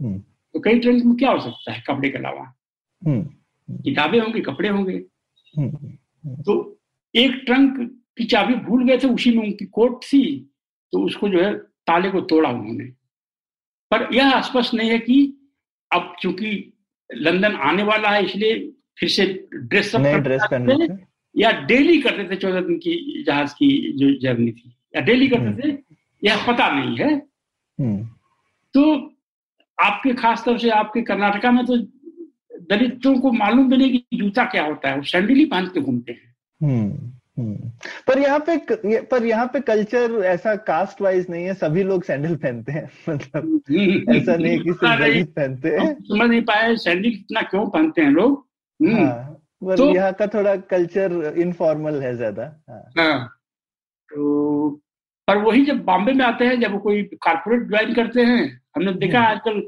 [0.00, 2.42] तो कई ट्रंक में क्या हो सकता है कपड़े के अलावा?
[3.02, 3.22] हम्म,
[3.68, 4.94] किताबें होंगी कपड़े होंगे।
[5.54, 5.94] हम्म,
[6.42, 6.78] तो
[7.14, 7.78] एक ट्रंक
[8.18, 10.52] की चाबी भूल गए थे उसी में उनकी कोट थी
[10.92, 11.52] तो उसको जो है
[11.86, 12.84] ताले को तोड़ा उन्होंने।
[13.90, 15.18] पर यह स्पष्ट नहीं है कि
[15.90, 16.50] अब चूँकि
[17.10, 18.54] लंदन आने वाला है इसलिए
[18.98, 20.94] फिर से ड्रेस अप आते थे,
[21.34, 25.62] या डेली करते थे चौदह दिन की जहाज़ की जो जर्नी थी या डेली करते
[25.62, 25.76] थे
[26.22, 28.04] यह पता नहीं है। हम्म,
[28.74, 28.82] तो
[29.78, 31.76] आपके खास तौर से आपके कर्नाटका में तो
[32.70, 35.80] दलितों को मालूम भी नहीं कि जूता क्या होता है वो सैंडल ही पहन के
[35.80, 37.70] घूमते हैं हम्म, हम्म।
[38.06, 38.56] पर यहाँ पे
[39.04, 44.16] पर यहाँ पे कल्चर ऐसा कास्ट वाइज नहीं है सभी लोग सैंडल पहनते हैं मतलब
[44.16, 48.02] ऐसा नहीं है कि सिर्फ़ दलित पहनते हैं समझ नहीं पाए सैंडल इतना क्यों पहनते
[48.02, 48.44] हैं लोग
[48.80, 53.26] हम्म, हाँ पर तो- यहाँ का थोड़ा कल्चर इनफॉर्मल है ज़्यादा हाँ हाँ।
[54.08, 54.80] तो
[55.28, 58.92] पर वही जब बॉम्बे में आते हैं जब वो कोई कारपोरेट ज्वाइन करते हैं हमने
[58.92, 59.60] देखा हम्म। आजकल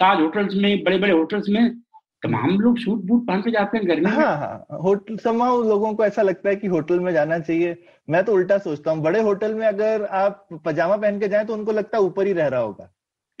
[0.00, 1.80] ताज होटल्स में बड़े बड़े होटल्स में
[2.24, 6.04] तमाम लोग सूट बूट पहन के जाते हैं गर्मी हाँ हाँ होटल समाव लोगों को
[6.04, 7.76] ऐसा लगता है कि होटल में जाना चाहिए।
[8.10, 11.54] मैं तो उल्टा सोचता हूँ बड़े होटल में अगर आप पजामा पहन के जाए तो
[11.54, 12.90] उनको लगता है ऊपर ही रह रहा होगा।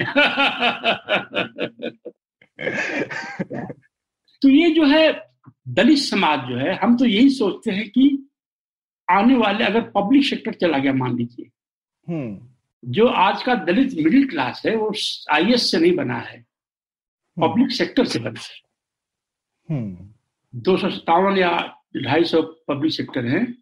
[4.42, 5.30] तो ये जो है
[5.68, 8.26] दलित समाज जो है हम तो यही सोचते हैं कि
[9.10, 11.59] आने वाले अगर पब्लिक सेक्टर चला गया मान लीजिए हम्म
[12.84, 14.92] जो आज का दलित मिडिल क्लास है वो
[15.32, 16.46] आई से नहीं बना है
[17.36, 18.60] पब्लिक सेक्टर से बना है।
[19.68, 23.56] हम्म। दो सौ सत्तावन या ढाई सौ पब्लिक सेक्टर हैं।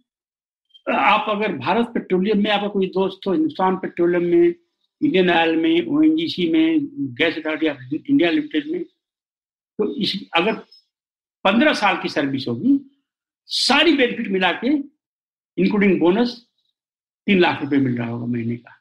[0.89, 4.55] आप अगर भारत पेट्रोलियम में आपका कोई दोस्त हो हिंदुस्तान पेट्रोलियम में
[5.03, 10.55] इंडियन ऑयल में ओएनजीसी में gas authority of India limited में तो इस अगर
[11.45, 12.81] पंद्रह साल की सर्विस होगी
[13.47, 14.69] सारी बेनिफिट मिला के
[15.63, 16.48] इंक्लूडिंग बोनस
[17.29, 18.81] तीन लाख रुपए मिल रहा होगा महीने का।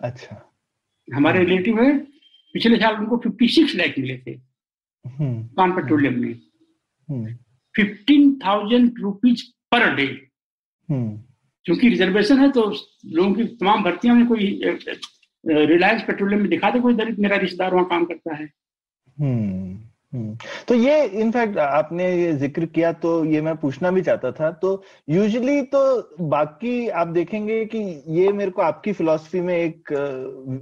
[0.00, 0.54] अच्छा।
[1.14, 1.98] हमारे रिलेटिव है
[2.52, 4.30] पिछले साल उनको फिफ्टी सिक्स लाख मिले थे।
[5.06, 6.40] हम्म। हिंदुस्तान पेट्रोलियम में।
[7.10, 7.34] हम्म।
[7.76, 10.28] Fifteen thousand rupees per day
[10.90, 11.22] हम्म।
[11.64, 12.76] क्योंकि रिजर्वेशन है तो
[13.06, 14.60] लोगों की तमाम भर्तियों में कोई
[15.46, 18.50] रिलायंस पेट्रोलियम में दिखा दे कोई दलित मेरा रिश्तेदार वहाँ काम करता है।
[19.20, 24.30] हम्म हम्म। तो ये इनफैक्ट आपने ये ज़िक्र किया तो ये मैं पूछना भी चाहता
[24.32, 27.78] था। तो यूजुअली तो बाकी आप देखेंगे कि
[28.10, 29.92] ये मेरे को आपकी फिलॉसफी में एक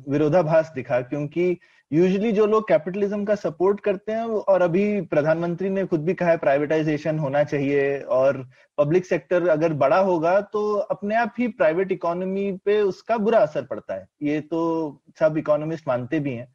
[0.08, 1.56] विरोधाभास दिखा, क्योंकि
[1.90, 6.30] यूजुअली जो लोग कैपिटलिज्म का सपोर्ट करते हैं और अभी प्रधानमंत्री ने खुद भी कहा
[6.30, 8.46] है प्राइवेटाइजेशन होना चाहिए, और
[8.78, 13.62] पब्लिक सेक्टर अगर बड़ा होगा तो अपने आप ही प्राइवेट इकोनॉमी पे उसका बुरा असर
[13.64, 16.48] पड़ता है। ये तो सब इकोनॉमिस्ट मानते भी हैं।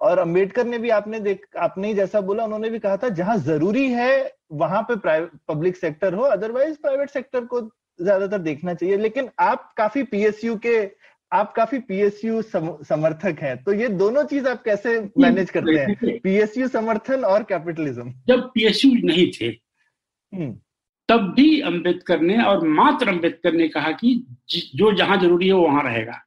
[0.00, 3.36] और अंबेडकर ने भी आपने देख आपने ही जैसा बोला उन्होंने भी कहा था जहाँ
[3.40, 4.12] ज़रूरी है
[4.52, 9.72] वहाँ पे प्राइवेट पब्लिक सेक्टर हो अदरवाइज़ प्राइवेट सेक्टर को ज़्यादातर देखना चाहिए। लेकिन आप
[9.76, 10.76] काफ़ी पीएसयू के
[11.32, 16.18] आप काफ़ी पीएसयू सम, समर्थक हैं तो ये दोनों चीज़ आप कैसे मैनेज करते हैं?
[16.20, 20.52] पीएसयू समर्थन और कैपिटलिज्म जब पीएसयू नहीं थे हम्म।
[21.08, 24.14] तब भी अंबेडकर ने और मात्र अंबेडकर ने कहा कि
[24.50, 26.20] जो जहाँ ज़रूरी है वो वहाँ रहेगा।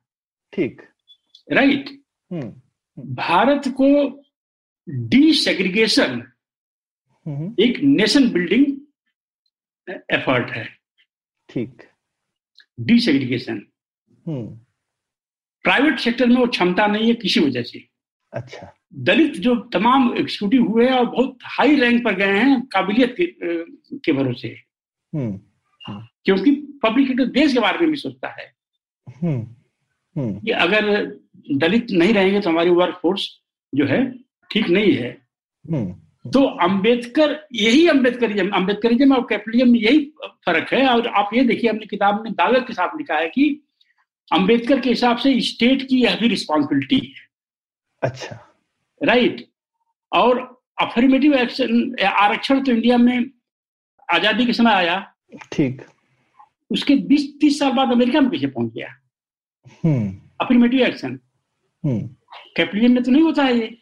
[0.53, 0.81] ठीक।
[1.51, 1.89] राइट
[2.31, 2.51] हम्म।
[2.99, 4.21] भारत को
[4.89, 6.31] डीसेग्रीगेशन
[7.27, 8.79] हम्म। एक नेशन बिल्डिंग
[9.89, 10.69] एफर्ट है।
[11.49, 11.83] ठीक।
[12.79, 13.67] डीसेग्रीगेशन
[15.63, 17.87] प्राइवेट सेक्टर में वो क्षमता नहीं है किसी वजह से।
[18.33, 23.15] अच्छा। दलित जो तमाम एग्जीक्यूटिव हुए हैं और बहुत हाई रैंक पर गए हैं काबिलियत
[23.21, 23.25] के,
[23.97, 24.59] के भरोसे।
[25.15, 25.39] हम्म।
[26.23, 28.53] क्योंकि पब्लिक सेक्टर देश के बारे में भी सोचता है।
[29.09, 31.17] हम्म। कि अगर
[31.51, 33.27] दलित नहीं रहेंगे तो हमारी वर्क फोर्स
[33.73, 33.99] जो है
[34.51, 35.09] ठीक नहीं है।
[35.65, 39.99] हम्म तो अंबेडकर यही अम्बेडकरिज्म अम्बेडकरिज्म और कैपिटलिज्म में यही
[40.45, 43.49] फ़र्क है। और आप ये देखिए अपनी किताब में दावे के साथ लिखा है कि
[44.31, 47.27] अंबेडकर के हिसाब से स्टेट की यह भी रिस्पॉन्सिबिलिटी है।
[48.01, 48.37] अच्छा।
[49.01, 49.45] राइट
[50.11, 50.39] और
[50.81, 53.25] अफर्मेटिव एक्शन आरक्षण तो इंडिया में
[54.09, 54.95] आज़ादी के समय आया।
[55.51, 55.81] ठीक।
[56.71, 58.87] उसके 20-30 साल बाद अमेरिका में कैसे पहुँच गया।
[59.83, 60.09] हम्म।
[60.41, 61.19] अफर्मेटिव एक्शन हम्म
[61.85, 63.77] कैपिटलिज्म में तो नहीं होता है ये।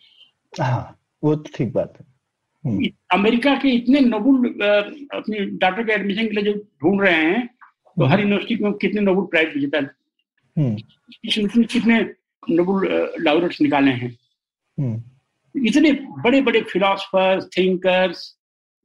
[0.54, 2.06] हाँ वो तो ठीक बात है।
[2.66, 4.48] हम्म। अमेरिका के इतने नोबल
[5.18, 7.48] अपनी डॉक्टर के एडमिशन के लिए जो ढूंढ रहे हैं
[7.98, 9.78] तो हर यूनिवर्सिटी में कितने नोबल प्राइज विजेता
[10.58, 12.00] हम्म। कितने
[12.50, 14.18] नोबल लाउरेट्स निकाले हैं?
[14.78, 15.92] हम्म। इतने
[16.24, 18.38] बड़े बड़े philosophers thinkers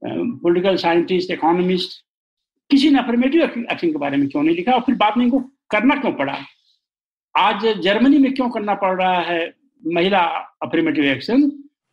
[0.02, 2.02] political scientist economist
[2.70, 4.72] किसी ने अफर्मेटिव एक्शन के बारे में क्यों नहीं लिखा?
[4.72, 5.38] और फिर बाद में इनको
[5.70, 6.38] करना क्यों पड़ा?
[7.36, 9.54] आज जर्मनी में क्यों करना पड़ रहा है
[9.86, 10.20] महिला
[10.62, 11.42] अफर्मेटिव एक्शन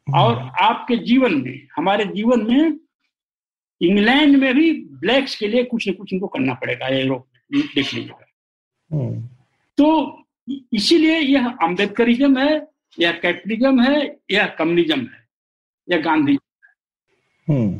[0.07, 2.79] और आपके जीवन में हमारे जीवन में
[3.81, 4.71] इंग्लैंड में भी
[5.01, 8.25] ब्लैक्स के लिए कुछ न कुछ इनको करना पड़ेगा यूरोप में देख लीजिएगा
[8.91, 9.21] हम्म।
[9.77, 10.19] तो
[10.73, 12.67] इसीलिए यह अम्बेडकरिज्म है
[12.99, 15.27] या कैपिटलिज्म है या कम्युनिज्म है
[15.89, 16.37] या गांधी।
[17.47, 17.79] हम्म।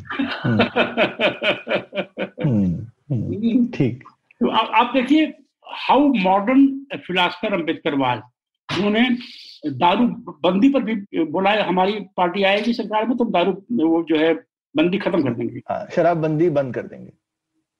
[2.44, 4.04] हम्म। हम्म। ठीक।
[4.40, 5.32] तो आप देखिए
[5.66, 6.66] how modern
[7.06, 8.20] philosopher Ambedkar was
[8.68, 9.08] उन्होंने
[9.78, 10.06] दारू
[10.44, 13.52] बंदी पर भी बोला है हमारी पार्टी आएगी सरकार में तो दारू
[13.88, 14.32] वो जो है
[14.74, 17.12] बंदी खत्म कर देंगे। हाँ शराबबंदी बंद कर देंगे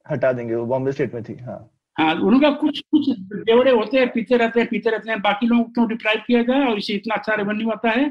[0.05, 1.59] हटा देंगे वो बॉम्बे स्टेट में थी हाँ।
[1.97, 5.63] हाँ उनका कुछ कुछ देवड़े होते हैं पीते रहते हैं पीते रहते हैं बाकी लोगों
[5.63, 8.05] को क्यों डिप्राइव किया जाए और इसे इतना अच्छा रेवेन्यू आता है?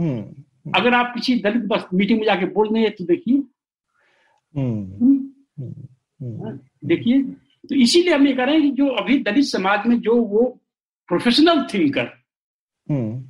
[0.00, 3.36] हम्म अगर आप किसी दलित बस मीटिंग में जाके बोल देंगे तो देखिए।
[4.54, 5.18] हम्म हम्म,
[5.60, 7.22] हम्म हम्म। देखिए।
[7.68, 10.60] तो इसीलिए हम ये कह रहे हैं कि जो अभी दलित समाज में जो वो
[11.08, 12.08] प्रोफेशनल थिंकर
[12.90, 13.24] हम्म।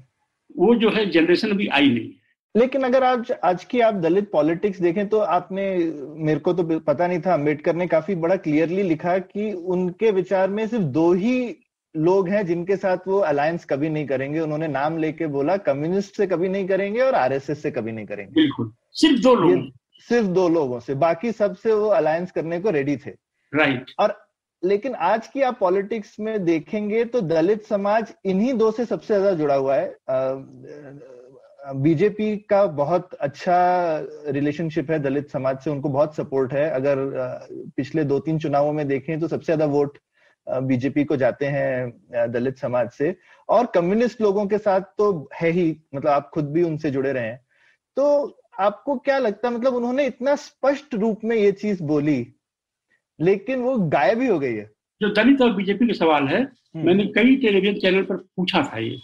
[0.56, 2.24] वो जो है जनरेशन अभी आई नहीं है।
[2.56, 5.76] लेकिन अगर आज आज की आप दलित पॉलिटिक्स देखें तो आपने
[6.16, 10.50] मेरे को तो पता नहीं था अंबेडकर ने काफ़ी बड़ा क्लियरली लिखा कि उनके विचार
[10.50, 11.56] में सिर्फ़ दो ही
[11.96, 16.26] लोग हैं जिनके साथ वो अलायंस कभी नहीं करेंगे। उन्होंने नाम लेके बोला कम्युनिस्ट से
[16.26, 19.72] कभी नहीं करेंगे और आरएसएस से कभी नहीं करेंगे। बिल्कुल। सिर्फ़ दो लोग।
[20.08, 23.10] सिर्फ़ दो लोगों से। बाकी सबसे वो अलायंस करने को रेडी थे।
[23.54, 24.25] राइट और
[24.62, 29.32] लेकिन आज की आप पॉलिटिक्स में देखेंगे तो दलित समाज इन्हीं दो से सबसे ज़्यादा
[29.32, 29.94] जुड़ा हुआ है।
[31.74, 33.58] बीजेपी का बहुत अच्छा
[34.28, 36.96] रिलेशनशिप है दलित समाज से, उनको बहुत सपोर्ट है। अगर
[37.76, 39.98] पिछले दो तीन चुनावों में देखें तो सबसे ज़्यादा वोट
[40.46, 43.14] बीजेपी को जाते हैं दलित समाज से।
[43.48, 47.24] और कम्युनिस्ट लोगों के साथ तो है ही मतलब आप खुद भी उनसे जुड़े रहे
[47.24, 47.40] हैं।
[47.96, 52.20] तो आपको क्या लगता है मतलब उन्होंने इतना स्पष्ट रूप में ये चीज़ बोली
[53.20, 54.70] लेकिन वो गायब ही हो गई है।
[55.00, 58.78] जो दलित और बीजेपी का सवाल है हम्म। मैंने कई टेलीविज़न चैनल पर पूछा था
[58.78, 58.98] ये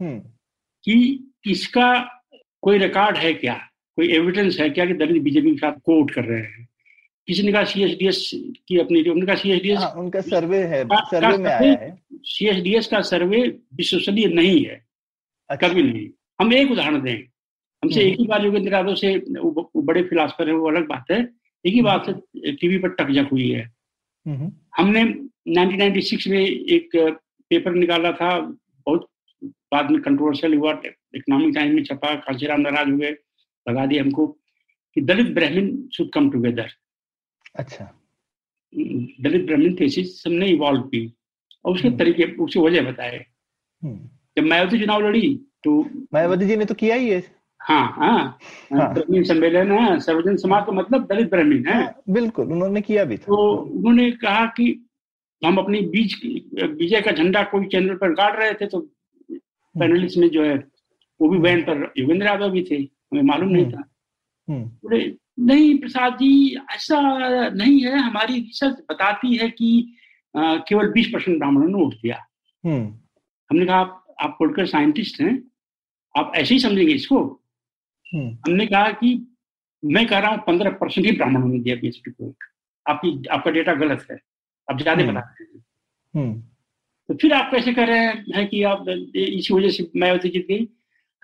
[0.00, 0.18] हम्म।
[0.84, 2.00] कि इसका
[2.62, 3.54] कोई रिकॉर्ड है क्या?
[3.96, 6.68] कोई एविडेंस है क्या कि दलित बीजेपी के साथ कोर्ट कर रहे हैं?
[7.26, 8.30] किसी ने कहा सीएसडीएस
[8.68, 13.00] की अपनी उन्होंने कहा सीएसडीएस हाँ, उनका सर्वे है सर्वे में आया है। सीएसडीएस का
[13.00, 14.84] सर्वे विश्वसनीय नहीं है
[15.48, 16.08] अच्छा। कभी नहीं।
[16.40, 17.22] हम एक उदाहरण दें।
[17.84, 19.22] हमसे एक ही बार योगेंद्र यादव से
[19.76, 23.50] बड़े फिलासफर है वो अलग बात है। एक ही बात से टीवी पर टकजक हुई
[23.50, 23.72] है।
[24.76, 25.02] हमने
[25.52, 26.88] 1996 में एक
[27.50, 28.40] पेपर निकाला था
[28.86, 29.10] बहुत
[29.44, 30.82] बाद में कंट्रोवर्शियल हुआ
[31.14, 33.10] इकोनॉमिक टाइम में छपा कांशीराम नाराज़ हुए
[33.68, 34.26] लगा दिया हमको
[34.94, 36.68] कि दलित ब्राह्मण शुड कम टुगेदर
[37.56, 37.84] अच्छा।
[39.20, 41.14] दलित ब्राह्मण थेसिस हमने इवॉल्व की
[41.64, 43.26] और उसके हम्म। तरीके उसकी वजह बताए।
[43.84, 48.38] हम्म। जब मायावती चुनाव लड़ी तो मायावती जी ने तो किया ही है। हाँ हाँ,
[48.72, 53.04] हाँ। ब्राह्मण सम्मेलन है सर्वजन समाज का मतलब दलित ब्राह्मीण है हाँ, बिल्कुल उन्होंने किया
[53.04, 54.66] भी था तो उन्होंने कहा कि
[55.42, 56.14] हम अपनी बीज
[56.54, 58.80] विजय का झंडा कोई चैनल पर गाड़ रहे थे तो
[59.74, 60.56] पैनलिस्ट हम्म। में जो है
[61.20, 63.84] वो भी वैन पर योगेंद्र यादव भी थे हमें मालूम नहीं था
[64.48, 65.04] बोले
[65.40, 66.32] नहीं प्रसाद जी
[66.74, 67.00] ऐसा
[67.50, 69.70] नहीं है हमारी रिसर्च बताती है कि
[70.34, 72.16] आ, केवल 20 परसेंट ब्राह्मणों ने वोट दिया
[72.64, 72.84] हम्म।
[73.50, 75.36] हमने कहा आप, आप पोलिटिकल साइंटिस्ट हैं
[76.14, 77.37] आप ऐसे ही समझेंगे इसको हम्म।
[78.14, 79.26] हमने कहा कि
[79.84, 82.34] मैं कह रहा हूँ पंद्रह परसेंट ही ब्राह्मणों ने दिया बीएसपी को।
[82.86, 84.18] आपकी आपका डेटा गलत है।
[84.68, 86.40] आप ज़्यादा हम्म। बता रहे हैं।
[87.08, 90.68] तो फिर आप कैसे कह रहे हैं कि आप इसी वजह से मायावती जीत गई?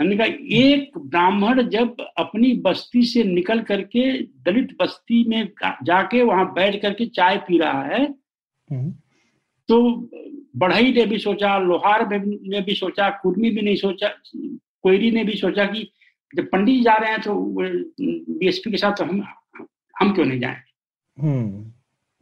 [0.00, 5.48] हमने कहा एक ब्राह्मण जब अपनी बस्ती से निकल करके दलित बस्ती में
[5.82, 8.04] जाके वहाँ बैठ करके चाय पी रहा है
[8.70, 8.90] हम्म।
[9.68, 10.10] तो
[10.56, 14.08] बढ़ई ने भी सोचा लोहार ने भी सोचा कुर्मी भी नहीं सोचा
[14.82, 15.90] कोयरी ने भी सोचा कि
[16.34, 19.22] जब पंडित जा रहे हैं तो बीएसपी के साथ तो हम
[19.96, 20.62] हम क्यों नहीं जाए
[21.18, 21.72] हम्म,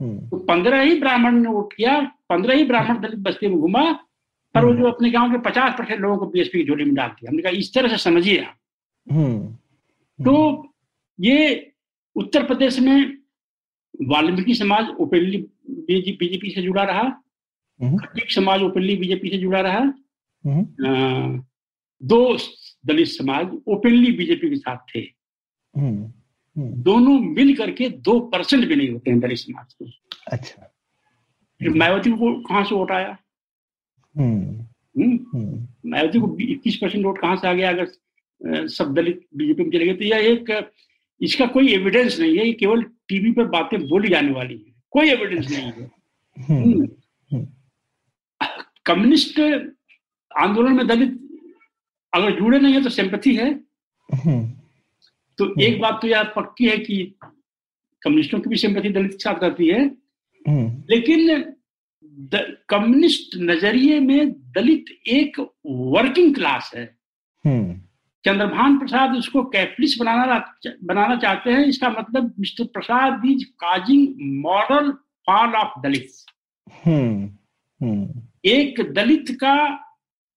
[0.01, 1.99] हम्म। तो पंद्रह ही ब्राह्मण ने वोट किया
[2.29, 3.85] पंद्रह ही ब्राह्मण दलित बस्ती में घुमा
[4.55, 6.95] पर वो हम्म। जो अपने गाँव के पचास परसेंट लोगों को बीएसपी की झोली में
[6.95, 8.57] डाल दिया हमने कहा इस तरह से समझिए आप
[9.07, 10.35] हम्म। तो
[11.19, 11.73] ये
[12.17, 13.19] उत्तर प्रदेश में
[14.09, 15.39] वाल्मीकि समाज ओपनली
[15.89, 17.03] बीजेपी से जुड़ा रहा
[17.81, 19.81] हम्म। खटीक समाज ओपनली बीजेपी से जुड़ा रहा
[22.01, 22.37] दो
[22.87, 25.01] दलित समाज ओपनली बीजेपी के साथ थे।
[26.59, 29.85] दोनों मिल करके दो परसेंट भी नहीं होते हैं दलित समाज के।
[30.33, 30.75] अच्छा।
[31.77, 33.19] मायावती को कहाँ से वोट आया?
[34.17, 34.61] हम्म।
[35.03, 37.87] हम्म। मायावती को इक्कीस परसेंट वोट कहाँ से आ गया अगर
[38.69, 39.95] सब दलित बीजेपी में चले गए?
[39.95, 40.71] तो यह एक
[41.21, 45.11] इसका कोई एविडेंस नहीं है ये केवल टीवी पर बातें बोली जाने वाली है। कोई
[45.11, 45.91] एविडेंस अच्छा। नहीं है।
[46.43, 47.47] हम्म।
[48.87, 49.41] कम्युनिस्ट
[50.37, 51.32] आंदोलन में दलित
[52.15, 53.55] अगर जुड़े नहीं है तो सिंपथी है।
[55.39, 57.15] तो एक बात तो यह पक्की है कि
[58.03, 59.87] कम्युनिस्टों की भी सिंपथी दलित के साथ रहती है।
[60.91, 61.45] लेकिन
[62.69, 66.99] कम्युनिस्ट नज़रिए में दलित एक वर्किंग क्लास है।
[67.47, 67.81] हम्म।
[68.25, 74.09] चंद्रभान प्रसाद उसको कैपिटलिस्ट बनाना बनाना चाहते हैं इसका मतलब mister Prasad is causing
[74.43, 74.93] moral
[75.27, 76.09] fall of Dalit.
[76.87, 77.31] हम्म।
[77.87, 79.79] हम्म। एक दलित का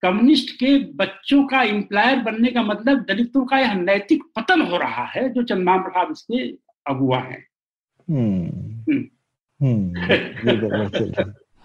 [0.05, 5.05] कम्युनिस्ट के बच्चों का एम्प्लॉयर बनने का मतलब दलितों का यह नैतिक पतन हो रहा
[5.05, 6.47] है जो चंद्रमा प्रसाद इसके
[6.91, 7.47] अगुआ है।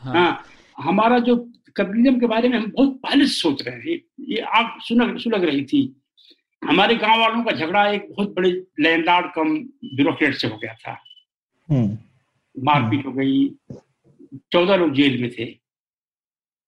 [0.02, 0.44] हाँ।, हाँ।
[0.78, 4.80] हमारा जो कम्युनिज्म के बारे में हम बहुत पहले से सोच रहे हैं ये आग
[4.80, 6.02] सुलग सुलग रही थी।
[6.64, 8.50] हमारे गाँव वालों का झगड़ा एक बहुत बड़े
[8.80, 9.58] लैंडलॉर्ड कम
[9.96, 11.02] ब्यूरोक्रेट से हो गया था।
[11.70, 11.98] हम्म।
[12.64, 13.50] मारपीट हो गई
[14.52, 15.60] चौदह लोग जेल में थे।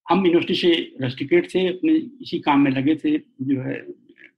[0.07, 0.71] हम यूनिवर्सिटी से
[1.01, 1.93] रेस्टिकेट थे अपने
[2.23, 3.75] इसी काम में लगे थे जो है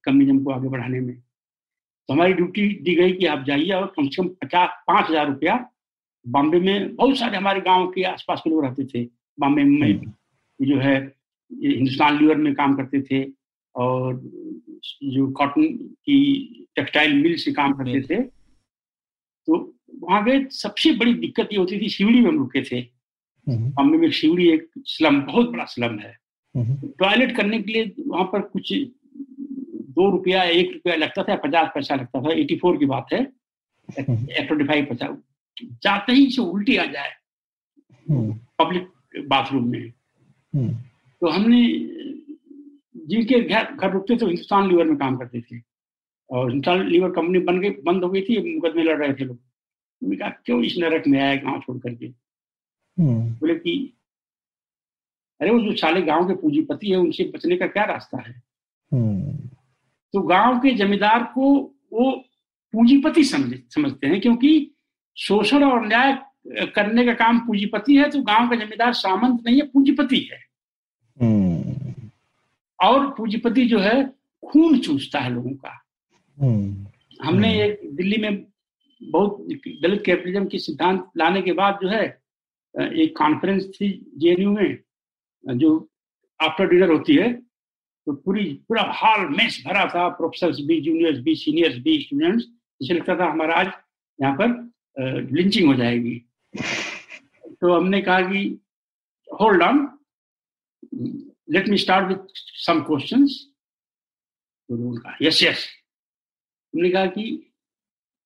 [0.05, 4.09] कम्युनिज्म को आगे बढ़ाने में। तो हमारी ड्यूटी दी गई कि आप जाइए और कम
[4.09, 5.70] से कम पचास पाँच हज़ार रुपया
[6.27, 9.05] बॉम्बे में बहुत सारे हमारे गाँव के आसपास के लोग रहते थे।
[9.39, 10.12] बॉम्बे में।
[10.61, 10.97] जो। है
[11.51, 13.23] हिंदुस्तान लीवर में काम करते थे
[13.74, 14.20] और
[15.05, 15.66] जो कॉटन
[16.05, 16.16] की
[16.77, 18.20] टेक्सटाइल मिल से काम करते थे।
[19.49, 19.59] तो
[20.01, 22.81] वहाँ पे सबसे बड़ी दिक्कत ये होती थी शिवड़ी में हम रुके थे।
[23.47, 26.16] हम्म। बॉम्बे में शिवड़ी एक स्लम बहुत बड़ा स्लम है
[26.55, 28.73] हम्म। टॉयलेट करने के लिए वहाँ पर कुछ
[29.97, 33.23] दो रुपया एक रुपया लगता था पचास पैसा लगता था एटी फोर की बात है
[33.89, 35.16] ट्वेंटी फाइव पचास
[35.83, 37.12] जाते ही से उल्टी आ जाए
[38.07, 39.93] पब्लिक हम्म। बाथरूम में
[40.53, 40.73] हम्म।
[41.23, 41.61] तो हमने
[43.07, 45.61] जिनके घर घर रुकते थे हिंदुस्तान लीवर में काम करते थे
[46.31, 49.39] और हिंदुस्तान लीवर कंपनी बन गई बंद हो गई थी मुकदमे लड़ रहे थे लोग
[50.19, 52.15] कहा क्यों इस नरक में आया गाँव छोड़ करके हम्म,
[53.01, 53.93] बोले कि
[55.41, 58.43] अरे वो जो साले गाँव के पूंजीपति है उनसे बचने का क्या रास्ता है?
[58.93, 59.33] हम्म,
[60.15, 61.53] तो गाँव के जमींदार को
[61.93, 62.11] वो
[62.75, 64.71] पूंजीपति समझ समझते हैं क्योंकि
[65.16, 66.19] शोषण और न्याय
[66.75, 70.39] करने का काम पूंजीपति है तो गाँव का जमींदार सामंत नहीं है पूंजीपति है।
[71.21, 72.09] हम्म,
[72.79, 74.03] और पूंजीपति जो है
[74.43, 75.81] खून चूसता है लोगों का।
[76.39, 76.87] हम्म,
[77.23, 78.45] हमने हम्म। एक दिल्ली में
[79.03, 79.37] बहुत
[79.83, 82.24] दलित कैपिटलिज्म के सिद्धांत लाने के बाद जो है
[82.75, 83.89] एक कॉन्फ्रेंस थी
[84.19, 84.79] जेएनयू में,
[85.45, 85.71] जो
[86.41, 91.35] आफ्टर डिनर होती है तो पूरी, पूरा हॉल मेस भरा था प्रोफेसर भी जूनियर्स भी
[91.35, 92.45] सीनियर्स भी स्टूडेंट्स
[92.81, 93.67] जिसे लगता था हमारा आज
[94.19, 96.15] यहाँ पर लिंचिंग हो जाएगी।
[97.61, 98.43] तो हमने कहा कि
[99.29, 99.79] hold on
[101.53, 103.39] let me start with some questions
[104.69, 105.67] तो यस यस
[106.75, 107.53] हमने कहा कि,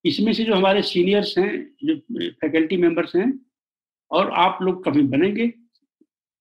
[0.04, 1.96] इसमें से जो हमारे सीनियर्स हैं, जो
[2.40, 3.30] फैकल्टी मेंबर्स हैं
[4.10, 5.52] और आप लोग कभी बनेंगे?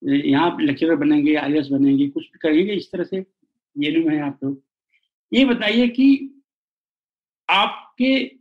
[0.04, 3.18] यहाँ लेक्चरर बनेंगे आई बनेंगे कुछ भी करेंगे इस तरह से?
[3.78, 4.64] ये नहीं है आप लोग।
[5.34, 6.34] ये बताइए कि
[7.50, 8.32] आपके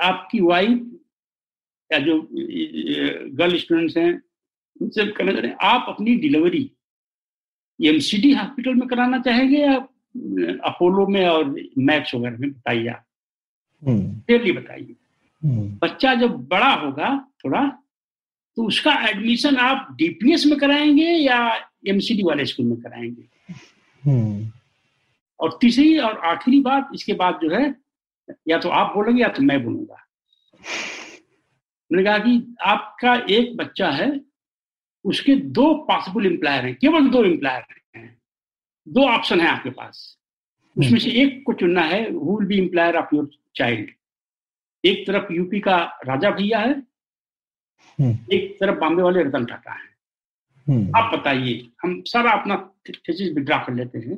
[0.00, 1.00] आपकी वाइफ
[1.92, 2.28] या जो
[3.36, 4.22] गर्ल स्टूडेंट्स हैं
[4.82, 6.72] उनसे कहना चाह रहे आप अपनी डिलीवरी
[7.84, 9.74] एमसीडी हॉस्पिटल में कराना चाहेंगे या
[10.64, 12.50] अपोलो में और मैक्स वगैरह में?
[12.50, 13.04] बताइए आप।
[13.88, 14.96] हम्म, क्लियरली बताइए।
[15.44, 17.82] हम्म, बच्चा जब बड़ा होगा थोड़ा
[18.58, 21.36] तो उसका एडमिशन आप डीपीएस में कराएँगे या
[21.88, 23.22] एमसीडी वाले स्कूल में कराएँगे?
[24.02, 24.50] हम्म,
[25.40, 27.74] और तीसरी और आखिरी बात इसके बाद जो है
[28.48, 30.04] या तो आप बोलेंगे या तो मैं बोलूँगा।
[31.90, 34.10] मैंने कहा कि आपका एक बच्चा है
[35.04, 37.64] उसके दो पॉसिबल एम्प्लॉयर हैं केवल दो एम्प्लॉयर
[37.96, 38.16] हैं।
[38.86, 40.18] दो ऑप्शन है आपके पास।
[40.76, 43.90] उसमें से एक को चुनना है who will be employer of your child
[44.84, 46.82] एक तरफ़ यूपी का राजा भैया है हम्म,
[48.32, 49.88] एक तरफ़ बॉम्बे वाले रतन टाटा है।
[50.68, 52.56] हम्म, आप बताइए हम सारा अपना
[52.88, 54.16] थीसिस विड्रा कर लेते हैं।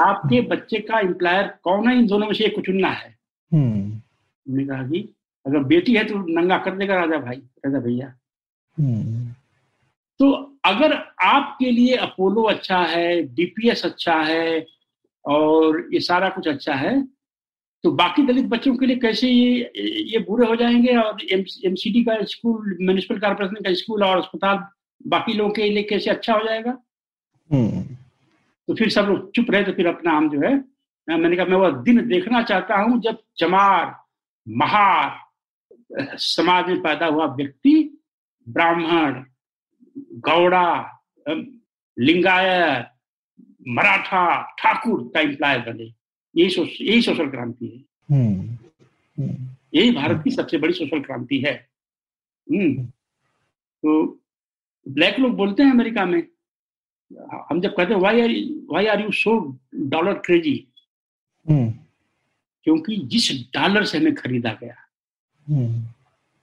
[0.00, 1.96] आपके बच्चे का एम्प्लॉयर कौन है?
[1.98, 3.16] इन दोनों में से एक को चुनना है।
[3.52, 3.92] हम्म,
[4.48, 5.14] हमने कहा कि
[5.46, 8.14] अगर बेटी है तो नंगा कर देगा राजा भाई राजा भैया।
[8.78, 9.30] हम्म,
[10.18, 10.32] तो
[10.64, 14.66] अगर आपके लिए अपोलो अच्छा है डीपीएस अच्छा है
[15.24, 17.15] और ये सारा कुछ अच्छा है
[17.84, 19.70] तो बाकी दलित बच्चों के लिए कैसे ये
[20.12, 20.96] ये बुरे हो जाएँगे?
[20.96, 24.64] और एमसीडी का स्कूल म्यूनिसिपल कॉर्पोरेशन का स्कूल और अस्पताल
[25.00, 26.70] बाकी लोगों के लिए कैसे अच्छा हो जाएगा?
[27.50, 27.82] हम्म,
[28.68, 30.54] तो फिर सब लोग चुप रहे तो फिर अपना हम जो है
[31.08, 33.94] मैंने कहा मैं वह दिन देखना चाहता हूँ जब चमार
[34.46, 37.74] महार समाज में पैदा हुआ व्यक्ति
[38.46, 39.22] ब्राह्मण
[40.28, 40.66] गौड़ा
[41.96, 42.90] लिंगायत
[43.68, 44.24] मराठा
[44.58, 45.86] ठाकुर का इम्प्लायर बने।
[46.36, 47.78] यही यही सोशल क्रांति है।
[48.16, 48.40] हम्म,
[49.22, 51.68] हम्म, यही भारत की सबसे बड़ी सोशल क्रांति है।
[52.50, 52.84] हम्म।
[53.82, 54.20] तो
[54.88, 56.22] ब्लैक लोग बोलते हैं अमेरिका में
[57.50, 58.28] हम जब कहते हैं why are
[58.70, 60.68] why are you so dollar crazy
[62.64, 64.76] क्योंकि जिस डॉलर से हमें खरीदा गया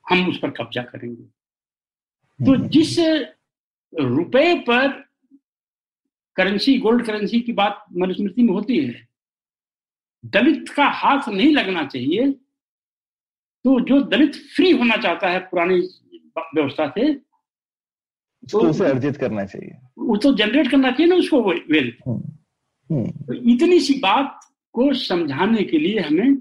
[0.09, 1.23] हम उस पर कब्जा करेंगे।
[2.45, 2.99] तो जिस
[3.99, 4.87] रुपए पर
[6.35, 9.12] करेंसी गोल्ड करेंसी की बात मनुस्मृति में होती है
[10.23, 12.31] दलित का हाथ नहीं लगना चाहिए।
[13.65, 15.79] तो जो दलित फ्री होना चाहता है पुरानी
[16.37, 17.13] व्यवस्था से
[18.43, 22.21] उसको उसे अर्जित करना चाहिए। वो तो जनरेट करना चाहिए ना उसको वेल्थ हम्म,
[22.89, 24.39] हम्म, तो इतनी सी बात
[24.75, 26.35] को समझाने के लिए हमें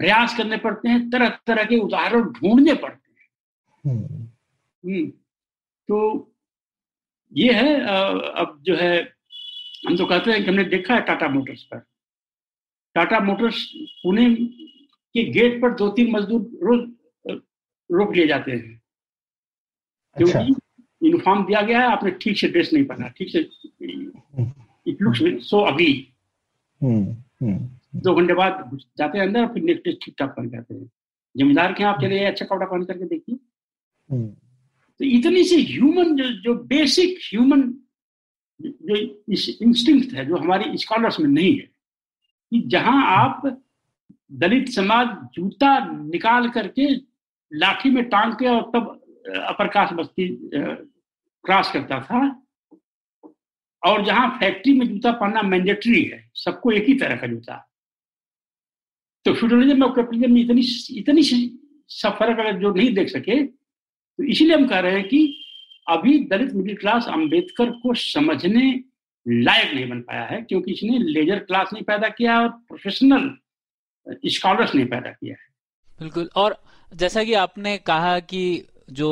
[0.00, 3.28] प्रयास करने पड़ते हैं तरह तरह के उदाहरण ढूँढने पड़ते हैं।
[3.84, 4.24] हम्म,
[4.84, 5.06] हम्म,
[5.88, 6.34] तो
[7.32, 8.96] ये है अब जो है
[9.86, 11.82] हम तो कहते हैं कि हमने देखा है टाटा मोटर्स पर।
[12.98, 13.64] टाटा मोटर्स
[14.02, 14.24] पुणे
[15.14, 16.80] के गेट पर दो तीन मजदूर रोज
[17.90, 18.80] रोक लिए जाते हैं।
[20.16, 20.54] अच्छा। क्योंकि
[21.02, 23.40] यूनिफॉर्म दिया गया है आपने ठीक से ड्रेस नहीं पहना ठीक से
[24.90, 25.92] इट लुक्स सो अगली
[26.82, 30.90] दो घंटे बाद जाते हैं अंदर फिर नेक्स्ट डे ठीक ठाक पहन जाते हैं।
[31.34, 33.36] जमींदार के आप चले अच्छा कपड़ा पहन करके देखिए।
[34.08, 34.28] हम्म,
[35.00, 37.62] तो इतनी सी ह्यूमन जो जो बेसिक ह्यूमन
[38.60, 38.96] जो
[39.66, 41.66] इंस्टिंक्ट है जो हमारी स्कॉलर्स में नहीं है
[42.52, 43.42] कि जहाँ आप
[44.40, 46.86] दलित समाज जूता निकाल करके
[47.52, 48.94] लाठी में टांग के और तब
[49.48, 50.28] अपर कास्ट बस्ती
[51.44, 52.20] क्रॉस करता था,
[53.82, 57.64] और जहाँ फैक्ट्री में जूता पहनना मैंडेटरी है, सबको एक ही तरह का जूता।
[59.26, 60.62] तो फ्यूडलिज्म और कैपिटलिज्म में इतनी
[60.98, 65.20] इतनी सब फ़र्क अगर जो नहीं देख सके तो इसीलिए हम कह रहे हैं कि
[65.86, 68.70] अभी दलित मिडिल क्लास अंबेडकर को समझने
[69.28, 73.30] लायक नहीं बन पाया है, क्योंकि इसने लेजर क्लास नहीं पैदा किया और प्रोफेशनल
[74.26, 75.46] स्कॉलर्स नहीं पैदा किया है।
[76.00, 76.56] बिल्कुल, और
[76.94, 79.10] जैसा कि आपने कहा कि जो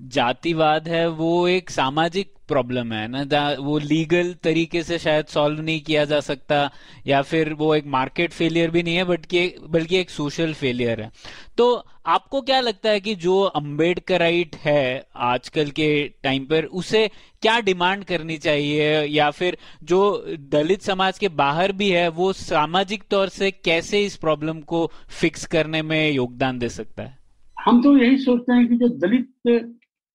[0.00, 5.80] जातिवाद है, वो एक सामाजिक प्रॉब्लम है ना वो लीगल तरीके से शायद सॉल्व नहीं
[5.80, 6.70] किया जा सकता,
[7.06, 11.00] या फिर वो एक मार्केट फेलियर भी नहीं है बट कि बल्कि एक सोशल फेलियर
[11.00, 11.10] है।
[11.58, 11.74] तो
[12.06, 15.88] आपको क्या लगता है कि जो अम्बेडकराइट है आजकल के
[16.22, 17.08] टाइम पर, उसे
[17.42, 23.02] क्या डिमांड करनी चाहिए, या फिर जो दलित समाज के बाहर भी है, वो सामाजिक
[23.10, 24.90] तौर से कैसे इस प्रॉब्लम को
[25.20, 27.18] फिक्स करने में योगदान दे सकता है?
[27.56, 29.28] हम तो यही सोचते हैं कि जो दलित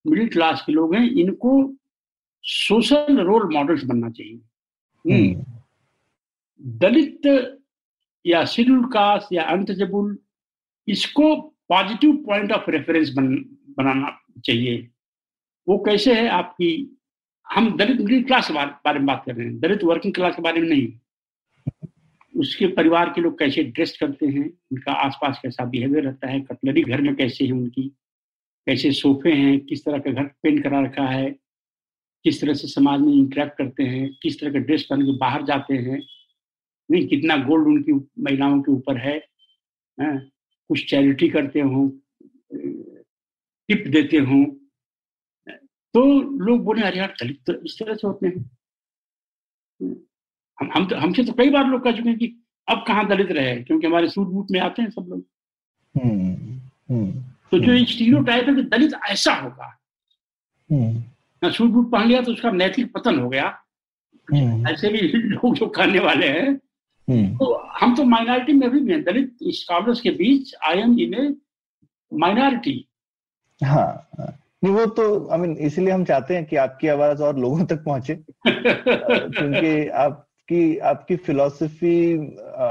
[0.04, 1.52] मिडिल क्लास के लोग हैं इनको
[2.44, 4.40] सोशल रोल मॉडल्स बनना चाहिए
[5.04, 7.26] हम्म। हम्म। दलित
[8.24, 10.16] या शेड्यूल कास्ट या अंतजबुल
[10.88, 11.34] इसको
[11.68, 13.34] पॉजिटिव पॉइंट ऑफ़ रेफरेंस बन,
[13.78, 14.88] बनाना चाहिए
[15.66, 16.72] वो कैसे है आपकी
[17.46, 20.42] हम दलित मिडिल क्लास के बारे में बात कर रहे हैं दलित वर्किंग क्लास के
[20.42, 21.88] बारे में नहीं
[22.34, 26.82] उसके परिवार के लोग कैसे ड्रेस करते हैं उनका आसपास कैसा बिहेवियर रहता है कटलरी
[26.82, 27.90] घर में कैसे है उनकी
[28.66, 31.30] कैसे सोफे हैं किस तरह का घर पेंट करा रखा है
[32.24, 35.44] किस तरह से समाज में इंटरेक्ट करते हैं किस तरह का ड्रेस पहन के बाहर
[35.44, 36.00] जाते हैं।
[36.90, 39.16] नहीं कितना गोल्ड उनकी महिलाओं के ऊपर है
[39.98, 40.18] हाँ,
[40.70, 41.88] कुछ चैरिटी करते हों
[43.68, 44.44] टिप देते हों।
[45.94, 46.04] तो
[46.46, 48.44] लोग बोले अरे यार दलित तो इस तरह से होते हैं।
[50.58, 52.26] हम हम तो हमसे तो कई बार लोग कह चुके हैं कि
[52.68, 55.24] अब कहाँ दलित रहे क्योंकि हमारे सूट बूट में आते हैं सब लोग।
[55.94, 56.34] हम्म,
[56.90, 57.22] हम्म,
[57.52, 59.78] तो जो एक स्टीरियो टाइप है कि दलित ऐसा होगा।
[60.72, 63.58] हम्म। सूट बूट पहन लिया तो उसका नैतिक पतन हो गया।
[64.72, 66.56] ऐसे भी लोग जो करने वाले हैं।
[67.36, 71.34] तो हम तो माइनॉरिटी में भी हैं। दलित स्कॉलर्स के बीच I am in A
[72.14, 72.88] minority
[73.64, 74.08] हाँ।
[74.64, 77.84] नहीं वो तो आई मीन इसलिए हम चाहते हैं कि आपकी आवाज़ और लोगों तक
[77.84, 78.14] पहुँचे।
[78.46, 82.12] क्योंकि आप आपकी आपकी फिलॉसफी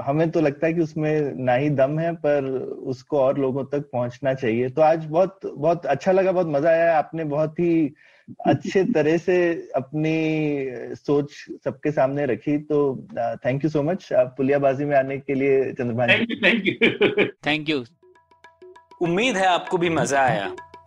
[0.06, 2.45] हमें तो लगता है कि उसमें ना ही दम है पर
[2.86, 6.98] उसको और लोगों तक पहुँचना चाहिए। तो आज बहुत बहुत अच्छा लगा बहुत मज़ा आया।
[6.98, 7.94] आपने बहुत ही
[8.45, 11.32] अच्छे तरह से अपनी सोच
[11.64, 13.08] सबके सामने रखी। तो
[13.45, 17.84] thank you so much Puliyabaazi में आने के लिए चंद्रमा थैंक यू थैंक यू
[19.02, 20.56] उम्मीद है आपको भी मज़ा आया।